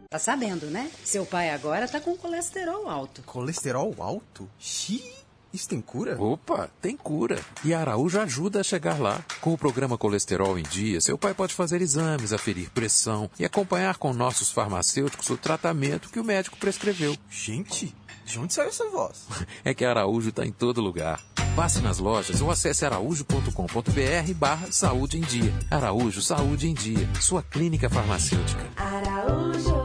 Tá 0.09 0.19
sabendo, 0.19 0.67
né? 0.67 0.89
Seu 1.03 1.25
pai 1.25 1.49
agora 1.49 1.87
tá 1.87 1.99
com 1.99 2.15
colesterol 2.15 2.87
alto. 2.87 3.21
Colesterol 3.23 3.93
alto? 3.99 4.49
Xiii. 4.57 5.14
Isso 5.55 5.69
tem 5.69 5.79
cura? 5.79 6.21
Opa, 6.21 6.69
tem 6.81 6.97
cura. 6.97 7.41
E 7.63 7.73
a 7.73 7.79
Araújo 7.79 8.19
ajuda 8.19 8.59
a 8.59 8.63
chegar 8.63 8.99
lá. 8.99 9.23
Com 9.39 9.53
o 9.53 9.57
programa 9.57 9.97
Colesterol 9.97 10.59
em 10.59 10.63
Dia, 10.63 10.99
seu 10.99 11.17
pai 11.17 11.33
pode 11.33 11.53
fazer 11.53 11.81
exames, 11.81 12.33
aferir 12.33 12.69
pressão 12.71 13.29
e 13.39 13.45
acompanhar 13.45 13.97
com 13.97 14.11
nossos 14.11 14.51
farmacêuticos 14.51 15.29
o 15.29 15.37
tratamento 15.37 16.09
que 16.09 16.19
o 16.19 16.25
médico 16.25 16.57
prescreveu. 16.57 17.15
Gente, 17.29 17.95
de 18.25 18.37
onde 18.37 18.53
saiu 18.53 18.67
essa 18.67 18.89
voz? 18.89 19.27
É 19.63 19.73
que 19.73 19.85
a 19.85 19.91
Araújo 19.91 20.27
está 20.29 20.45
em 20.45 20.51
todo 20.51 20.81
lugar. 20.81 21.23
Passe 21.55 21.79
nas 21.79 21.99
lojas 21.99 22.41
ou 22.41 22.51
acesse 22.51 22.85
araújo.com.br 22.85 24.33
barra 24.35 24.71
saúde 24.73 25.17
em 25.17 25.21
dia. 25.21 25.53
Araújo 25.71 26.21
Saúde 26.21 26.67
em 26.67 26.73
Dia, 26.73 27.09
sua 27.21 27.41
clínica 27.41 27.89
farmacêutica. 27.89 28.61
Araújo. 28.75 29.84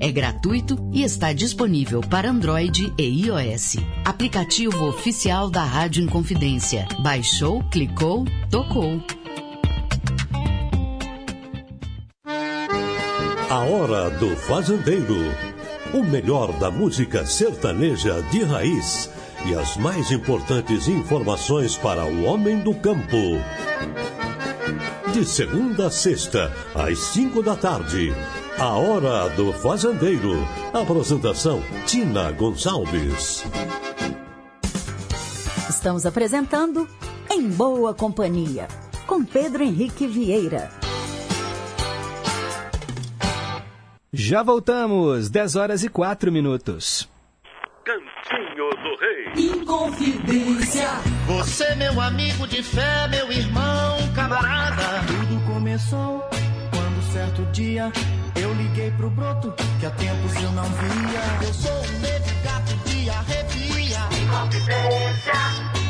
é 0.00 0.10
gratuito 0.10 0.76
e 0.92 1.02
está 1.02 1.32
disponível 1.32 2.00
para 2.00 2.30
Android 2.30 2.92
e 2.98 3.26
iOS. 3.26 3.76
Aplicativo 4.04 4.86
oficial 4.86 5.50
da 5.50 5.64
Rádio 5.64 6.02
Inconfidência. 6.04 6.86
Baixou, 7.00 7.62
clicou, 7.70 8.24
tocou. 8.50 9.02
A 13.50 13.58
Hora 13.60 14.10
do 14.10 14.36
Fazendeiro. 14.36 15.16
O 15.94 16.02
melhor 16.02 16.52
da 16.58 16.70
música 16.70 17.24
sertaneja 17.24 18.20
de 18.30 18.42
raiz 18.42 19.08
e 19.46 19.54
as 19.54 19.76
mais 19.76 20.10
importantes 20.10 20.88
informações 20.88 21.76
para 21.76 22.04
o 22.04 22.24
homem 22.24 22.58
do 22.58 22.74
campo. 22.74 23.16
De 25.12 25.24
segunda 25.24 25.86
a 25.86 25.90
sexta, 25.90 26.52
às 26.74 26.98
cinco 26.98 27.42
da 27.42 27.54
tarde. 27.54 28.12
A 28.58 28.70
Hora 28.70 29.28
do 29.36 29.52
Fazendeiro. 29.52 30.32
Apresentação: 30.72 31.62
Tina 31.84 32.32
Gonçalves. 32.32 33.44
Estamos 35.68 36.06
apresentando 36.06 36.88
Em 37.30 37.50
Boa 37.50 37.92
Companhia, 37.92 38.66
com 39.06 39.22
Pedro 39.22 39.62
Henrique 39.62 40.06
Vieira. 40.06 40.70
Já 44.10 44.42
voltamos, 44.42 45.28
10 45.28 45.56
horas 45.56 45.84
e 45.84 45.90
4 45.90 46.32
minutos. 46.32 47.06
Cantinho 47.84 48.70
do 48.70 48.96
Rei. 48.98 49.50
Inconfidência. 49.52 50.88
Você, 51.26 51.74
meu 51.74 52.00
amigo 52.00 52.46
de 52.46 52.62
fé, 52.62 53.06
meu 53.08 53.30
irmão, 53.30 53.98
camarada. 54.14 55.04
Tudo 55.06 55.52
começou 55.52 56.24
quando 56.70 57.12
certo 57.12 57.42
dia 57.52 57.92
eu 58.38 58.52
liguei 58.54 58.90
pro 58.92 59.10
broto 59.10 59.52
que 59.80 59.86
há 59.86 59.90
tempos 59.90 60.34
eu 60.42 60.52
não 60.52 60.64
via. 60.64 61.46
Eu 61.46 61.54
sou 61.54 61.72
um 61.72 61.98
negro 62.00 62.34
gato 62.44 62.76
de 62.88 63.10
arrepia. 63.10 63.56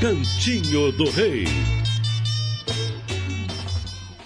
Cantinho 0.01 0.93
do 0.93 1.11
Rei. 1.11 1.47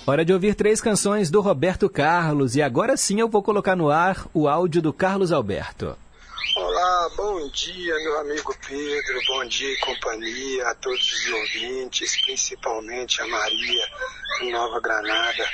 Hora 0.06 0.24
de 0.24 0.32
ouvir 0.32 0.54
três 0.54 0.80
canções 0.80 1.30
do 1.30 1.40
Roberto 1.40 1.88
Carlos 1.88 2.56
e 2.56 2.62
agora 2.62 2.96
sim 2.96 3.20
eu 3.20 3.28
vou 3.28 3.42
colocar 3.42 3.76
no 3.76 3.88
ar 3.88 4.26
o 4.34 4.48
áudio 4.48 4.82
do 4.82 4.92
Carlos 4.92 5.30
Alberto. 5.30 5.96
Olá, 6.56 7.10
bom 7.16 7.48
dia, 7.50 7.94
meu 7.94 8.18
amigo 8.18 8.54
Pedro, 8.66 9.20
bom 9.28 9.44
dia 9.44 9.72
e 9.72 9.78
companhia 9.78 10.68
a 10.68 10.74
todos 10.74 11.00
os 11.00 11.32
ouvintes, 11.32 12.20
principalmente 12.22 13.22
a 13.22 13.28
Maria, 13.28 13.86
de 14.40 14.50
Nova 14.50 14.80
Granada. 14.80 15.44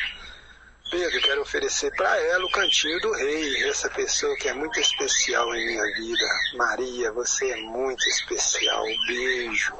Pedro, 0.91 1.21
quero 1.21 1.43
oferecer 1.43 1.91
para 1.97 2.17
ela 2.17 2.45
o 2.45 2.51
Cantinho 2.51 3.01
do 3.01 3.13
Rei, 3.13 3.69
essa 3.69 3.91
pessoa 3.91 4.37
que 4.37 4.49
é 4.49 4.55
muito 4.55 4.79
especial 4.79 5.53
em 5.55 5.67
minha 5.67 5.85
vida. 5.95 6.25
Maria, 6.57 7.13
você 7.13 7.51
é 7.51 7.57
muito 7.57 8.07
especial. 8.09 8.85
Beijo. 9.07 9.75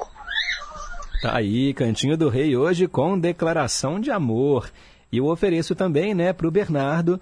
Tá 1.21 1.37
aí, 1.37 1.73
Cantinho 1.73 2.17
do 2.17 2.29
Rei 2.29 2.55
hoje 2.57 2.87
com 2.87 3.17
declaração 3.17 3.99
de 3.99 4.11
amor. 4.11 4.69
E 5.11 5.17
eu 5.17 5.25
ofereço 5.27 5.73
também, 5.73 6.13
né, 6.13 6.33
pro 6.33 6.51
Bernardo, 6.51 7.19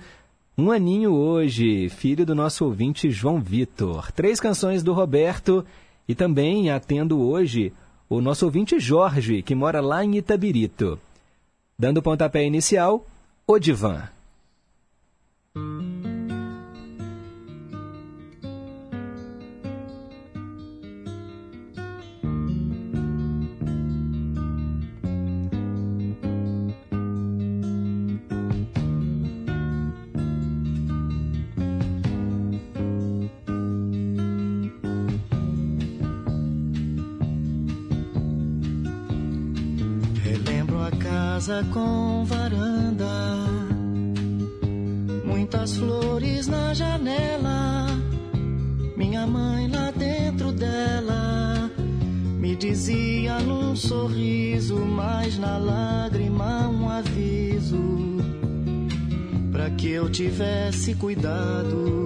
um 0.58 0.72
aninho 0.72 1.14
hoje, 1.14 1.88
filho 1.90 2.26
do 2.26 2.34
nosso 2.34 2.66
ouvinte 2.66 3.12
João 3.12 3.40
Vitor. 3.40 4.12
Três 4.12 4.40
canções 4.40 4.82
do 4.82 4.94
Roberto 4.94 5.66
e 6.08 6.16
também 6.16 6.72
atendo 6.72 7.22
hoje 7.22 7.72
o 8.10 8.20
nosso 8.20 8.46
ouvinte 8.46 8.80
Jorge, 8.80 9.42
que 9.42 9.54
mora 9.54 9.80
lá 9.80 10.04
em 10.04 10.18
Itabirito. 10.18 11.00
Dando 11.78 11.98
o 11.98 12.02
pontapé 12.02 12.44
inicial, 12.44 13.06
o 13.48 13.60
tivesse 60.86 60.94
cuidado 60.94 62.05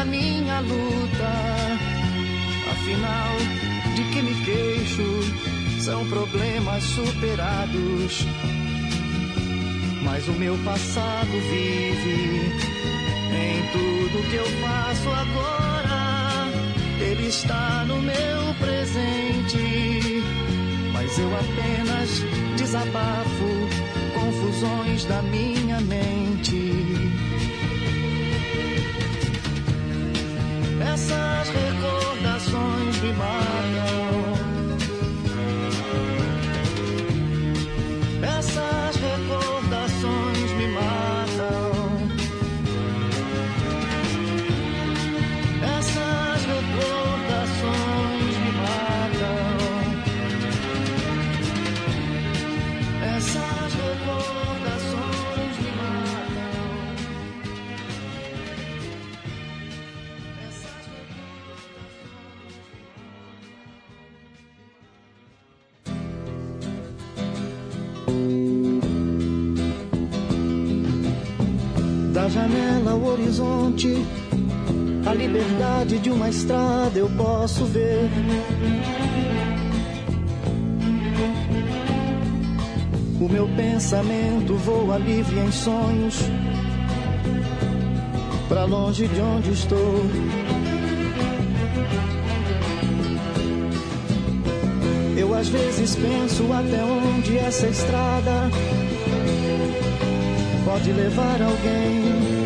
a 0.00 0.04
minha 0.04 0.60
luta. 0.60 1.32
Afinal, 2.72 3.36
de 3.94 4.04
que 4.12 4.22
me 4.22 4.44
queixo? 4.44 5.80
São 5.80 6.06
problemas 6.08 6.82
superados 6.82 8.26
mas 10.18 10.26
o 10.26 10.32
meu 10.32 10.56
passado 10.64 11.30
vive 11.30 12.50
em 13.30 13.72
tudo 13.72 14.30
que 14.30 14.36
eu 14.36 14.46
faço 14.62 15.08
agora. 15.10 16.48
Ele 16.98 17.28
está 17.28 17.84
no 17.86 18.00
meu 18.00 18.54
presente, 18.58 20.22
mas 20.92 21.18
eu 21.18 21.28
apenas 21.36 22.22
desabafo 22.56 23.68
confusões 24.14 25.04
da 25.04 25.22
minha 25.22 25.80
mente. 25.82 26.87
Essas 30.98 31.48
recordações 31.50 33.00
me 33.00 33.12
matam. 33.12 33.87
Horizonte, 73.28 73.94
a 75.06 75.12
liberdade 75.12 75.98
de 75.98 76.10
uma 76.10 76.30
estrada 76.30 76.98
eu 76.98 77.10
posso 77.10 77.66
ver. 77.66 78.08
O 83.20 83.28
meu 83.28 83.46
pensamento 83.48 84.54
voa 84.54 84.96
livre 84.96 85.38
em 85.40 85.52
sonhos, 85.52 86.16
pra 88.48 88.64
longe 88.64 89.06
de 89.06 89.20
onde 89.20 89.50
estou. 89.52 90.06
Eu 95.18 95.34
às 95.34 95.48
vezes 95.48 95.96
penso 95.96 96.50
até 96.50 96.82
onde 96.82 97.36
essa 97.36 97.66
estrada 97.66 98.50
pode 100.64 100.92
levar 100.92 101.42
alguém. 101.42 102.37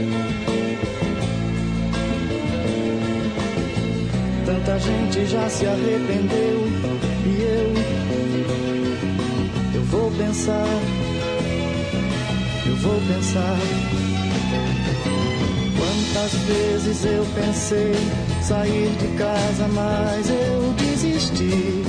Tanta 4.72 4.84
gente 4.86 5.26
já 5.26 5.46
se 5.50 5.66
arrependeu 5.66 6.66
e 7.26 7.42
eu, 7.42 7.74
eu 9.74 9.84
vou 9.84 10.10
pensar, 10.12 10.66
eu 12.64 12.76
vou 12.76 12.98
pensar. 13.06 13.58
Quantas 15.76 16.32
vezes 16.46 17.04
eu 17.04 17.26
pensei 17.34 17.92
sair 18.40 18.88
de 18.96 19.08
casa, 19.18 19.68
mas 19.74 20.30
eu 20.30 20.72
desisti. 20.78 21.84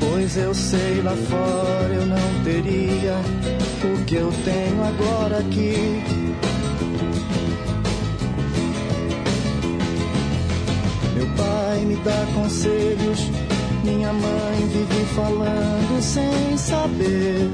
Pois 0.00 0.36
eu 0.36 0.52
sei 0.52 1.02
lá 1.04 1.14
fora 1.30 1.94
eu 1.94 2.06
não 2.06 2.42
teria 2.42 3.14
o 3.84 4.04
que 4.04 4.16
eu 4.16 4.32
tenho 4.44 4.82
agora 4.82 5.38
aqui. 5.38 6.13
Me 11.84 11.96
dá 11.96 12.26
conselhos, 12.34 13.30
minha 13.84 14.12
mãe 14.12 14.68
vive 14.72 15.04
falando 15.14 16.02
sem 16.02 16.56
saber. 16.56 17.50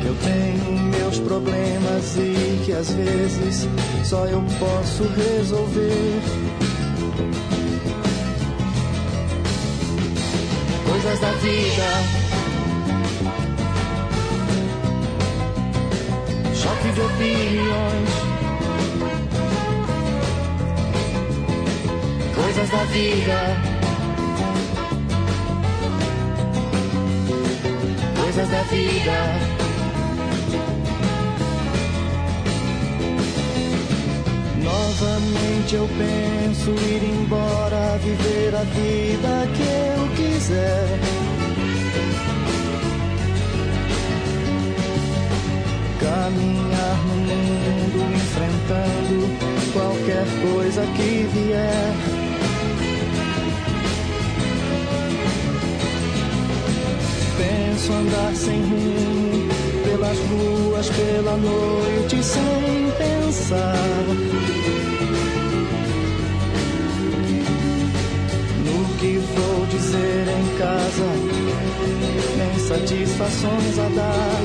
Que 0.00 0.06
eu 0.06 0.16
tenho 0.22 0.80
meus 0.82 1.18
problemas 1.20 2.16
e 2.16 2.62
que 2.64 2.72
às 2.72 2.90
vezes 2.92 3.68
só 4.04 4.26
eu 4.26 4.42
posso 4.58 5.04
resolver. 5.04 6.48
coisas 10.98 11.20
da 11.20 11.30
vida. 11.32 11.88
Choque 16.54 16.92
de 16.92 17.00
opiniões. 17.00 18.37
coisas 22.58 22.70
da 22.70 22.84
vida. 22.86 23.56
Coisas 28.20 28.48
da 28.48 28.62
vida. 28.64 29.18
Novamente 34.62 35.74
eu 35.74 35.88
penso 35.88 36.70
ir 36.70 37.02
embora, 37.04 37.98
viver 38.02 38.54
a 38.54 38.64
vida 38.64 39.46
que 39.54 39.62
eu 39.96 40.08
quiser. 40.16 40.98
Caminhar 46.00 46.98
no 47.06 47.16
mundo 47.16 48.14
enfrentando 48.14 49.72
qualquer 49.72 50.26
coisa 50.42 50.82
que 50.96 51.28
vier. 51.32 52.17
Penso 57.88 58.00
andar 58.00 58.34
sem 58.34 58.60
rumo 58.60 59.48
pelas 59.82 60.18
ruas, 60.18 60.90
pela 60.90 61.36
noite 61.38 62.22
sem 62.22 62.92
pensar. 62.98 64.04
No 68.66 68.96
que 68.98 69.16
vou 69.16 69.66
dizer 69.70 70.26
em 70.28 70.58
casa, 70.58 71.06
nem 72.36 72.58
satisfações 72.58 73.78
a 73.78 73.88
dar. 73.96 74.42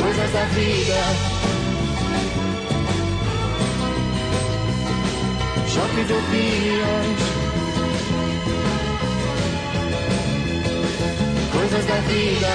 Coisas 0.00 0.32
da 0.32 0.44
vida. 0.54 1.00
Choque 5.68 6.04
de 6.04 6.12
opiniões. 6.14 7.33
Coisas 11.74 11.86
da 11.86 12.00
vida. 12.02 12.46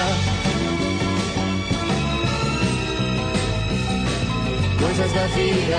Coisas 4.80 5.12
da 5.12 5.26
vida. 5.26 5.76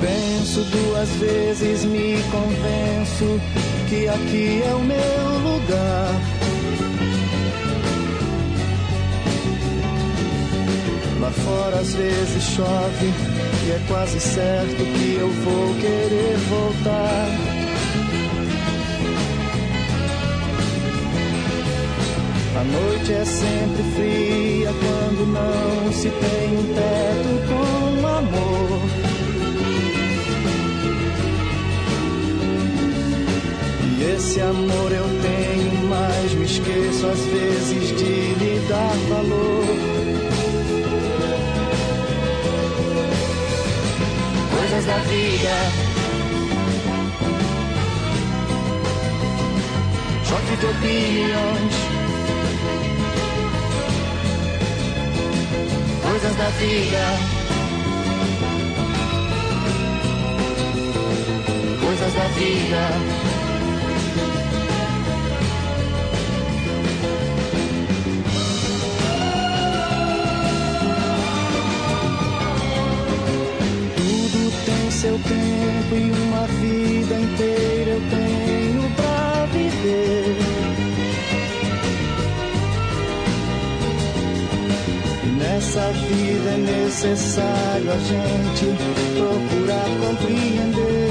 Penso 0.00 0.64
duas 0.64 1.08
vezes, 1.20 1.84
me 1.84 2.16
convenço 2.32 3.40
que 3.88 4.08
aqui 4.08 4.62
é 4.66 4.74
o 4.74 4.80
meu 4.80 5.52
lugar. 5.52 6.20
Lá 11.20 11.30
fora 11.30 11.76
às 11.76 11.94
vezes 11.94 12.42
chove 12.42 13.12
e 13.66 13.70
é 13.70 13.80
quase 13.86 14.18
certo 14.18 14.76
que 14.76 15.16
eu 15.18 15.30
vou 15.30 15.74
querer 15.76 16.36
voltar. 16.50 17.43
A 22.64 22.66
noite 22.66 23.12
é 23.12 23.24
sempre 23.26 23.82
fria 23.94 24.72
quando 24.72 25.26
não 25.26 25.92
se 25.92 26.08
tem 26.08 26.56
um 26.56 26.64
teto 26.74 27.34
com 27.48 28.06
amor. 28.06 28.80
E 33.98 34.14
esse 34.16 34.40
amor 34.40 34.92
eu 34.92 35.04
tenho, 35.20 35.88
mas 35.90 36.32
me 36.32 36.46
esqueço 36.46 37.06
às 37.06 37.20
vezes 37.20 37.98
de 37.98 38.34
lhe 38.34 38.66
dar 38.66 38.96
valor. 39.10 39.64
Coisas 44.56 44.84
da 44.86 44.96
vida. 45.00 45.54
Choque 50.24 50.56
de 50.56 50.66
opiniões. 50.66 51.83
Coisas 56.24 56.36
da 56.38 56.48
vida. 56.48 57.04
Coisas 61.84 62.14
da 62.14 62.24
vida. 62.28 62.88
Tudo 73.96 74.52
tem 74.64 74.90
seu 74.90 75.18
tempo 75.18 75.94
e 75.94 76.10
uma 76.10 76.46
vida 76.46 77.14
inteira 77.20 77.73
vida 86.14 86.50
é 86.50 86.56
necessário 86.56 87.90
a 87.90 87.98
gente 87.98 88.66
procurar 89.14 89.88
compreender. 90.00 91.04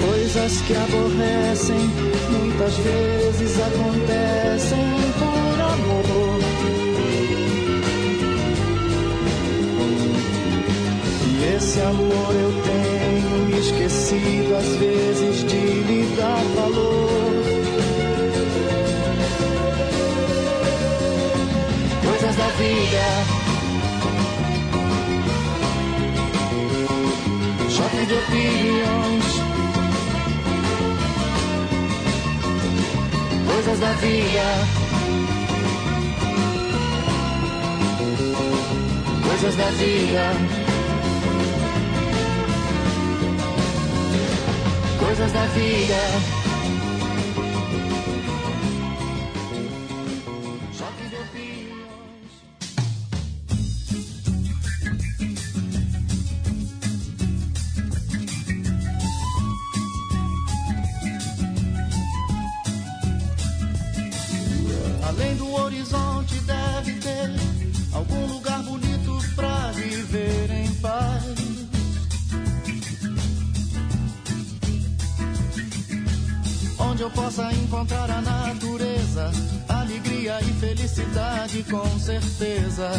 Coisas 0.00 0.60
que 0.62 0.74
aborrecem 0.74 1.80
muitas 2.30 2.74
vezes 2.78 3.60
acontecem 3.60 4.86
por 5.18 5.60
amor. 5.60 6.40
E 11.28 11.56
esse 11.56 11.80
amor 11.80 12.34
eu 12.34 12.52
tenho 12.62 13.46
me 13.46 13.58
esquecido 13.58 14.56
às 14.56 14.68
vezes 14.76 15.44
de 15.44 15.56
lhe 15.56 16.16
dar 16.16 16.42
valor. 16.54 17.15
Vida. 22.56 23.06
Choque 27.68 28.06
de 28.06 28.14
opiniões. 28.14 29.24
Coisas 33.46 33.80
da 33.80 33.92
vida. 33.92 34.46
Coisas 39.28 39.56
da 39.56 39.70
vida. 39.70 40.32
Coisas 44.98 45.32
da 45.32 45.46
vida. 45.46 46.35
Horizonte 65.66 66.38
deve 66.42 66.92
ter 67.00 67.30
algum 67.92 68.26
lugar 68.26 68.62
bonito 68.62 69.18
pra 69.34 69.72
viver 69.72 70.50
em 70.50 70.72
paz. 70.76 71.24
Onde 76.78 77.02
eu 77.02 77.10
possa 77.10 77.52
encontrar 77.52 78.08
a 78.10 78.20
natureza, 78.20 79.32
alegria 79.68 80.38
e 80.40 80.52
felicidade 80.60 81.64
com 81.64 81.98
certeza. 81.98 82.90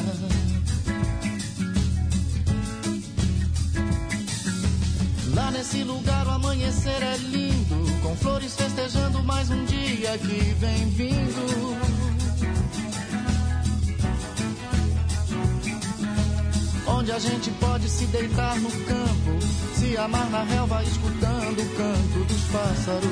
Lá 5.34 5.52
nesse 5.52 5.84
lugar 5.84 6.28
o 6.28 6.32
amanhecer 6.32 7.02
é 7.02 7.18
lindo, 7.18 8.02
com 8.02 8.14
flores 8.18 8.56
festejando 8.56 9.24
mais 9.24 9.50
um 9.50 9.64
dia 9.64 10.18
que 10.18 10.54
vem 10.60 10.90
vindo. 10.90 11.97
Onde 17.08 17.16
a 17.16 17.20
gente 17.20 17.50
pode 17.52 17.88
se 17.90 18.06
deitar 18.08 18.60
no 18.60 18.70
campo, 18.70 19.40
se 19.76 19.96
amar 19.96 20.30
na 20.30 20.44
relva, 20.44 20.84
escutando 20.84 21.62
o 21.62 21.76
canto 21.78 22.26
dos 22.26 22.44
pássaros. 22.52 23.10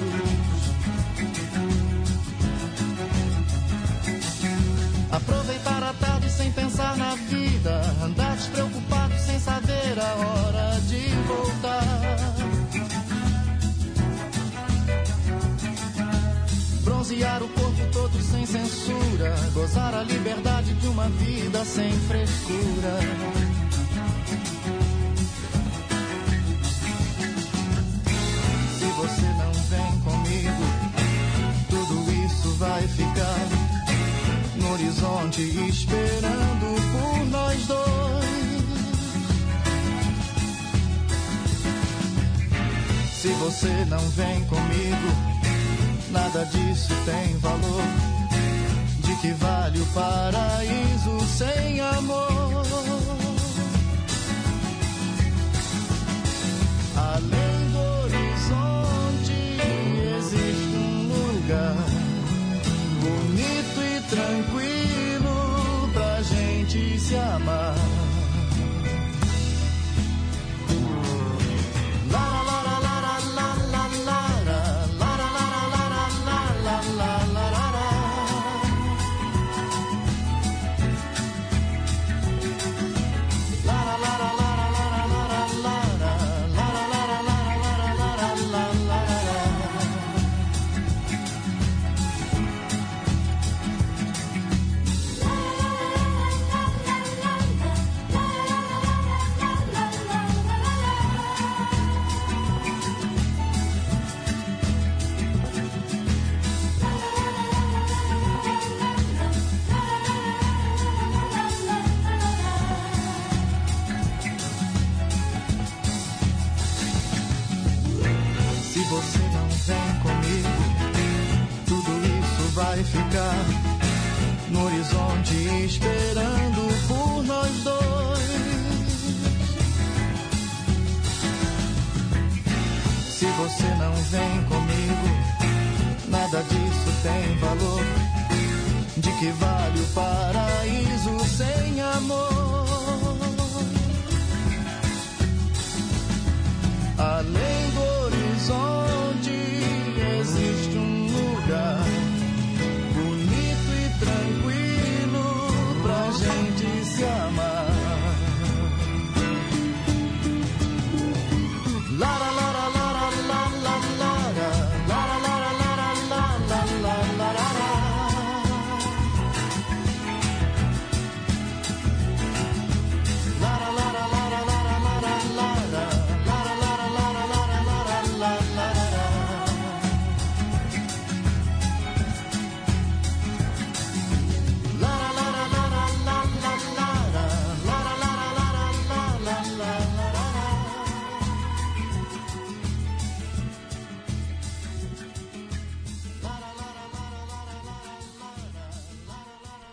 Aproveitar 5.10 5.82
a 5.82 5.94
tarde 5.94 6.30
sem 6.30 6.52
pensar 6.52 6.98
na 6.98 7.16
vida, 7.16 7.82
andar 8.04 8.36
despreocupado 8.36 9.18
sem 9.18 9.40
saber 9.40 9.98
a 9.98 10.16
hora 10.16 10.82
de 10.82 11.08
voltar. 11.26 12.36
Bronzear 16.84 17.42
o 17.42 17.48
corpo 17.48 17.88
todo 17.94 18.22
sem 18.22 18.46
censura, 18.46 19.34
gozar 19.54 19.96
a 19.96 20.04
liberdade 20.04 20.74
de 20.74 20.88
uma 20.88 21.08
vida 21.08 21.64
sem 21.64 21.94
frescura. 21.94 23.55
Esperando 35.64 36.76
por 36.92 37.26
nós 37.30 37.68
dois. 37.68 37.86
Se 43.14 43.28
você 43.30 43.86
não 43.90 44.00
vem 44.12 44.44
comigo, 44.46 45.08
nada 46.12 46.46
disso 46.46 46.94
tem 47.06 47.38
valor. 47.40 47.84
De 49.00 49.16
que 49.18 49.32
vale 49.34 49.80
o 49.80 49.86
paraíso 49.88 51.20
sem 51.38 51.80
amor? 51.80 52.66
Além 56.98 57.70
do 57.72 57.80
horizonte 58.04 59.36
existe 60.18 60.76
um 60.76 61.08
lugar 61.08 61.76
bonito 63.02 63.80
e 63.82 64.02
tranquilo 64.10 65.15
gente 66.76 67.00
se 67.00 67.16
amar. 67.16 68.05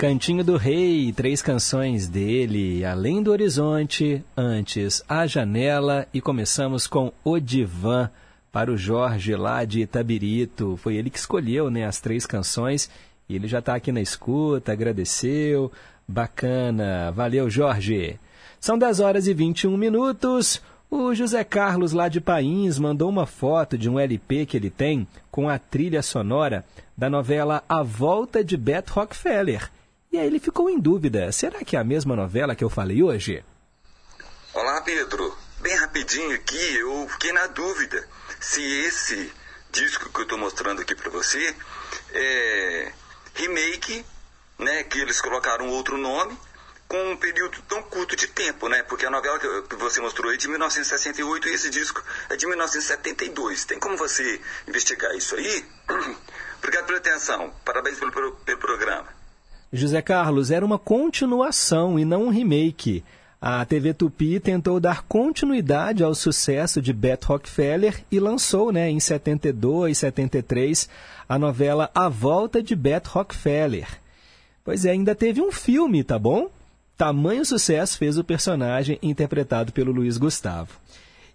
Cantinho 0.02 0.42
do 0.42 0.56
Rei, 0.56 1.12
três 1.12 1.40
canções 1.40 2.08
dele, 2.08 2.84
Além 2.84 3.22
do 3.22 3.30
Horizonte, 3.30 4.20
antes 4.36 5.00
A 5.08 5.28
Janela 5.28 6.08
e 6.12 6.20
começamos 6.20 6.88
com 6.88 7.12
O 7.22 7.38
Divã 7.38 8.10
para 8.50 8.72
o 8.72 8.76
Jorge 8.76 9.36
lá 9.36 9.64
de 9.64 9.82
Itabirito. 9.82 10.76
Foi 10.76 10.96
ele 10.96 11.08
que 11.08 11.20
escolheu 11.20 11.70
né, 11.70 11.86
as 11.86 12.00
três 12.00 12.26
canções 12.26 12.90
e 13.28 13.36
ele 13.36 13.46
já 13.46 13.60
está 13.60 13.76
aqui 13.76 13.92
na 13.92 14.00
escuta, 14.00 14.72
agradeceu. 14.72 15.70
Bacana, 16.08 17.12
valeu 17.12 17.48
Jorge. 17.48 18.18
São 18.58 18.76
10 18.76 18.98
horas 18.98 19.28
e 19.28 19.32
21 19.32 19.76
minutos. 19.76 20.60
O 20.90 21.14
José 21.14 21.44
Carlos 21.44 21.92
lá 21.92 22.08
de 22.08 22.20
Pains 22.20 22.76
mandou 22.76 23.08
uma 23.08 23.24
foto 23.24 23.78
de 23.78 23.88
um 23.88 24.00
LP 24.00 24.46
que 24.46 24.56
ele 24.56 24.68
tem 24.68 25.06
com 25.30 25.48
a 25.48 25.60
trilha 25.60 26.02
sonora 26.02 26.64
da 26.98 27.08
novela 27.08 27.62
A 27.68 27.84
Volta 27.84 28.42
de 28.42 28.56
Beth 28.56 28.86
Rockefeller. 28.90 29.70
E 30.12 30.18
aí 30.18 30.26
ele 30.26 30.38
ficou 30.38 30.68
em 30.68 30.78
dúvida: 30.78 31.32
será 31.32 31.64
que 31.64 31.74
é 31.74 31.78
a 31.78 31.84
mesma 31.84 32.14
novela 32.14 32.54
que 32.54 32.62
eu 32.62 32.68
falei 32.68 33.02
hoje? 33.02 33.42
Olá, 34.52 34.82
Pedro. 34.82 35.34
Bem 35.60 35.74
rapidinho 35.76 36.34
aqui, 36.34 36.76
eu 36.76 37.08
fiquei 37.08 37.32
na 37.32 37.46
dúvida 37.46 38.06
se 38.38 38.60
esse 38.60 39.32
disco 39.70 40.10
que 40.10 40.18
eu 40.18 40.24
estou 40.24 40.36
mostrando 40.36 40.82
aqui 40.82 40.94
para 40.94 41.08
você 41.08 41.56
é 42.12 42.92
remake, 43.34 44.04
né, 44.58 44.82
que 44.82 44.98
eles 44.98 45.20
colocaram 45.20 45.68
outro 45.68 45.96
nome, 45.96 46.36
com 46.88 47.12
um 47.12 47.16
período 47.16 47.62
tão 47.62 47.80
curto 47.84 48.14
de 48.14 48.26
tempo, 48.26 48.68
né? 48.68 48.82
Porque 48.82 49.06
a 49.06 49.10
novela 49.10 49.38
que 49.38 49.76
você 49.76 50.00
mostrou 50.00 50.30
é 50.30 50.36
de 50.36 50.46
1968 50.46 51.48
e 51.48 51.54
esse 51.54 51.70
disco 51.70 52.02
é 52.28 52.36
de 52.36 52.46
1972. 52.46 53.64
Tem 53.64 53.78
como 53.78 53.96
você 53.96 54.40
investigar 54.68 55.16
isso 55.16 55.36
aí? 55.36 55.64
Obrigado 56.58 56.86
pela 56.86 56.98
atenção. 56.98 57.54
Parabéns 57.64 57.98
pelo, 57.98 58.32
pelo 58.32 58.58
programa. 58.58 59.21
José 59.72 60.02
Carlos, 60.02 60.50
era 60.50 60.66
uma 60.66 60.78
continuação 60.78 61.98
e 61.98 62.04
não 62.04 62.24
um 62.24 62.28
remake. 62.28 63.02
A 63.40 63.64
TV 63.64 63.94
Tupi 63.94 64.38
tentou 64.38 64.78
dar 64.78 65.02
continuidade 65.02 66.04
ao 66.04 66.14
sucesso 66.14 66.80
de 66.80 66.92
Beth 66.92 67.24
Rockefeller 67.24 68.04
e 68.10 68.20
lançou, 68.20 68.70
né, 68.70 68.90
em 68.90 69.00
72, 69.00 69.96
73, 69.96 70.88
a 71.26 71.38
novela 71.38 71.90
A 71.94 72.08
Volta 72.08 72.62
de 72.62 72.76
Beth 72.76 73.08
Rockefeller. 73.08 73.88
Pois 74.62 74.84
é, 74.84 74.90
ainda 74.90 75.14
teve 75.14 75.40
um 75.40 75.50
filme, 75.50 76.04
tá 76.04 76.18
bom? 76.18 76.50
Tamanho 76.96 77.44
sucesso 77.44 77.96
fez 77.96 78.18
o 78.18 78.22
personagem 78.22 78.98
interpretado 79.02 79.72
pelo 79.72 79.90
Luiz 79.90 80.18
Gustavo. 80.18 80.81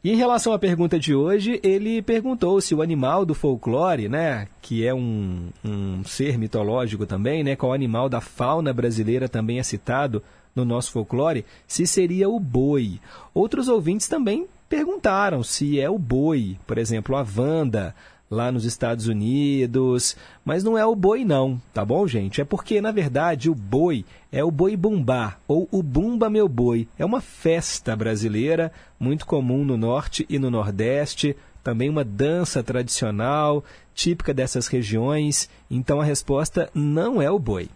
E 0.03 0.11
em 0.11 0.15
relação 0.15 0.53
à 0.53 0.59
pergunta 0.59 0.99
de 0.99 1.13
hoje, 1.13 1.59
ele 1.63 2.01
perguntou 2.01 2.61
se 2.61 2.75
o 2.75 2.81
animal 2.81 3.25
do 3.25 3.33
folclore, 3.33 4.07
né, 4.07 4.47
que 4.61 4.85
é 4.85 4.93
um, 4.93 5.49
um 5.65 6.03
ser 6.05 6.37
mitológico 6.37 7.05
também, 7.05 7.43
né, 7.43 7.55
qual 7.55 7.73
animal 7.73 8.07
da 8.07 8.21
fauna 8.21 8.71
brasileira 8.71 9.27
também 9.27 9.59
é 9.59 9.63
citado 9.63 10.23
no 10.55 10.63
nosso 10.63 10.91
folclore, 10.91 11.45
se 11.67 11.85
seria 11.85 12.29
o 12.29 12.39
boi. 12.39 12.99
Outros 13.33 13.67
ouvintes 13.67 14.07
também 14.07 14.47
perguntaram 14.69 15.43
se 15.43 15.79
é 15.79 15.89
o 15.89 15.97
boi, 15.97 16.57
por 16.65 16.77
exemplo, 16.77 17.15
a 17.15 17.25
Wanda, 17.35 17.95
lá 18.29 18.51
nos 18.51 18.65
Estados 18.65 19.07
Unidos, 19.07 20.15
mas 20.43 20.63
não 20.63 20.77
é 20.77 20.85
o 20.85 20.95
boi 20.95 21.23
não, 21.23 21.61
tá 21.73 21.83
bom, 21.85 22.07
gente? 22.07 22.41
É 22.41 22.45
porque, 22.45 22.81
na 22.81 22.91
verdade, 22.91 23.49
o 23.49 23.55
boi 23.55 24.05
é 24.31 24.43
o 24.43 24.51
boi 24.51 24.75
bumbá, 24.75 25.37
ou 25.47 25.67
o 25.71 25.81
bumba 25.81 26.29
meu 26.29 26.47
boi. 26.47 26.87
É 26.97 27.05
uma 27.05 27.21
festa 27.21 27.95
brasileira, 27.95 28.71
muito 28.99 29.25
comum 29.25 29.63
no 29.63 29.77
norte 29.77 30.25
e 30.29 30.37
no 30.37 30.51
nordeste, 30.51 31.35
também 31.63 31.89
uma 31.89 32.03
dança 32.03 32.61
tradicional, 32.61 33.63
típica 33.93 34.33
dessas 34.33 34.67
regiões, 34.67 35.49
então 35.69 35.99
a 35.99 36.05
resposta 36.05 36.69
não 36.73 37.21
é 37.21 37.31
o 37.31 37.39
boi. 37.39 37.69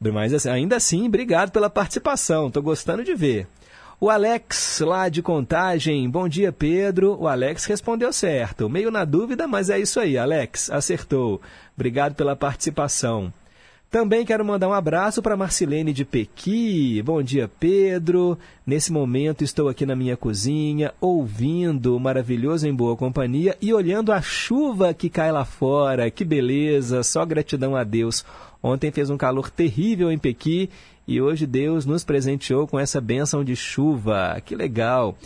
Mas 0.00 0.34
assim, 0.34 0.48
ainda 0.48 0.76
assim, 0.76 1.06
obrigado 1.06 1.50
pela 1.50 1.70
participação, 1.70 2.48
estou 2.48 2.62
gostando 2.62 3.02
de 3.02 3.14
ver. 3.14 3.48
O 3.98 4.10
Alex, 4.10 4.80
lá 4.84 5.08
de 5.08 5.22
Contagem, 5.22 6.08
bom 6.10 6.28
dia 6.28 6.52
Pedro. 6.52 7.16
O 7.18 7.26
Alex 7.26 7.64
respondeu 7.64 8.12
certo. 8.12 8.68
Meio 8.68 8.90
na 8.90 9.06
dúvida, 9.06 9.48
mas 9.48 9.70
é 9.70 9.78
isso 9.78 9.98
aí, 9.98 10.18
Alex, 10.18 10.70
acertou. 10.70 11.40
Obrigado 11.74 12.14
pela 12.14 12.36
participação. 12.36 13.32
Também 13.90 14.26
quero 14.26 14.44
mandar 14.44 14.68
um 14.68 14.74
abraço 14.74 15.22
para 15.22 15.36
Marcilene 15.36 15.94
de 15.94 16.04
Pequi. 16.04 17.00
Bom 17.02 17.22
dia, 17.22 17.48
Pedro. 17.48 18.38
Nesse 18.66 18.92
momento 18.92 19.42
estou 19.42 19.66
aqui 19.66 19.86
na 19.86 19.96
minha 19.96 20.14
cozinha, 20.14 20.92
ouvindo 21.00 21.96
o 21.96 22.00
maravilhoso 22.00 22.68
em 22.68 22.74
boa 22.74 22.96
companhia 22.96 23.56
e 23.62 23.72
olhando 23.72 24.12
a 24.12 24.20
chuva 24.20 24.92
que 24.92 25.08
cai 25.08 25.32
lá 25.32 25.46
fora. 25.46 26.10
Que 26.10 26.22
beleza, 26.22 27.02
só 27.02 27.24
gratidão 27.24 27.74
a 27.74 27.82
Deus. 27.82 28.26
Ontem 28.62 28.90
fez 28.90 29.08
um 29.08 29.16
calor 29.16 29.48
terrível 29.48 30.12
em 30.12 30.18
Pequi 30.18 30.68
e 31.06 31.20
hoje 31.20 31.46
Deus 31.46 31.86
nos 31.86 32.04
presenteou 32.04 32.66
com 32.66 32.78
essa 32.78 33.00
bênção 33.00 33.44
de 33.44 33.54
chuva. 33.54 34.40
Que 34.44 34.56
legal! 34.56 35.16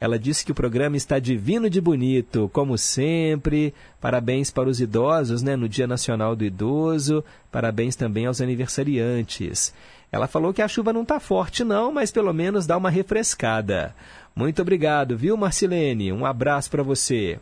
Ela 0.00 0.18
disse 0.18 0.44
que 0.44 0.52
o 0.52 0.54
programa 0.54 0.96
está 0.96 1.18
divino 1.18 1.70
de 1.70 1.80
bonito, 1.80 2.50
como 2.52 2.76
sempre. 2.76 3.72
Parabéns 4.00 4.50
para 4.50 4.68
os 4.68 4.80
idosos, 4.80 5.40
né, 5.40 5.56
no 5.56 5.68
Dia 5.68 5.86
Nacional 5.86 6.36
do 6.36 6.44
Idoso. 6.44 7.24
Parabéns 7.50 7.96
também 7.96 8.26
aos 8.26 8.40
aniversariantes. 8.40 9.72
Ela 10.12 10.26
falou 10.26 10.52
que 10.52 10.62
a 10.62 10.68
chuva 10.68 10.92
não 10.92 11.02
está 11.02 11.18
forte 11.18 11.64
não, 11.64 11.90
mas 11.90 12.12
pelo 12.12 12.32
menos 12.32 12.66
dá 12.66 12.76
uma 12.76 12.90
refrescada. 12.90 13.94
Muito 14.36 14.62
obrigado, 14.62 15.16
viu, 15.16 15.36
Marcilene? 15.36 16.12
Um 16.12 16.26
abraço 16.26 16.70
para 16.70 16.82
você. 16.82 17.38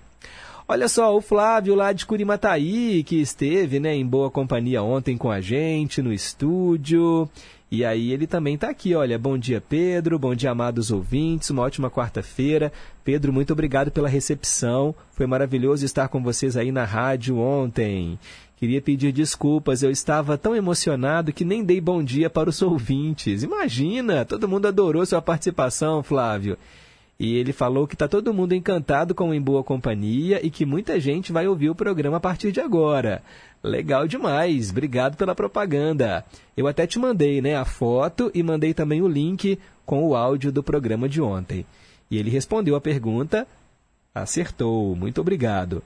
Olha 0.72 0.88
só, 0.88 1.14
o 1.14 1.20
Flávio 1.20 1.74
lá 1.74 1.92
de 1.92 2.06
Curimataí, 2.06 3.02
que 3.04 3.20
esteve 3.20 3.78
né, 3.78 3.94
em 3.94 4.06
boa 4.06 4.30
companhia 4.30 4.82
ontem 4.82 5.18
com 5.18 5.30
a 5.30 5.38
gente 5.38 6.00
no 6.00 6.10
estúdio. 6.10 7.28
E 7.70 7.84
aí 7.84 8.10
ele 8.10 8.26
também 8.26 8.54
está 8.54 8.70
aqui, 8.70 8.94
olha, 8.94 9.18
bom 9.18 9.36
dia 9.36 9.60
Pedro, 9.60 10.18
bom 10.18 10.34
dia 10.34 10.50
amados 10.50 10.90
ouvintes, 10.90 11.50
uma 11.50 11.60
ótima 11.60 11.90
quarta-feira. 11.90 12.72
Pedro, 13.04 13.34
muito 13.34 13.52
obrigado 13.52 13.90
pela 13.90 14.08
recepção, 14.08 14.94
foi 15.12 15.26
maravilhoso 15.26 15.84
estar 15.84 16.08
com 16.08 16.22
vocês 16.22 16.56
aí 16.56 16.72
na 16.72 16.86
rádio 16.86 17.36
ontem. 17.36 18.18
Queria 18.56 18.80
pedir 18.80 19.12
desculpas, 19.12 19.82
eu 19.82 19.90
estava 19.90 20.38
tão 20.38 20.56
emocionado 20.56 21.34
que 21.34 21.44
nem 21.44 21.62
dei 21.62 21.82
bom 21.82 22.02
dia 22.02 22.30
para 22.30 22.48
os 22.48 22.62
ouvintes. 22.64 23.42
Imagina, 23.42 24.24
todo 24.24 24.48
mundo 24.48 24.68
adorou 24.68 25.04
sua 25.04 25.20
participação, 25.20 26.02
Flávio. 26.02 26.56
E 27.22 27.36
ele 27.36 27.52
falou 27.52 27.86
que 27.86 27.94
está 27.94 28.08
todo 28.08 28.34
mundo 28.34 28.52
encantado 28.52 29.14
com 29.14 29.32
Em 29.32 29.40
Boa 29.40 29.62
Companhia 29.62 30.44
e 30.44 30.50
que 30.50 30.66
muita 30.66 30.98
gente 30.98 31.30
vai 31.30 31.46
ouvir 31.46 31.70
o 31.70 31.74
programa 31.74 32.16
a 32.16 32.20
partir 32.20 32.50
de 32.50 32.60
agora. 32.60 33.22
Legal 33.62 34.08
demais, 34.08 34.70
obrigado 34.70 35.16
pela 35.16 35.32
propaganda. 35.32 36.24
Eu 36.56 36.66
até 36.66 36.84
te 36.84 36.98
mandei 36.98 37.40
né, 37.40 37.54
a 37.54 37.64
foto 37.64 38.28
e 38.34 38.42
mandei 38.42 38.74
também 38.74 39.02
o 39.02 39.06
link 39.06 39.56
com 39.86 40.04
o 40.04 40.16
áudio 40.16 40.50
do 40.50 40.64
programa 40.64 41.08
de 41.08 41.22
ontem. 41.22 41.64
E 42.10 42.18
ele 42.18 42.28
respondeu 42.28 42.74
a 42.74 42.80
pergunta, 42.80 43.46
acertou, 44.12 44.96
muito 44.96 45.20
obrigado. 45.20 45.80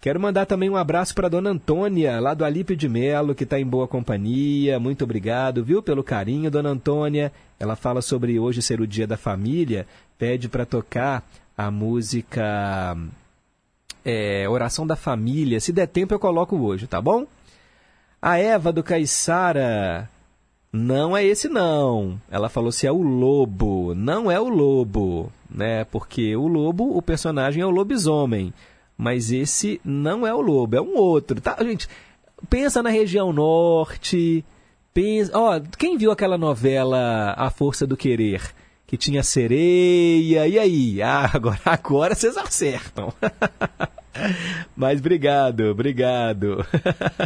Quero 0.00 0.18
mandar 0.18 0.46
também 0.46 0.70
um 0.70 0.76
abraço 0.76 1.14
para 1.14 1.28
dona 1.28 1.50
Antônia, 1.50 2.18
lá 2.20 2.32
do 2.32 2.42
Alípio 2.42 2.74
de 2.74 2.88
Melo, 2.88 3.34
que 3.34 3.44
está 3.44 3.60
em 3.60 3.66
boa 3.66 3.86
companhia. 3.86 4.80
Muito 4.80 5.04
obrigado, 5.04 5.62
viu, 5.62 5.82
pelo 5.82 6.02
carinho, 6.02 6.50
dona 6.50 6.70
Antônia. 6.70 7.30
Ela 7.58 7.76
fala 7.76 8.00
sobre 8.00 8.38
hoje 8.38 8.62
ser 8.62 8.80
o 8.80 8.86
dia 8.86 9.06
da 9.06 9.18
família, 9.18 9.86
pede 10.16 10.48
para 10.48 10.64
tocar 10.64 11.22
a 11.54 11.70
música 11.70 12.96
é, 14.02 14.48
Oração 14.48 14.86
da 14.86 14.96
Família. 14.96 15.60
Se 15.60 15.70
der 15.70 15.86
tempo, 15.86 16.14
eu 16.14 16.18
coloco 16.18 16.56
hoje, 16.56 16.86
tá 16.86 16.98
bom? 16.98 17.26
A 18.22 18.38
Eva 18.38 18.72
do 18.72 18.82
Caissara. 18.82 20.08
Não 20.72 21.14
é 21.14 21.22
esse 21.22 21.46
não. 21.46 22.18
Ela 22.30 22.48
falou 22.48 22.72
se 22.72 22.86
é 22.86 22.92
o 22.92 23.02
lobo. 23.02 23.94
Não 23.94 24.30
é 24.30 24.40
o 24.40 24.48
lobo, 24.48 25.30
né? 25.50 25.84
Porque 25.84 26.34
o 26.36 26.46
lobo, 26.46 26.96
o 26.96 27.02
personagem 27.02 27.62
é 27.62 27.66
o 27.66 27.70
lobisomem. 27.70 28.54
Mas 29.00 29.32
esse 29.32 29.80
não 29.82 30.26
é 30.26 30.34
o 30.34 30.42
lobo, 30.42 30.76
é 30.76 30.80
um 30.80 30.94
outro, 30.94 31.40
tá? 31.40 31.56
Gente, 31.60 31.88
pensa 32.50 32.82
na 32.82 32.90
região 32.90 33.32
norte. 33.32 34.44
Pensa, 34.92 35.32
ó, 35.34 35.58
quem 35.78 35.96
viu 35.96 36.10
aquela 36.10 36.36
novela 36.36 37.32
A 37.34 37.48
Força 37.48 37.86
do 37.86 37.96
Querer? 37.96 38.52
que 38.90 38.96
tinha 38.96 39.22
sereia. 39.22 40.46
E 40.48 40.58
aí? 40.58 41.00
Ah, 41.02 41.30
agora, 41.32 41.60
agora 41.64 42.14
vocês 42.14 42.36
acertam. 42.36 43.12
Mas 44.76 44.98
obrigado, 44.98 45.60
obrigado. 45.70 46.66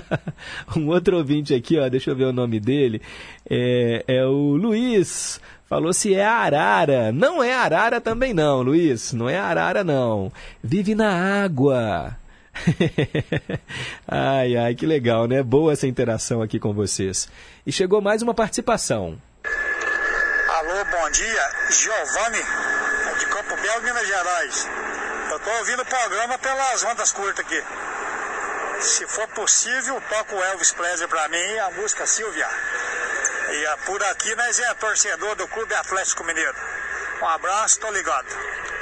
um 0.77 0.89
outro 0.89 1.17
ouvinte 1.17 1.55
aqui, 1.55 1.79
ó, 1.79 1.89
deixa 1.89 2.11
eu 2.11 2.17
ver 2.17 2.27
o 2.27 2.33
nome 2.33 2.61
dele. 2.61 3.01
É, 3.49 4.05
é 4.07 4.27
o 4.27 4.57
Luiz. 4.57 5.41
Falou 5.69 5.93
se 5.93 6.15
é 6.15 6.25
arara. 6.25 7.11
Não 7.11 7.43
é 7.43 7.55
arara 7.55 8.01
também 8.01 8.35
não, 8.35 8.63
Luiz. 8.63 9.13
Não 9.13 9.29
é 9.29 9.39
arara 9.39 9.83
não. 9.83 10.33
Vive 10.63 10.95
na 10.95 11.45
água. 11.45 12.17
ai, 14.07 14.57
ai, 14.57 14.75
que 14.75 14.87
legal, 14.87 15.27
né? 15.27 15.43
Boa 15.43 15.73
essa 15.73 15.87
interação 15.87 16.43
aqui 16.43 16.59
com 16.59 16.73
vocês. 16.73 17.29
E 17.67 17.73
chegou 17.73 18.01
mais 18.01 18.23
uma 18.23 18.35
participação. 18.35 19.19
Alô, 20.49 20.85
bom 20.85 21.11
dia. 21.11 21.51
Giovanni, 21.71 22.39
de 23.19 23.27
Campo 23.27 23.61
Belo, 23.61 23.83
Minas 23.83 24.07
Gerais. 24.07 24.69
Eu 25.33 25.41
tô 25.41 25.51
ouvindo 25.59 25.83
o 25.83 25.87
programa 25.87 26.39
pelas 26.39 26.85
ondas 26.85 27.11
curtas 27.11 27.45
aqui. 27.45 27.61
Se 28.81 29.07
for 29.07 29.27
possível, 29.29 30.01
toca 30.09 30.37
o 30.37 30.43
Elvis 30.43 30.73
Presley 30.73 31.09
pra 31.09 31.29
mim 31.29 31.37
e 31.37 31.59
a 31.59 31.71
música 31.73 32.07
Silvia. 32.07 32.47
E 33.55 33.57
é 33.57 33.77
por 33.87 34.03
aqui 34.03 34.35
nós 34.35 34.59
é 34.59 34.75
torcedor 34.75 35.37
do 35.37 35.47
Clube 35.47 35.73
Atlético 35.75 36.25
Mineiro. 36.25 36.55
Um 37.23 37.27
abraço, 37.27 37.79
tô 37.79 37.89
ligado. 37.93 38.27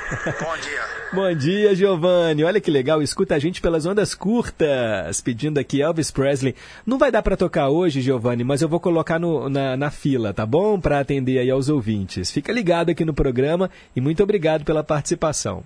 Bom 0.42 0.56
dia. 0.56 0.82
Bom 1.12 1.34
dia, 1.34 1.74
Giovanni. 1.74 2.42
Olha 2.42 2.58
que 2.58 2.70
legal, 2.70 3.02
escuta 3.02 3.34
a 3.34 3.38
gente 3.38 3.60
pelas 3.60 3.84
ondas 3.84 4.14
curtas, 4.14 5.20
pedindo 5.20 5.60
aqui 5.60 5.82
Elvis 5.82 6.10
Presley. 6.10 6.56
Não 6.86 6.96
vai 6.96 7.10
dar 7.10 7.22
para 7.22 7.36
tocar 7.36 7.68
hoje, 7.68 8.00
Giovanni, 8.00 8.44
mas 8.44 8.62
eu 8.62 8.68
vou 8.68 8.80
colocar 8.80 9.18
no, 9.18 9.46
na, 9.50 9.76
na 9.76 9.90
fila, 9.90 10.32
tá 10.32 10.46
bom? 10.46 10.80
Para 10.80 11.00
atender 11.00 11.38
aí 11.38 11.50
aos 11.50 11.68
ouvintes. 11.68 12.30
Fica 12.30 12.50
ligado 12.50 12.88
aqui 12.88 13.04
no 13.04 13.12
programa 13.12 13.70
e 13.94 14.00
muito 14.00 14.22
obrigado 14.22 14.64
pela 14.64 14.82
participação. 14.82 15.62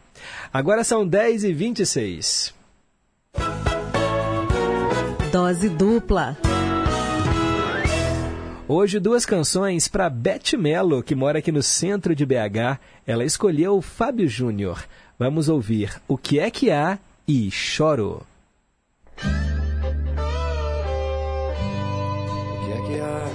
Agora 0.53 0.83
são 0.83 1.09
10h26. 1.09 2.53
Dose 5.31 5.69
dupla. 5.69 6.37
Hoje, 8.69 8.99
duas 8.99 9.25
canções 9.25 9.87
para 9.87 10.11
Beth 10.11 10.57
Mello, 10.59 11.01
que 11.01 11.15
mora 11.15 11.39
aqui 11.39 11.53
no 11.53 11.63
centro 11.63 12.17
de 12.17 12.27
BH. 12.27 12.81
Ela 13.07 13.25
escolheu 13.25 13.77
o 13.77 13.83
Fábio 13.83 14.29
Júnior. 14.29 14.85
Vamos 15.17 15.49
ouvir 15.49 16.03
O 16.09 16.19
que 16.19 16.41
é 16.41 16.51
que 16.51 16.69
há 16.73 16.99
e 17.29 17.49
Choro. 17.49 18.27
O 19.17 19.21
que 22.65 22.73
é 22.73 22.87
que 22.89 23.01
há? 23.01 23.29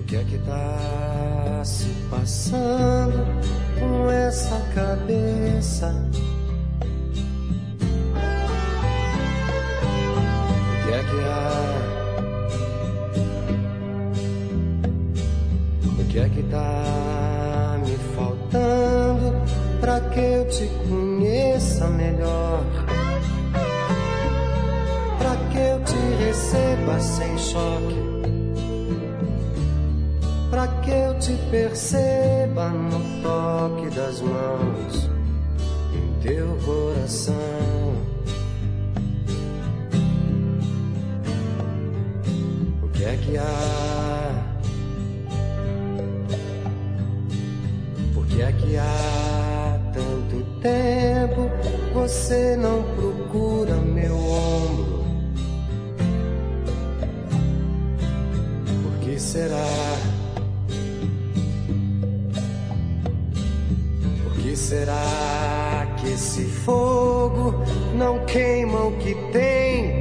O 0.00 0.02
que 0.04 0.16
é 0.16 0.24
que 0.24 0.38
tá 0.38 1.62
se 1.66 1.90
passando 2.08 3.26
com 3.78 4.10
essa 4.10 4.58
cabeça? 4.74 5.94
Que 10.84 10.92
é 10.92 11.02
que 11.02 11.20
há? 11.24 11.50
O 15.98 16.04
que 16.04 16.18
é 16.18 16.28
que 16.28 16.42
tá 16.44 17.78
me 17.80 17.96
faltando 18.14 19.34
pra 19.80 20.00
que 20.00 20.20
eu 20.20 20.48
te 20.48 20.66
conheça 20.88 21.86
melhor? 21.86 22.62
Pra 25.18 25.36
que 25.50 25.58
eu 25.58 25.82
te 25.84 26.24
receba 26.24 27.00
sem 27.00 27.38
choque? 27.38 28.04
Pra 30.50 30.68
que 30.68 30.90
eu 30.90 31.18
te 31.18 31.32
perceba 31.50 32.68
no 32.68 33.00
toque 33.22 33.88
das 33.96 34.20
mãos 34.20 35.08
em 35.94 36.20
teu 36.22 36.58
coração? 36.64 38.03
Que 42.94 43.04
é 43.04 43.16
que 43.16 43.36
há? 43.36 44.56
Por 48.14 48.26
que 48.26 48.40
é 48.40 48.52
que 48.52 48.76
há 48.76 49.80
tanto 49.92 50.44
tempo 50.60 51.50
você 51.92 52.56
não 52.56 52.82
procura 52.94 53.74
meu 53.74 54.16
ombro? 54.16 55.04
Por 58.82 58.98
que 59.00 59.18
será? 59.18 59.66
Por 64.22 64.32
que 64.40 64.56
será 64.56 65.96
que 65.98 66.12
esse 66.12 66.44
fogo 66.44 67.54
não 67.96 68.24
queima 68.24 68.84
o 68.84 68.92
que 68.98 69.14
tem 69.32 69.93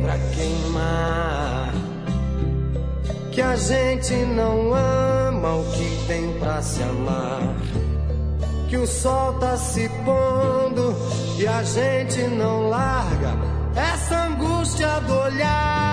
a 3.44 3.56
gente 3.56 4.14
não 4.14 4.74
ama 4.74 5.56
o 5.56 5.65
que 5.72 6.07
tem 6.07 6.34
pra 6.40 6.61
se 6.61 6.82
amar. 6.82 7.56
Que 8.70 8.78
o 8.78 8.88
sol 8.88 9.34
tá 9.34 9.56
se 9.57 9.88
pondo 10.06 10.95
e 11.38 11.45
a 11.45 11.61
gente 11.64 12.22
não 12.24 12.70
larga 12.70 13.34
essa 13.76 14.26
angústia 14.26 14.99
do 15.02 15.14
olhar. 15.14 15.93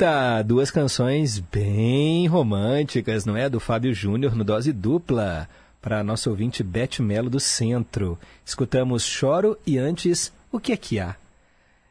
Eita, 0.00 0.42
duas 0.42 0.70
canções 0.70 1.38
bem 1.38 2.26
românticas, 2.26 3.26
não 3.26 3.36
é? 3.36 3.50
Do 3.50 3.60
Fábio 3.60 3.92
Júnior 3.92 4.34
no 4.34 4.42
dose 4.42 4.72
dupla, 4.72 5.46
para 5.82 6.02
nosso 6.02 6.30
ouvinte 6.30 6.62
Beth 6.62 7.00
Melo 7.00 7.28
do 7.28 7.38
Centro. 7.38 8.18
Escutamos 8.42 9.04
Choro 9.04 9.58
e 9.66 9.76
antes 9.76 10.32
O 10.50 10.58
que 10.58 10.72
é 10.72 10.76
que 10.78 10.98
há? 10.98 11.16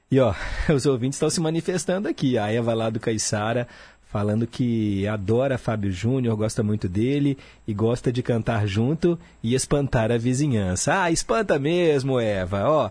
E 0.10 0.20
ó, 0.20 0.34
os 0.74 0.88
ouvintes 0.88 1.18
estão 1.18 1.30
se 1.30 1.40
manifestando 1.40 2.08
aqui. 2.08 2.36
A 2.36 2.52
Eva 2.52 2.74
lá 2.74 2.90
do 2.90 3.00
Caiçara 3.00 3.68
falando 4.08 4.48
que 4.48 5.08
adora 5.08 5.60
Fábio 5.60 5.92
Júnior, 5.92 6.36
gosta 6.36 6.64
muito 6.64 6.90
dele 6.90 7.38
e 7.68 7.76
gosta 7.76 8.12
de 8.12 8.24
cantar 8.24 8.66
junto 8.66 9.20
e 9.44 9.54
espantar 9.54 10.12
a 10.12 10.18
vizinhança. 10.18 11.04
Ah, 11.04 11.12
espanta 11.12 11.60
mesmo, 11.60 12.20
Eva. 12.20 12.68
Ó, 12.68 12.90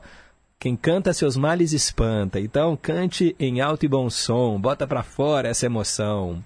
quem 0.60 0.74
canta 0.74 1.12
seus 1.12 1.36
males 1.36 1.72
espanta. 1.72 2.40
Então 2.40 2.76
cante 2.76 3.34
em 3.38 3.60
alto 3.60 3.86
e 3.86 3.88
bom 3.88 4.10
som, 4.10 4.60
bota 4.60 4.86
para 4.86 5.04
fora 5.04 5.48
essa 5.48 5.66
emoção. 5.66 6.42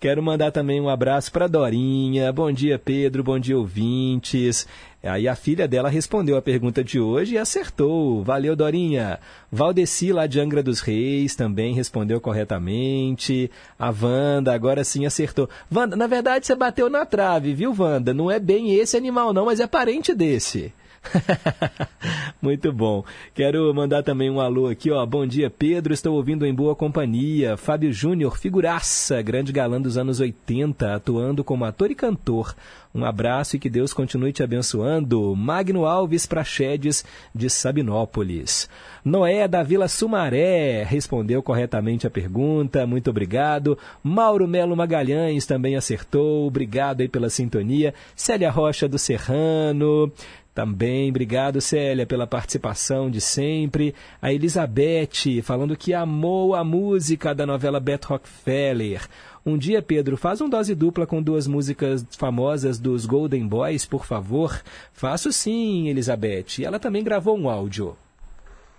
Quero 0.00 0.22
mandar 0.22 0.50
também 0.50 0.80
um 0.80 0.88
abraço 0.88 1.30
para 1.32 1.46
Dorinha. 1.46 2.32
Bom 2.32 2.52
dia, 2.52 2.78
Pedro. 2.78 3.22
Bom 3.22 3.38
dia, 3.38 3.56
ouvintes. 3.56 4.66
Aí 5.02 5.28
a 5.28 5.36
filha 5.36 5.68
dela 5.68 5.88
respondeu 5.88 6.36
a 6.36 6.42
pergunta 6.42 6.82
de 6.82 6.98
hoje 6.98 7.34
e 7.34 7.38
acertou. 7.38 8.22
Valeu, 8.22 8.56
Dorinha. 8.56 9.18
Valdeci, 9.50 10.12
lá 10.12 10.26
de 10.26 10.40
Angra 10.40 10.62
dos 10.62 10.80
Reis, 10.80 11.36
também 11.36 11.74
respondeu 11.74 12.20
corretamente. 12.20 13.50
A 13.78 13.90
Wanda, 13.90 14.52
agora 14.52 14.84
sim 14.84 15.06
acertou. 15.06 15.48
Wanda, 15.74 15.96
na 15.96 16.08
verdade 16.08 16.44
você 16.44 16.54
bateu 16.54 16.90
na 16.90 17.06
trave, 17.06 17.54
viu, 17.54 17.74
Wanda? 17.78 18.12
Não 18.12 18.30
é 18.30 18.40
bem 18.40 18.74
esse 18.74 18.96
animal, 18.96 19.32
não, 19.32 19.46
mas 19.46 19.60
é 19.60 19.66
parente 19.66 20.12
desse. 20.12 20.72
Muito 22.40 22.72
bom. 22.72 23.04
Quero 23.34 23.72
mandar 23.74 24.02
também 24.02 24.30
um 24.30 24.40
alô 24.40 24.68
aqui, 24.68 24.90
ó. 24.90 25.04
Bom 25.06 25.26
dia, 25.26 25.48
Pedro. 25.50 25.94
Estou 25.94 26.14
ouvindo 26.14 26.44
em 26.44 26.54
boa 26.54 26.74
companhia. 26.74 27.56
Fábio 27.56 27.92
Júnior, 27.92 28.38
figuraça, 28.38 29.22
grande 29.22 29.52
galã 29.52 29.80
dos 29.80 29.96
anos 29.96 30.20
80, 30.20 30.94
atuando 30.94 31.42
como 31.42 31.64
ator 31.64 31.90
e 31.90 31.94
cantor. 31.94 32.54
Um 32.94 33.04
abraço 33.04 33.56
e 33.56 33.58
que 33.58 33.68
Deus 33.68 33.92
continue 33.92 34.32
te 34.32 34.42
abençoando. 34.42 35.34
Magno 35.34 35.84
Alves 35.84 36.26
Prachedes, 36.26 37.04
de 37.34 37.50
Sabinópolis. 37.50 38.68
Noé, 39.04 39.48
da 39.48 39.64
Vila 39.64 39.88
Sumaré, 39.88 40.84
respondeu 40.84 41.42
corretamente 41.42 42.06
a 42.06 42.10
pergunta. 42.10 42.86
Muito 42.86 43.10
obrigado. 43.10 43.76
Mauro 44.02 44.46
Melo 44.46 44.76
Magalhães 44.76 45.44
também 45.44 45.74
acertou. 45.74 46.46
Obrigado 46.46 47.00
aí 47.00 47.08
pela 47.08 47.28
sintonia. 47.28 47.92
Célia 48.14 48.50
Rocha 48.50 48.88
do 48.88 48.98
Serrano. 48.98 50.12
Também, 50.54 51.10
obrigado 51.10 51.60
Célia 51.60 52.06
pela 52.06 52.28
participação 52.28 53.10
de 53.10 53.20
sempre. 53.20 53.92
A 54.22 54.32
Elizabeth 54.32 55.42
falando 55.42 55.76
que 55.76 55.92
amou 55.92 56.54
a 56.54 56.62
música 56.62 57.34
da 57.34 57.44
novela 57.44 57.80
Beth 57.80 58.04
Rockefeller. 58.06 59.04
Um 59.44 59.58
dia, 59.58 59.82
Pedro, 59.82 60.16
faz 60.16 60.40
um 60.40 60.48
dose 60.48 60.72
dupla 60.72 61.08
com 61.08 61.20
duas 61.20 61.48
músicas 61.48 62.06
famosas 62.16 62.78
dos 62.78 63.04
Golden 63.04 63.48
Boys, 63.48 63.84
por 63.84 64.06
favor. 64.06 64.62
Faço 64.92 65.32
sim, 65.32 65.88
Elizabeth. 65.88 66.62
Ela 66.64 66.78
também 66.78 67.02
gravou 67.02 67.36
um 67.36 67.50
áudio. 67.50 67.96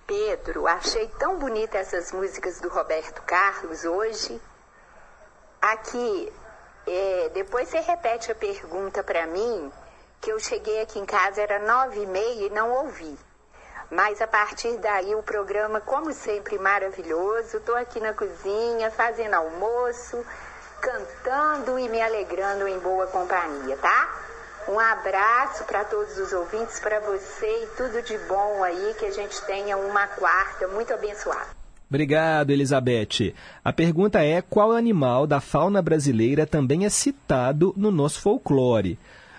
Pedro, 0.08 0.66
achei 0.68 1.08
tão 1.20 1.38
bonita 1.40 1.78
essas 1.78 2.14
músicas 2.14 2.62
do 2.62 2.70
Roberto 2.70 3.22
Carlos 3.24 3.84
hoje. 3.84 4.40
Aqui, 5.62 6.32
é, 6.88 7.32
depois 7.34 7.68
você 7.68 7.82
repete 7.82 8.32
a 8.32 8.36
pergunta 8.36 9.04
para 9.04 9.28
mim 9.28 9.70
que 10.22 10.32
eu 10.32 10.40
cheguei 10.40 10.82
aqui 10.82 11.00
em 11.00 11.06
casa 11.06 11.42
era 11.42 11.60
nove 11.60 12.02
e 12.02 12.06
meia 12.08 12.48
e 12.48 12.50
não 12.50 12.72
ouvi. 12.72 13.18
Mas 13.92 14.22
a 14.22 14.28
partir 14.28 14.78
daí 14.78 15.14
o 15.14 15.22
programa, 15.24 15.80
como 15.80 16.12
sempre, 16.12 16.58
maravilhoso. 16.58 17.58
Estou 17.58 17.76
aqui 17.76 18.00
na 18.00 18.14
cozinha, 18.14 18.90
fazendo 18.92 19.36
almoço, 19.36 20.26
cantando 20.82 21.78
e 21.78 21.88
me 21.88 22.02
alegrando 22.02 22.68
em 22.68 22.80
boa 22.80 23.08
companhia, 23.08 23.78
tá? 23.78 24.22
Um 24.68 24.80
abraço 24.80 25.64
para 25.66 25.84
todos 25.84 26.18
os 26.18 26.34
ouvintes, 26.34 26.80
para 26.80 27.00
você 27.00 27.64
e 27.64 27.68
tudo 27.78 28.02
de 28.02 28.18
bom 28.28 28.64
aí, 28.64 28.96
que 28.98 29.06
a 29.06 29.12
gente 29.12 29.40
tenha 29.46 29.78
uma 29.78 30.08
quarta 30.08 30.68
muito 30.68 30.92
abençoada. 30.92 31.48
Obrigado, 31.88 32.50
Elizabeth. 32.50 33.36
A 33.64 33.72
pergunta 33.72 34.24
é: 34.24 34.42
qual 34.42 34.72
animal 34.72 35.28
da 35.28 35.40
fauna 35.40 35.84
brasileira 35.84 36.48
também 36.48 36.84
é 36.84 36.90
citado 36.90 37.74
no 37.78 37.92
nosso 37.92 38.20
folclore? 38.20 38.98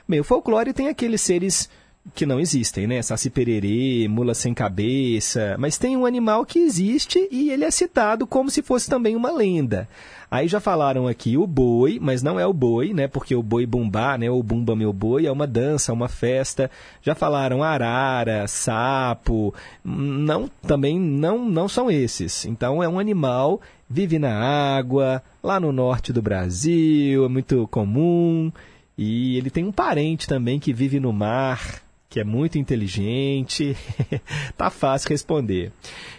Bem, 0.09 0.21
o 0.21 0.25
folclore 0.25 0.73
tem 0.73 0.89
aqueles 0.89 1.21
seres 1.21 1.69
que 2.15 2.25
não 2.25 2.39
existem, 2.39 2.87
né? 2.87 3.03
Saci 3.03 3.29
pererê, 3.29 4.07
mula 4.09 4.35
sem 4.35 4.55
cabeça, 4.55 5.57
mas 5.59 5.77
tem 5.77 5.97
um 5.97 6.07
animal 6.07 6.47
que 6.47 6.61
existe 6.61 7.29
e 7.31 7.51
ele 7.51 7.65
é 7.65 7.71
citado 7.71 8.27
como 8.27 8.49
se 8.49 8.63
fosse 8.63 8.89
também 8.89 9.17
uma 9.17 9.33
lenda. 9.33 9.89
Aí 10.31 10.47
já 10.47 10.61
falaram 10.61 11.09
aqui 11.09 11.37
o 11.37 11.47
boi, 11.47 11.99
mas 12.01 12.23
não 12.23 12.39
é 12.39 12.47
o 12.47 12.53
boi, 12.53 12.93
né? 12.93 13.09
Porque 13.09 13.35
o 13.35 13.43
boi 13.43 13.67
bumbá, 13.67 14.17
né? 14.17 14.31
O 14.31 14.43
bumba 14.43 14.77
meu 14.77 14.93
boi 14.93 15.27
é 15.27 15.33
uma 15.33 15.47
dança, 15.47 15.93
uma 15.93 16.09
festa. 16.09 16.71
Já 17.03 17.15
falaram 17.15 17.63
arara, 17.63 18.47
sapo, 18.47 19.53
não, 19.85 20.49
também 20.63 21.01
não, 21.01 21.49
não 21.49 21.69
são 21.69 21.91
esses. 21.91 22.45
Então 22.45 22.83
é 22.83 22.89
um 22.89 22.99
animal 22.99 23.61
vive 23.89 24.19
na 24.19 24.33
água, 24.77 25.23
lá 25.43 25.61
no 25.61 25.73
norte 25.73 26.13
do 26.13 26.21
Brasil, 26.21 27.25
é 27.25 27.29
muito 27.29 27.69
comum. 27.69 28.53
E 28.99 29.37
ele 29.37 29.51
tem 29.51 29.65
um 29.65 29.73
parente 29.73 30.27
também 30.27 30.59
que 30.59 30.73
vive 30.73 30.99
no 30.99 31.13
mar, 31.13 31.83
que 32.09 32.19
é 32.19 32.25
muito 32.25 32.59
inteligente. 32.59 33.77
tá 34.57 34.71
fácil 34.71 35.11
responder. 35.11 35.71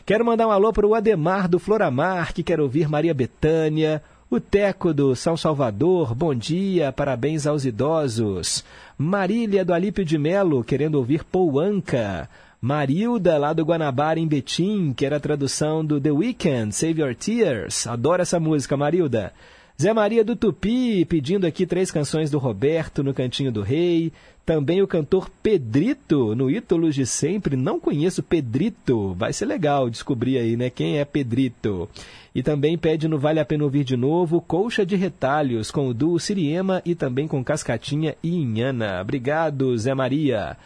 Quero 0.05 0.23
mandar 0.23 0.47
um 0.47 0.51
alô 0.51 0.71
para 0.71 0.85
o 0.85 0.93
Ademar 0.93 1.47
do 1.47 1.57
Floramar, 1.57 2.33
que 2.33 2.43
quer 2.43 2.59
ouvir 2.59 2.87
Maria 2.87 3.13
Betânia. 3.13 4.01
O 4.29 4.39
Teco 4.39 4.93
do 4.93 5.15
São 5.15 5.37
Salvador, 5.37 6.13
bom 6.13 6.35
dia, 6.35 6.91
parabéns 6.91 7.47
aos 7.47 7.65
idosos. 7.65 8.63
Marília 8.97 9.63
do 9.63 9.73
Alípio 9.73 10.03
de 10.03 10.17
Melo, 10.17 10.63
querendo 10.63 10.95
ouvir 10.95 11.23
Pouanca. 11.23 12.29
Marilda, 12.61 13.37
lá 13.37 13.53
do 13.53 13.63
Guanabara, 13.63 14.19
em 14.19 14.27
Betim, 14.27 14.93
que 14.93 15.05
era 15.05 15.15
a 15.15 15.19
tradução 15.19 15.85
do 15.85 16.01
The 16.01 16.11
Weeknd, 16.11 16.75
Save 16.75 17.01
Your 17.01 17.15
Tears. 17.15 17.87
Adoro 17.87 18.21
essa 18.21 18.39
música, 18.39 18.75
Marilda. 18.75 19.31
Zé 19.79 19.93
Maria 19.93 20.23
do 20.23 20.35
Tupi 20.35 21.05
pedindo 21.05 21.45
aqui 21.45 21.63
três 21.63 21.91
canções 21.91 22.31
do 22.31 22.39
Roberto 22.39 23.03
no 23.03 23.13
Cantinho 23.13 23.51
do 23.51 23.61
Rei. 23.61 24.11
Também 24.43 24.81
o 24.81 24.87
cantor 24.87 25.29
Pedrito 25.43 26.33
no 26.33 26.49
Ídolos 26.49 26.95
de 26.95 27.05
Sempre. 27.05 27.55
Não 27.55 27.79
conheço 27.79 28.23
Pedrito. 28.23 29.13
Vai 29.13 29.31
ser 29.33 29.45
legal 29.45 29.87
descobrir 29.87 30.39
aí, 30.39 30.57
né? 30.57 30.71
Quem 30.71 30.97
é 30.97 31.05
Pedrito? 31.05 31.87
E 32.33 32.41
também 32.41 32.75
pede 32.75 33.07
no 33.07 33.19
Vale 33.19 33.39
a 33.39 33.45
Pena 33.45 33.65
Ouvir 33.65 33.83
de 33.83 33.95
Novo 33.95 34.41
Colcha 34.41 34.83
de 34.83 34.95
Retalhos 34.95 35.69
com 35.69 35.87
o 35.87 35.93
duo 35.93 36.19
Siriema 36.19 36.81
e 36.83 36.95
também 36.95 37.27
com 37.27 37.43
Cascatinha 37.43 38.15
e 38.23 38.35
Inhana. 38.35 38.99
Obrigado, 38.99 39.77
Zé 39.77 39.93
Maria. 39.93 40.57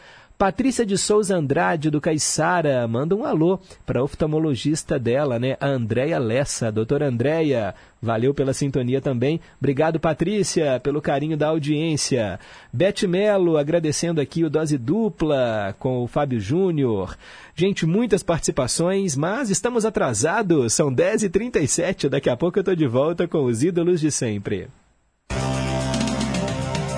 Patrícia 0.41 0.84
de 0.84 0.97
Souza 0.97 1.38
Andrade, 1.38 1.91
do 1.91 2.01
Caiçara, 2.01 2.88
manda 2.88 3.15
um 3.15 3.23
alô 3.23 3.59
para 3.85 3.99
a 3.99 4.03
oftalmologista 4.03 4.97
dela, 4.97 5.38
né, 5.38 5.55
a 5.61 5.68
Andréia 5.68 6.18
Lessa. 6.18 6.72
Doutora 6.72 7.07
Andréia, 7.07 7.76
valeu 8.01 8.34
pela 8.34 8.51
sintonia 8.51 8.99
também. 8.99 9.39
Obrigado, 9.59 9.99
Patrícia, 9.99 10.80
pelo 10.80 10.99
carinho 10.99 11.38
da 11.38 11.49
audiência. 11.49 12.39
Bete 12.73 13.05
Melo, 13.05 13.55
agradecendo 13.55 14.19
aqui 14.19 14.43
o 14.43 14.49
Dose 14.49 14.80
Dupla 14.80 15.76
com 15.77 16.03
o 16.03 16.07
Fábio 16.07 16.39
Júnior. 16.39 17.15
Gente, 17.53 17.85
muitas 17.85 18.23
participações, 18.23 19.15
mas 19.15 19.51
estamos 19.51 19.85
atrasados. 19.85 20.73
São 20.73 20.91
10h37, 20.91 22.09
daqui 22.09 22.31
a 22.31 22.35
pouco 22.35 22.57
eu 22.57 22.61
estou 22.61 22.76
de 22.76 22.88
volta 22.88 23.27
com 23.27 23.43
os 23.45 23.61
ídolos 23.61 24.01
de 24.01 24.09
sempre. 24.09 24.69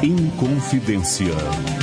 Inconfidência. 0.01 1.82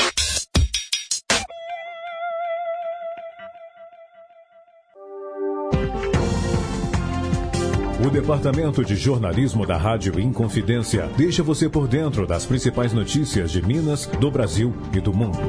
Departamento 8.11 8.83
de 8.83 8.95
jornalismo 8.97 9.65
da 9.65 9.77
Rádio 9.77 10.19
Inconfidência 10.19 11.09
deixa 11.15 11.41
você 11.41 11.69
por 11.69 11.87
dentro 11.87 12.27
das 12.27 12.45
principais 12.45 12.91
notícias 12.91 13.51
de 13.51 13.65
Minas, 13.65 14.05
do 14.05 14.29
Brasil 14.29 14.73
e 14.93 14.99
do 14.99 15.13
mundo. 15.13 15.39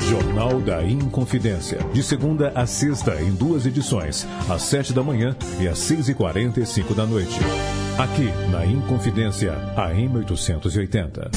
Jornal 0.00 0.60
da 0.60 0.84
Inconfidência. 0.84 1.78
De 1.92 2.02
segunda 2.02 2.50
a 2.54 2.66
sexta, 2.66 3.14
em 3.22 3.30
duas 3.30 3.64
edições, 3.64 4.26
às 4.48 4.62
sete 4.62 4.92
da 4.92 5.02
manhã 5.02 5.36
e 5.60 5.68
às 5.68 5.78
seis 5.78 6.08
e 6.08 6.14
quarenta 6.14 6.60
e 6.60 6.66
cinco 6.66 6.94
da 6.94 7.06
noite. 7.06 7.38
Aqui, 7.96 8.32
na 8.50 8.66
Inconfidência, 8.66 9.52
AM 9.76 10.16
880. 10.16 11.30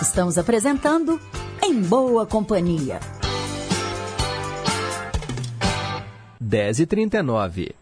Estamos 0.00 0.38
apresentando 0.38 1.20
Em 1.62 1.80
Boa 1.82 2.26
Companhia. 2.26 3.00
10 6.40 6.80
e 6.80 6.86
39 6.86 7.81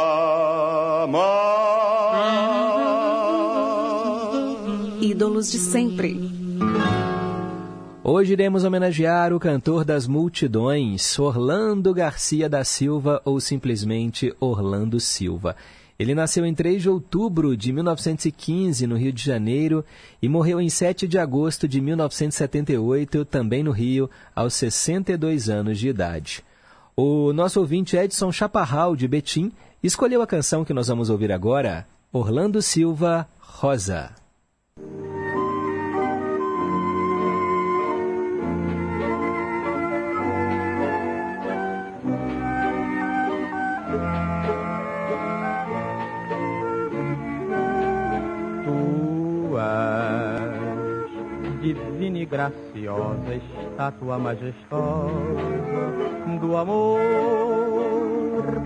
de 5.49 5.57
sempre. 5.57 6.19
Hoje 8.03 8.33
iremos 8.33 8.63
homenagear 8.63 9.31
o 9.31 9.39
cantor 9.39 9.85
das 9.85 10.07
multidões, 10.07 11.17
Orlando 11.17 11.93
Garcia 11.93 12.49
da 12.49 12.63
Silva, 12.63 13.21
ou 13.23 13.39
simplesmente 13.39 14.35
Orlando 14.39 14.99
Silva. 14.99 15.55
Ele 15.97 16.15
nasceu 16.15 16.43
em 16.45 16.53
3 16.53 16.81
de 16.81 16.89
outubro 16.89 17.55
de 17.55 17.71
1915, 17.71 18.87
no 18.87 18.97
Rio 18.97 19.13
de 19.13 19.23
Janeiro, 19.23 19.85
e 20.19 20.27
morreu 20.27 20.59
em 20.59 20.67
7 20.67 21.07
de 21.07 21.19
agosto 21.19 21.67
de 21.67 21.79
1978, 21.79 23.23
também 23.23 23.61
no 23.61 23.71
Rio, 23.71 24.09
aos 24.35 24.55
62 24.55 25.47
anos 25.47 25.77
de 25.77 25.87
idade. 25.87 26.43
O 26.97 27.31
nosso 27.33 27.59
ouvinte 27.59 27.95
Edson 27.95 28.31
Chaparral, 28.31 28.95
de 28.95 29.07
Betim, 29.07 29.51
escolheu 29.83 30.23
a 30.23 30.27
canção 30.27 30.65
que 30.65 30.73
nós 30.73 30.87
vamos 30.87 31.11
ouvir 31.11 31.31
agora, 31.31 31.85
Orlando 32.11 32.63
Silva, 32.63 33.27
Rosa. 33.39 34.09
E 52.21 52.25
graciosa, 52.25 53.33
estátua 53.33 54.19
majestosa 54.19 55.09
do 56.39 56.55
amor 56.55 56.99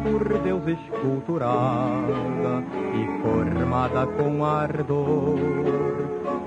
por 0.03 0.39
Deus 0.39 0.67
esculturada 0.67 2.63
e 2.93 3.21
formada 3.21 4.05
com 4.07 4.43
ardor. 4.43 5.39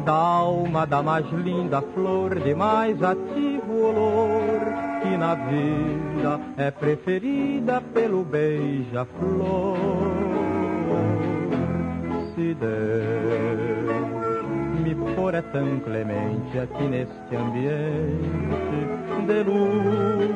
Da 0.05 0.15
alma 0.15 0.87
da 0.87 1.03
mais 1.03 1.27
linda 1.33 1.83
flor 1.95 2.39
de 2.41 2.55
mais 2.55 3.03
ativo 3.03 3.73
olor 3.73 4.61
que 5.03 5.17
na 5.17 5.35
vida 5.35 6.41
é 6.57 6.71
preferida 6.71 7.81
pelo 7.95 8.23
beija-flor. 8.25 9.77
Se 12.35 12.55
Deus 12.55 14.08
me 15.19 15.25
for 15.25 15.35
é 15.35 15.43
tão 15.43 15.81
clemente 15.81 16.59
aqui 16.59 16.85
neste 16.85 17.37
ambiente 17.37 18.87
de 19.27 19.43
luz, 19.43 20.31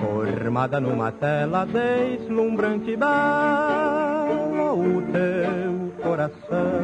formada 0.00 0.80
numa 0.80 1.12
tela 1.12 1.64
deslumbrante 1.66 2.90
e 2.90 2.96
bela, 2.96 4.72
o 4.72 5.02
teu 5.12 5.92
coração 6.02 6.82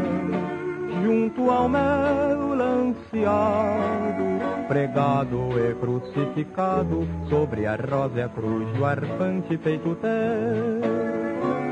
junto 1.02 1.50
ao 1.50 1.68
meu 1.68 2.54
lanceado, 2.54 4.24
pregado 4.68 5.50
e 5.58 5.74
crucificado 5.74 7.06
sobre 7.28 7.66
a 7.66 7.74
rosa 7.76 8.20
e 8.20 8.22
a 8.22 8.28
cruz 8.28 8.72
do 8.76 8.84
arfante 8.84 9.58
peito 9.58 9.96
teu. 9.96 10.80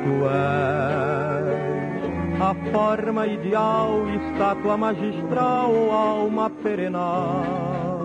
Tu 0.05 0.25
és 0.29 1.78
a 2.41 2.55
forma 2.73 3.27
ideal, 3.27 4.05
estátua 4.09 4.77
magistral, 4.77 5.91
alma 5.91 6.49
perenal 6.49 7.99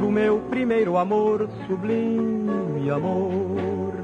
do 0.00 0.10
meu 0.10 0.40
primeiro 0.50 0.98
amor, 0.98 1.48
sublime 1.66 2.90
amor. 2.90 3.94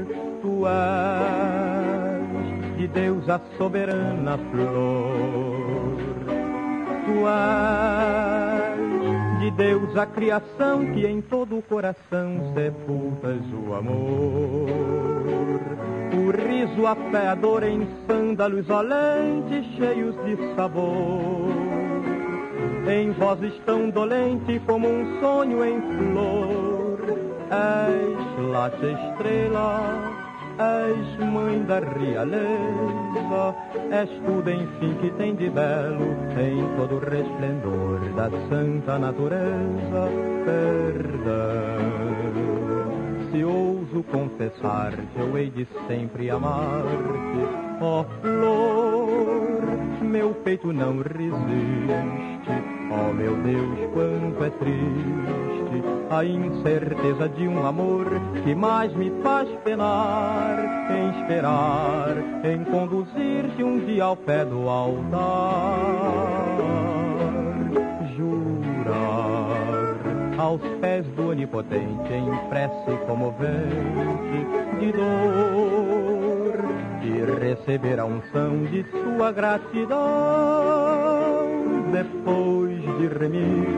Tu 0.41 0.67
és 0.67 2.79
de 2.79 2.89
Deus 2.89 3.29
a 3.29 3.39
soberana 3.59 4.39
flor. 4.51 5.99
Tu 7.05 7.29
és 7.29 9.41
de 9.41 9.51
Deus 9.51 9.95
a 9.97 10.07
criação 10.07 10.87
que 10.95 11.07
em 11.07 11.21
todo 11.21 11.59
o 11.59 11.63
coração 11.63 12.55
sepultas 12.55 13.43
o 13.53 13.75
amor. 13.75 15.10
O 16.31 16.33
riso, 16.33 16.87
a 16.87 16.95
fé, 16.95 17.27
a 17.27 17.35
dor 17.35 17.65
em 17.65 17.89
sândalos 18.07 18.71
olentes 18.71 19.67
cheios 19.75 20.15
de 20.25 20.55
sabor. 20.55 21.51
Em 22.89 23.11
vozes 23.11 23.53
tão 23.67 23.91
dolente 23.91 24.61
como 24.65 24.87
um 24.87 25.19
sonho 25.21 25.65
em 25.65 25.81
flor. 25.81 27.01
És 27.51 28.49
late 28.49 28.87
estrela, 28.87 29.83
és 30.57 31.19
mãe 31.33 31.65
da 31.65 31.81
realeza, 31.81 33.57
és 33.91 34.11
tudo 34.25 34.51
enfim 34.53 34.95
que 35.01 35.11
tem 35.19 35.35
de 35.35 35.51
belo 35.51 36.15
em 36.39 36.77
todo 36.77 36.95
o 36.95 37.01
resplendor 37.01 37.99
da 38.15 38.31
santa 38.49 39.01
natureza. 39.01 40.09
Perdão 40.45 42.10
se 43.31 43.45
ouso 43.45 44.03
confessar-te, 44.11 45.09
eu 45.17 45.37
hei 45.39 45.51
de 45.51 45.67
sempre 45.87 46.31
amar-te, 46.31 47.81
ó 47.81 48.05
flor, 48.21 49.63
meu 50.03 50.35
peito 50.35 50.73
não 50.73 50.99
resiste, 50.99 52.51
ó 52.91 53.13
meu 53.13 53.37
Deus, 53.37 53.93
quanto 53.93 54.45
é 54.45 54.51
triste 54.51 55.51
a 56.11 56.25
incerteza 56.25 57.29
de 57.29 57.47
um 57.47 57.65
amor 57.65 58.07
que 58.43 58.53
mais 58.53 58.93
me 58.95 59.11
faz 59.23 59.49
penar, 59.63 60.59
em 60.91 61.21
esperar, 61.21 62.17
em 62.45 62.65
conduzir-te 62.65 63.63
um 63.63 63.79
dia 63.87 64.05
ao 64.05 64.17
pé 64.17 64.45
do 64.45 64.69
altar, 64.69 65.21
jurar 68.17 69.40
aos 70.41 70.63
pés 70.81 71.05
do 71.17 71.29
onipotente 71.29 72.13
em 72.15 72.49
prece 72.49 72.97
comovente 73.07 74.47
de 74.81 74.91
dor 74.93 76.65
e 77.03 77.45
receber 77.45 78.01
a 78.01 78.07
unção 78.07 78.65
de 78.65 78.83
sua 78.91 79.33
gratidão 79.33 79.99
depois 81.93 82.81
de 82.81 83.07
remir 83.19 83.69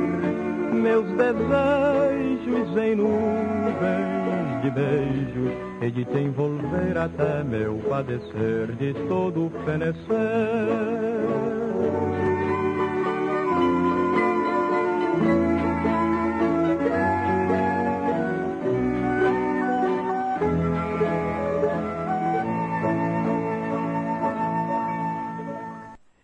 meus 0.73 1.07
desejos 1.17 2.77
em 2.77 2.95
nuvens 2.95 4.63
de 4.63 4.71
beijos 4.71 5.53
e 5.81 5.91
de 5.91 6.05
te 6.05 6.19
envolver 6.19 6.97
até 6.97 7.43
meu 7.43 7.75
padecer 7.89 8.69
de 8.79 8.95
todo 9.09 9.51
fenecer. 9.65 9.93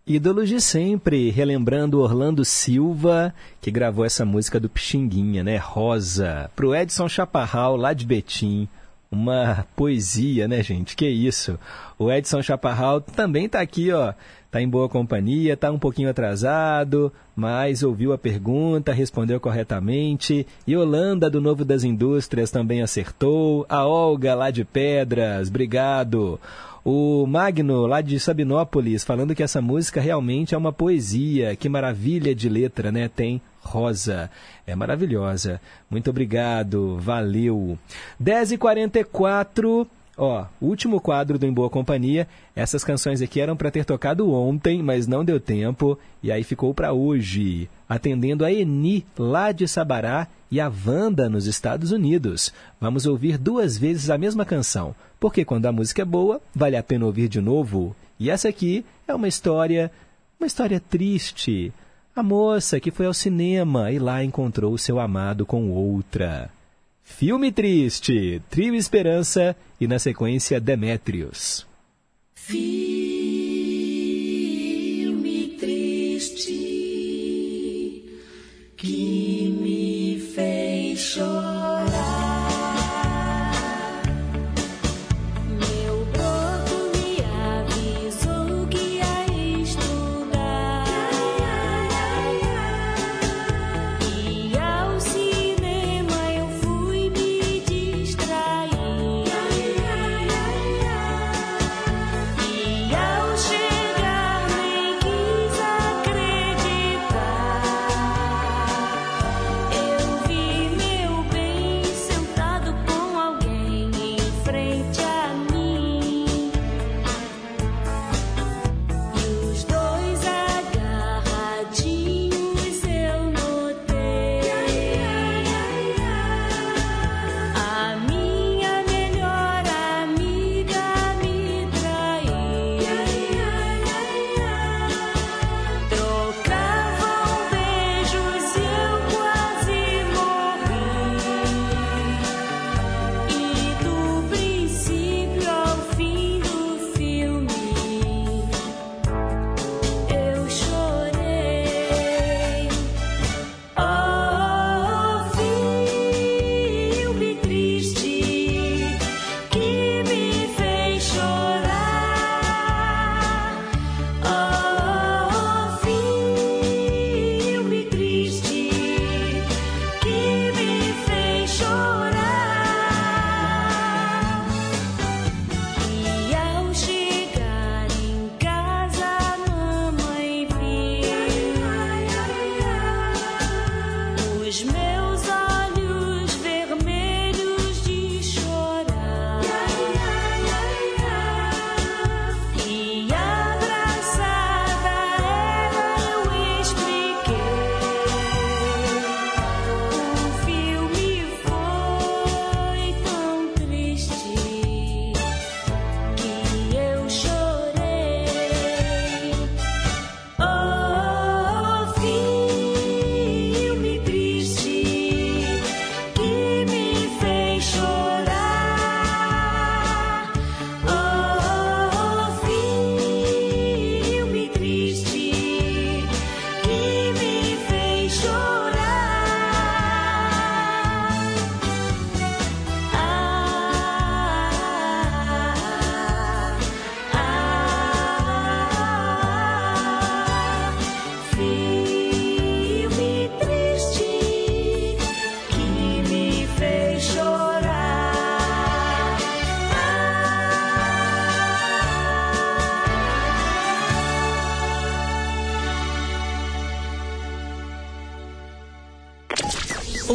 Ídolos 0.08 0.48
de 0.48 0.58
sempre, 0.58 1.28
relembrando 1.28 2.00
Orlando 2.00 2.42
Silva, 2.42 3.34
que 3.60 3.70
gravou 3.70 4.06
essa 4.06 4.24
música 4.24 4.58
do 4.58 4.66
Pixinguinha, 4.66 5.44
né? 5.44 5.58
Rosa. 5.58 6.50
Pro 6.56 6.74
Edson 6.74 7.06
Chaparral, 7.10 7.76
lá 7.76 7.92
de 7.92 8.06
Betim, 8.06 8.66
uma 9.12 9.66
poesia, 9.76 10.48
né, 10.48 10.62
gente? 10.62 10.96
Que 10.96 11.06
isso. 11.06 11.58
O 11.98 12.10
Edson 12.10 12.40
Chaparral 12.40 13.02
também 13.02 13.44
está 13.44 13.60
aqui, 13.60 13.92
ó. 13.92 14.14
Tá 14.50 14.62
em 14.62 14.68
boa 14.68 14.88
companhia, 14.88 15.58
tá 15.58 15.70
um 15.70 15.78
pouquinho 15.78 16.08
atrasado, 16.08 17.12
mas 17.36 17.82
ouviu 17.82 18.14
a 18.14 18.18
pergunta, 18.18 18.94
respondeu 18.94 19.38
corretamente. 19.38 20.46
E 20.66 20.74
Holanda 20.74 21.28
do 21.28 21.38
Novo 21.38 21.66
das 21.66 21.84
Indústrias 21.84 22.50
também 22.50 22.80
acertou. 22.80 23.66
A 23.68 23.84
Olga 23.86 24.34
lá 24.34 24.50
de 24.50 24.64
Pedras, 24.64 25.48
obrigado. 25.48 26.40
O 26.90 27.26
Magno, 27.26 27.86
lá 27.86 28.00
de 28.00 28.18
Sabinópolis, 28.18 29.04
falando 29.04 29.34
que 29.34 29.42
essa 29.42 29.60
música 29.60 30.00
realmente 30.00 30.54
é 30.54 30.56
uma 30.56 30.72
poesia. 30.72 31.54
Que 31.54 31.68
maravilha 31.68 32.34
de 32.34 32.48
letra, 32.48 32.90
né? 32.90 33.10
Tem 33.14 33.42
rosa. 33.60 34.30
É 34.66 34.74
maravilhosa. 34.74 35.60
Muito 35.90 36.08
obrigado. 36.08 36.96
Valeu. 36.98 37.78
10h44. 38.18 39.86
Ó, 40.20 40.44
último 40.60 41.00
quadro 41.00 41.38
do 41.38 41.46
Em 41.46 41.52
Boa 41.52 41.70
Companhia. 41.70 42.26
Essas 42.56 42.82
canções 42.82 43.22
aqui 43.22 43.40
eram 43.40 43.56
para 43.56 43.70
ter 43.70 43.84
tocado 43.84 44.32
ontem, 44.32 44.82
mas 44.82 45.06
não 45.06 45.24
deu 45.24 45.38
tempo. 45.38 45.96
E 46.20 46.32
aí 46.32 46.42
ficou 46.42 46.74
para 46.74 46.92
hoje. 46.92 47.70
Atendendo 47.88 48.44
a 48.44 48.52
Eni, 48.52 49.06
lá 49.16 49.52
de 49.52 49.68
Sabará, 49.68 50.26
e 50.50 50.60
a 50.60 50.68
Wanda, 50.68 51.28
nos 51.28 51.46
Estados 51.46 51.92
Unidos. 51.92 52.52
Vamos 52.80 53.06
ouvir 53.06 53.38
duas 53.38 53.78
vezes 53.78 54.10
a 54.10 54.18
mesma 54.18 54.44
canção. 54.44 54.92
Porque 55.20 55.44
quando 55.44 55.66
a 55.66 55.72
música 55.72 56.02
é 56.02 56.04
boa, 56.04 56.40
vale 56.52 56.76
a 56.76 56.82
pena 56.82 57.06
ouvir 57.06 57.28
de 57.28 57.40
novo. 57.40 57.94
E 58.18 58.28
essa 58.28 58.48
aqui 58.48 58.84
é 59.06 59.14
uma 59.14 59.28
história, 59.28 59.88
uma 60.40 60.48
história 60.48 60.80
triste. 60.80 61.72
A 62.16 62.24
moça 62.24 62.80
que 62.80 62.90
foi 62.90 63.06
ao 63.06 63.14
cinema 63.14 63.92
e 63.92 64.00
lá 64.00 64.24
encontrou 64.24 64.76
seu 64.76 64.98
amado 64.98 65.46
com 65.46 65.70
outra. 65.70 66.50
Filme 67.16 67.50
Triste, 67.50 68.40
Trio 68.48 68.76
Esperança 68.76 69.56
e 69.80 69.88
na 69.88 69.98
sequência 69.98 70.60
Demétrios. 70.60 71.66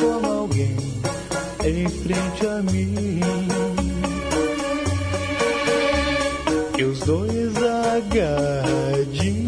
como 0.00 0.26
alguém 0.26 0.76
em 1.64 1.88
frente 1.88 2.46
a 2.46 2.62
mim. 2.62 3.20
E 6.78 6.84
os 6.84 7.00
dois 7.00 7.56
agarradinhos. 7.56 9.45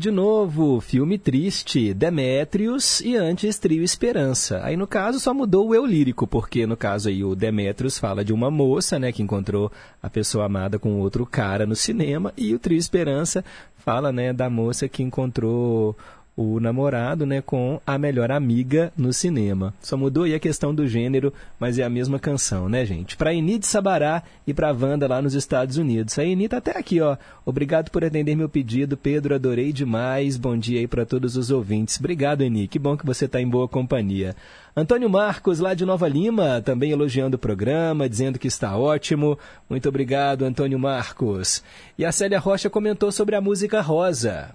De 0.00 0.10
novo. 0.10 0.80
Filme 0.80 1.18
triste, 1.18 1.92
Demétrios 1.92 3.02
e 3.02 3.16
antes 3.16 3.58
Trio 3.58 3.84
Esperança. 3.84 4.58
Aí 4.64 4.74
no 4.74 4.86
caso 4.86 5.20
só 5.20 5.34
mudou 5.34 5.68
o 5.68 5.74
eu 5.74 5.84
lírico, 5.84 6.26
porque 6.26 6.66
no 6.66 6.74
caso 6.74 7.10
aí 7.10 7.22
o 7.22 7.34
Demétrios 7.34 7.98
fala 7.98 8.24
de 8.24 8.32
uma 8.32 8.50
moça, 8.50 8.98
né, 8.98 9.12
que 9.12 9.22
encontrou 9.22 9.70
a 10.02 10.08
pessoa 10.08 10.46
amada 10.46 10.78
com 10.78 10.98
outro 11.00 11.26
cara 11.26 11.66
no 11.66 11.76
cinema 11.76 12.32
e 12.34 12.54
o 12.54 12.58
Trio 12.58 12.78
Esperança 12.78 13.44
fala, 13.76 14.10
né, 14.10 14.32
da 14.32 14.48
moça 14.48 14.88
que 14.88 15.02
encontrou 15.02 15.94
o 16.40 16.58
namorado, 16.58 17.26
né, 17.26 17.42
com 17.42 17.78
a 17.86 17.98
melhor 17.98 18.32
amiga 18.32 18.90
no 18.96 19.12
cinema. 19.12 19.74
Só 19.82 19.94
mudou 19.94 20.24
aí 20.24 20.34
a 20.34 20.40
questão 20.40 20.74
do 20.74 20.88
gênero, 20.88 21.34
mas 21.58 21.78
é 21.78 21.82
a 21.82 21.90
mesma 21.90 22.18
canção, 22.18 22.66
né, 22.66 22.86
gente? 22.86 23.14
Para 23.14 23.34
Enid 23.34 23.66
Sabará 23.66 24.22
e 24.46 24.54
para 24.54 24.72
Wanda 24.72 25.06
lá 25.06 25.20
nos 25.20 25.34
Estados 25.34 25.76
Unidos. 25.76 26.18
A 26.18 26.24
Enid 26.24 26.48
tá 26.48 26.56
até 26.56 26.78
aqui, 26.78 26.98
ó. 26.98 27.18
Obrigado 27.44 27.90
por 27.90 28.02
atender 28.02 28.34
meu 28.34 28.48
pedido, 28.48 28.96
Pedro, 28.96 29.34
adorei 29.34 29.70
demais. 29.70 30.38
Bom 30.38 30.56
dia 30.56 30.80
aí 30.80 30.86
para 30.86 31.04
todos 31.04 31.36
os 31.36 31.50
ouvintes. 31.50 31.98
Obrigado, 31.98 32.40
Eni. 32.40 32.66
Que 32.66 32.78
bom 32.78 32.96
que 32.96 33.04
você 33.04 33.26
está 33.26 33.38
em 33.38 33.48
boa 33.48 33.68
companhia. 33.68 34.34
Antônio 34.74 35.10
Marcos, 35.10 35.58
lá 35.58 35.74
de 35.74 35.84
Nova 35.84 36.08
Lima, 36.08 36.62
também 36.62 36.90
elogiando 36.90 37.36
o 37.36 37.38
programa, 37.40 38.08
dizendo 38.08 38.38
que 38.38 38.48
está 38.48 38.74
ótimo. 38.78 39.38
Muito 39.68 39.86
obrigado, 39.90 40.46
Antônio 40.46 40.78
Marcos. 40.78 41.62
E 41.98 42.04
a 42.04 42.10
Célia 42.12 42.38
Rocha 42.38 42.70
comentou 42.70 43.12
sobre 43.12 43.36
a 43.36 43.42
música 43.42 43.82
Rosa. 43.82 44.54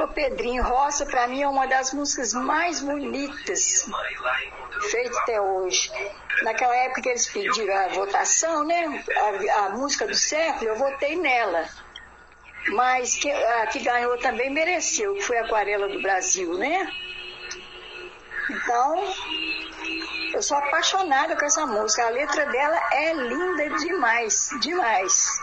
O 0.00 0.08
Pedrinho 0.08 0.62
Roça, 0.62 1.06
para 1.06 1.26
mim, 1.26 1.40
é 1.40 1.48
uma 1.48 1.66
das 1.66 1.94
músicas 1.94 2.34
mais 2.34 2.80
bonitas 2.80 3.88
feitas 4.90 5.16
até 5.18 5.40
hoje. 5.40 5.90
Naquela 6.42 6.76
época 6.76 7.00
que 7.00 7.08
eles 7.08 7.26
pediram 7.32 7.74
a 7.74 7.88
votação, 7.88 8.64
né? 8.64 9.02
A, 9.16 9.64
a 9.64 9.70
música 9.70 10.06
do 10.06 10.14
século, 10.14 10.68
eu 10.68 10.76
votei 10.76 11.16
nela. 11.16 11.66
Mas 12.68 13.14
que, 13.14 13.30
a 13.30 13.66
que 13.66 13.80
ganhou 13.80 14.18
também 14.18 14.50
mereceu, 14.50 15.14
que 15.14 15.22
foi 15.22 15.38
a 15.38 15.44
Aquarela 15.44 15.88
do 15.88 16.02
Brasil, 16.02 16.58
né? 16.58 16.86
Então, 18.50 19.14
eu 20.34 20.42
sou 20.42 20.58
apaixonada 20.58 21.34
com 21.34 21.46
essa 21.46 21.64
música. 21.66 22.06
A 22.06 22.10
letra 22.10 22.44
dela 22.44 22.78
é 22.92 23.14
linda 23.14 23.70
demais, 23.78 24.50
demais. 24.60 25.40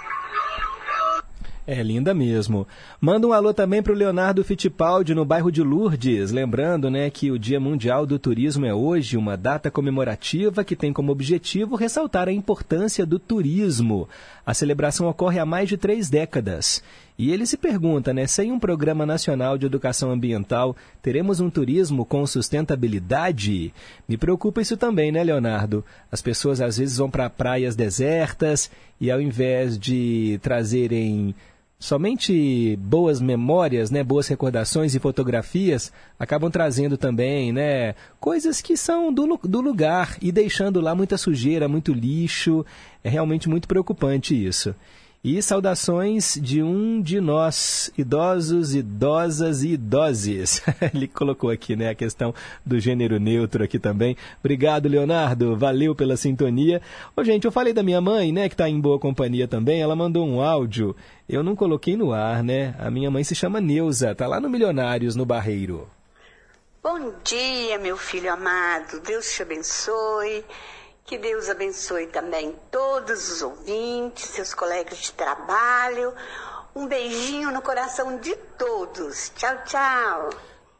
É 1.73 1.81
linda 1.81 2.13
mesmo. 2.13 2.67
Manda 2.99 3.25
um 3.25 3.31
alô 3.31 3.53
também 3.53 3.81
para 3.81 3.93
o 3.93 3.95
Leonardo 3.95 4.43
Fittipaldi 4.43 5.15
no 5.15 5.23
bairro 5.23 5.49
de 5.49 5.63
Lourdes. 5.63 6.29
Lembrando 6.29 6.91
né, 6.91 7.09
que 7.09 7.31
o 7.31 7.39
Dia 7.39 7.61
Mundial 7.61 8.05
do 8.05 8.19
Turismo 8.19 8.65
é 8.65 8.73
hoje 8.73 9.15
uma 9.15 9.37
data 9.37 9.71
comemorativa 9.71 10.65
que 10.65 10.75
tem 10.75 10.91
como 10.91 11.13
objetivo 11.13 11.77
ressaltar 11.77 12.27
a 12.27 12.31
importância 12.33 13.05
do 13.05 13.17
turismo. 13.17 14.09
A 14.45 14.53
celebração 14.53 15.07
ocorre 15.07 15.39
há 15.39 15.45
mais 15.45 15.69
de 15.69 15.77
três 15.77 16.09
décadas. 16.09 16.83
E 17.17 17.31
ele 17.31 17.45
se 17.45 17.55
pergunta, 17.55 18.13
né, 18.13 18.27
sem 18.27 18.51
um 18.51 18.59
programa 18.59 19.05
nacional 19.05 19.57
de 19.57 19.65
educação 19.65 20.11
ambiental, 20.11 20.75
teremos 21.01 21.39
um 21.39 21.49
turismo 21.49 22.03
com 22.03 22.25
sustentabilidade? 22.27 23.73
Me 24.09 24.17
preocupa 24.17 24.59
isso 24.61 24.75
também, 24.75 25.09
né, 25.09 25.23
Leonardo? 25.23 25.85
As 26.11 26.21
pessoas 26.21 26.59
às 26.59 26.79
vezes 26.79 26.97
vão 26.97 27.09
para 27.09 27.29
praias 27.29 27.77
desertas 27.77 28.69
e 28.99 29.09
ao 29.09 29.21
invés 29.21 29.77
de 29.77 30.37
trazerem 30.41 31.33
somente 31.81 32.75
boas 32.77 33.19
memórias, 33.19 33.89
né, 33.89 34.03
boas 34.03 34.27
recordações 34.27 34.93
e 34.93 34.99
fotografias, 34.99 35.91
acabam 36.19 36.51
trazendo 36.51 36.95
também, 36.95 37.51
né, 37.51 37.95
coisas 38.19 38.61
que 38.61 38.77
são 38.77 39.11
do, 39.11 39.35
do 39.43 39.59
lugar 39.59 40.15
e 40.21 40.31
deixando 40.31 40.79
lá 40.79 40.93
muita 40.93 41.17
sujeira, 41.17 41.67
muito 41.67 41.91
lixo. 41.91 42.63
É 43.03 43.09
realmente 43.09 43.49
muito 43.49 43.67
preocupante 43.67 44.35
isso. 44.35 44.75
E 45.23 45.39
saudações 45.39 46.35
de 46.41 46.63
um 46.63 46.99
de 46.99 47.21
nós, 47.21 47.91
idosos, 47.95 48.73
idosas 48.73 49.61
e 49.61 49.73
idoses. 49.73 50.63
Ele 50.95 51.07
colocou 51.07 51.51
aqui, 51.51 51.75
né, 51.75 51.89
a 51.89 51.95
questão 51.95 52.33
do 52.65 52.79
gênero 52.79 53.19
neutro 53.19 53.63
aqui 53.63 53.77
também. 53.77 54.17
Obrigado, 54.39 54.89
Leonardo. 54.89 55.55
Valeu 55.55 55.93
pela 55.93 56.17
sintonia. 56.17 56.81
Ô, 57.15 57.23
gente, 57.23 57.45
eu 57.45 57.51
falei 57.51 57.71
da 57.71 57.83
minha 57.83 58.01
mãe, 58.01 58.31
né, 58.31 58.49
que 58.49 58.55
está 58.55 58.67
em 58.67 58.81
boa 58.81 58.97
companhia 58.97 59.47
também. 59.47 59.79
Ela 59.79 59.95
mandou 59.95 60.25
um 60.25 60.41
áudio. 60.41 60.95
Eu 61.29 61.43
não 61.43 61.55
coloquei 61.55 61.95
no 61.95 62.11
ar, 62.11 62.43
né? 62.43 62.73
A 62.79 62.89
minha 62.89 63.11
mãe 63.11 63.23
se 63.23 63.35
chama 63.35 63.61
Neuza, 63.61 64.15
tá 64.15 64.25
lá 64.25 64.39
no 64.39 64.49
Milionários, 64.49 65.15
no 65.15 65.23
Barreiro. 65.23 65.87
Bom 66.81 67.13
dia, 67.23 67.77
meu 67.77 67.95
filho 67.95 68.33
amado. 68.33 68.99
Deus 69.01 69.31
te 69.31 69.43
abençoe. 69.43 70.43
Que 71.11 71.17
Deus 71.17 71.49
abençoe 71.49 72.07
também 72.07 72.57
todos 72.71 73.29
os 73.29 73.41
ouvintes, 73.41 74.29
seus 74.29 74.53
colegas 74.53 74.97
de 74.97 75.11
trabalho. 75.11 76.13
Um 76.73 76.87
beijinho 76.87 77.51
no 77.51 77.61
coração 77.61 78.17
de 78.17 78.33
todos. 78.57 79.29
Tchau, 79.35 79.57
tchau. 79.65 80.29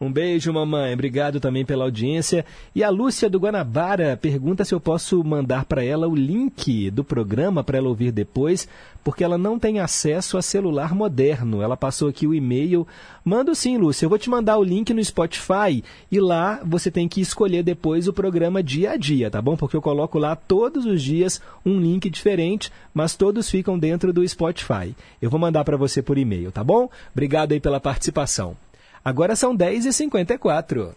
Um 0.01 0.11
beijo, 0.11 0.51
mamãe. 0.51 0.95
Obrigado 0.95 1.39
também 1.39 1.63
pela 1.63 1.83
audiência. 1.83 2.43
E 2.73 2.83
a 2.83 2.89
Lúcia 2.89 3.29
do 3.29 3.37
Guanabara 3.37 4.17
pergunta 4.19 4.65
se 4.65 4.73
eu 4.73 4.79
posso 4.79 5.23
mandar 5.23 5.65
para 5.65 5.83
ela 5.83 6.07
o 6.07 6.15
link 6.15 6.89
do 6.89 7.03
programa 7.03 7.63
para 7.63 7.77
ela 7.77 7.87
ouvir 7.87 8.11
depois, 8.11 8.67
porque 9.03 9.23
ela 9.23 9.37
não 9.37 9.59
tem 9.59 9.79
acesso 9.79 10.39
a 10.39 10.41
celular 10.41 10.95
moderno. 10.95 11.61
Ela 11.61 11.77
passou 11.77 12.09
aqui 12.09 12.25
o 12.25 12.33
e-mail. 12.33 12.87
Mando 13.23 13.53
sim, 13.53 13.77
Lúcia. 13.77 14.05
Eu 14.05 14.09
vou 14.09 14.17
te 14.17 14.27
mandar 14.27 14.57
o 14.57 14.63
link 14.63 14.91
no 14.91 15.05
Spotify 15.05 15.83
e 16.11 16.19
lá 16.19 16.59
você 16.65 16.89
tem 16.89 17.07
que 17.07 17.21
escolher 17.21 17.61
depois 17.61 18.07
o 18.07 18.13
programa 18.13 18.63
dia 18.63 18.93
a 18.93 18.97
dia, 18.97 19.29
tá 19.29 19.39
bom? 19.39 19.55
Porque 19.55 19.77
eu 19.77 19.83
coloco 19.83 20.17
lá 20.17 20.35
todos 20.35 20.83
os 20.83 20.99
dias 20.99 21.39
um 21.63 21.79
link 21.79 22.09
diferente, 22.09 22.71
mas 22.91 23.15
todos 23.15 23.51
ficam 23.51 23.77
dentro 23.77 24.11
do 24.11 24.27
Spotify. 24.27 24.95
Eu 25.21 25.29
vou 25.29 25.39
mandar 25.39 25.63
para 25.63 25.77
você 25.77 26.01
por 26.01 26.17
e-mail, 26.17 26.51
tá 26.51 26.63
bom? 26.63 26.89
Obrigado 27.13 27.51
aí 27.51 27.59
pela 27.59 27.79
participação. 27.79 28.57
Agora 29.03 29.35
são 29.35 29.57
10h54. 29.57 30.93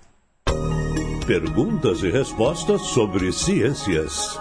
Perguntas 1.26 2.02
e 2.02 2.10
respostas 2.10 2.82
sobre 2.82 3.32
ciências. 3.32 4.38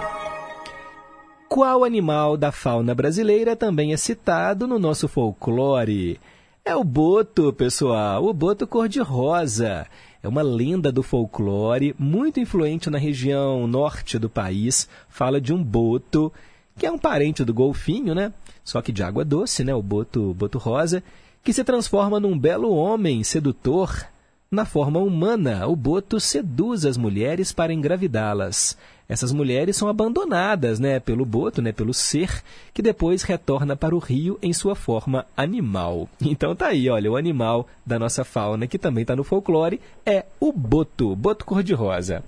Qual 1.48 1.86
animal 1.86 2.36
da 2.36 2.52
fauna 2.52 2.94
brasileira 2.94 3.56
também 3.56 3.94
é 3.94 3.98
citado 3.98 4.68
no 4.68 4.78
nosso 4.78 5.08
folclore? 5.08 6.20
É 6.66 6.76
o 6.76 6.84
boto, 6.84 7.54
pessoal, 7.54 8.26
o 8.26 8.34
boto 8.34 8.68
cor-de-rosa. 8.68 9.88
É 10.22 10.28
uma 10.28 10.42
lenda 10.42 10.92
do 10.92 11.02
folclore 11.02 11.96
muito 11.98 12.42
influente 12.42 12.90
na 12.90 12.98
região 12.98 13.66
norte 13.66 14.20
do 14.20 14.30
país. 14.30 14.90
Fala 15.08 15.40
de 15.40 15.54
um 15.54 15.64
boto, 15.64 16.34
que 16.78 16.86
é 16.86 16.92
um 16.92 16.98
parente 16.98 17.46
do 17.46 17.54
golfinho, 17.54 18.14
né? 18.14 18.34
Só 18.62 18.82
que 18.82 18.92
de 18.92 19.04
água 19.04 19.24
doce, 19.24 19.64
né? 19.64 19.74
O 19.74 19.82
boto, 19.82 20.34
boto 20.34 20.58
rosa 20.58 21.02
que 21.44 21.52
se 21.52 21.64
transforma 21.64 22.20
num 22.20 22.38
belo 22.38 22.74
homem 22.74 23.24
sedutor. 23.24 24.08
Na 24.50 24.66
forma 24.66 25.00
humana, 25.00 25.68
o 25.68 25.76
boto 25.76 26.20
seduz 26.20 26.86
as 26.86 26.96
mulheres 26.96 27.52
para 27.52 27.74
engravidá-las. 27.74 28.78
Essas 29.08 29.32
mulheres 29.32 29.76
são 29.76 29.88
abandonadas 29.88 30.80
né, 30.80 31.00
pelo 31.00 31.26
boto, 31.26 31.62
né, 31.62 31.72
pelo 31.72 31.94
ser, 31.94 32.42
que 32.74 32.82
depois 32.82 33.24
retorna 33.24 33.76
para 33.76 33.96
o 33.96 34.00
rio 34.00 34.40
em 34.42 34.54
sua 34.54 34.76
forma 34.76 35.26
animal. 35.36 36.10
Então 36.22 36.56
tá 36.56 36.68
aí, 36.68 36.90
olha, 36.90 37.12
o 37.12 37.18
animal 37.18 37.68
da 37.86 38.00
nossa 38.00 38.24
fauna, 38.24 38.66
que 38.66 38.80
também 38.80 39.04
está 39.04 39.16
no 39.16 39.24
folclore, 39.24 39.80
é 40.06 40.26
o 40.40 40.52
boto, 40.52 41.16
boto 41.16 41.46
cor-de-rosa. 41.46 42.24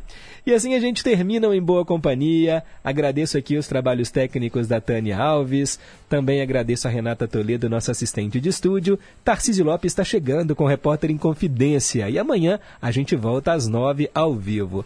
E 0.45 0.53
assim 0.53 0.75
a 0.75 0.79
gente 0.79 1.03
termina 1.03 1.47
Em 1.55 1.61
Boa 1.61 1.83
Companhia. 1.83 2.63
Agradeço 2.83 3.35
aqui 3.35 3.57
os 3.57 3.67
trabalhos 3.67 4.11
técnicos 4.11 4.67
da 4.67 4.79
Tânia 4.79 5.17
Alves. 5.17 5.79
Também 6.07 6.39
agradeço 6.39 6.87
a 6.87 6.91
Renata 6.91 7.27
Toledo, 7.27 7.67
nossa 7.67 7.91
assistente 7.91 8.39
de 8.39 8.49
estúdio. 8.49 8.99
Tarcísio 9.23 9.65
Lopes 9.65 9.91
está 9.91 10.03
chegando 10.03 10.55
com 10.55 10.65
o 10.65 10.67
Repórter 10.67 11.09
em 11.09 11.17
Confidência. 11.17 12.07
E 12.11 12.19
amanhã 12.19 12.59
a 12.79 12.91
gente 12.91 13.15
volta 13.15 13.53
às 13.53 13.67
nove 13.67 14.07
ao 14.13 14.35
vivo. 14.35 14.85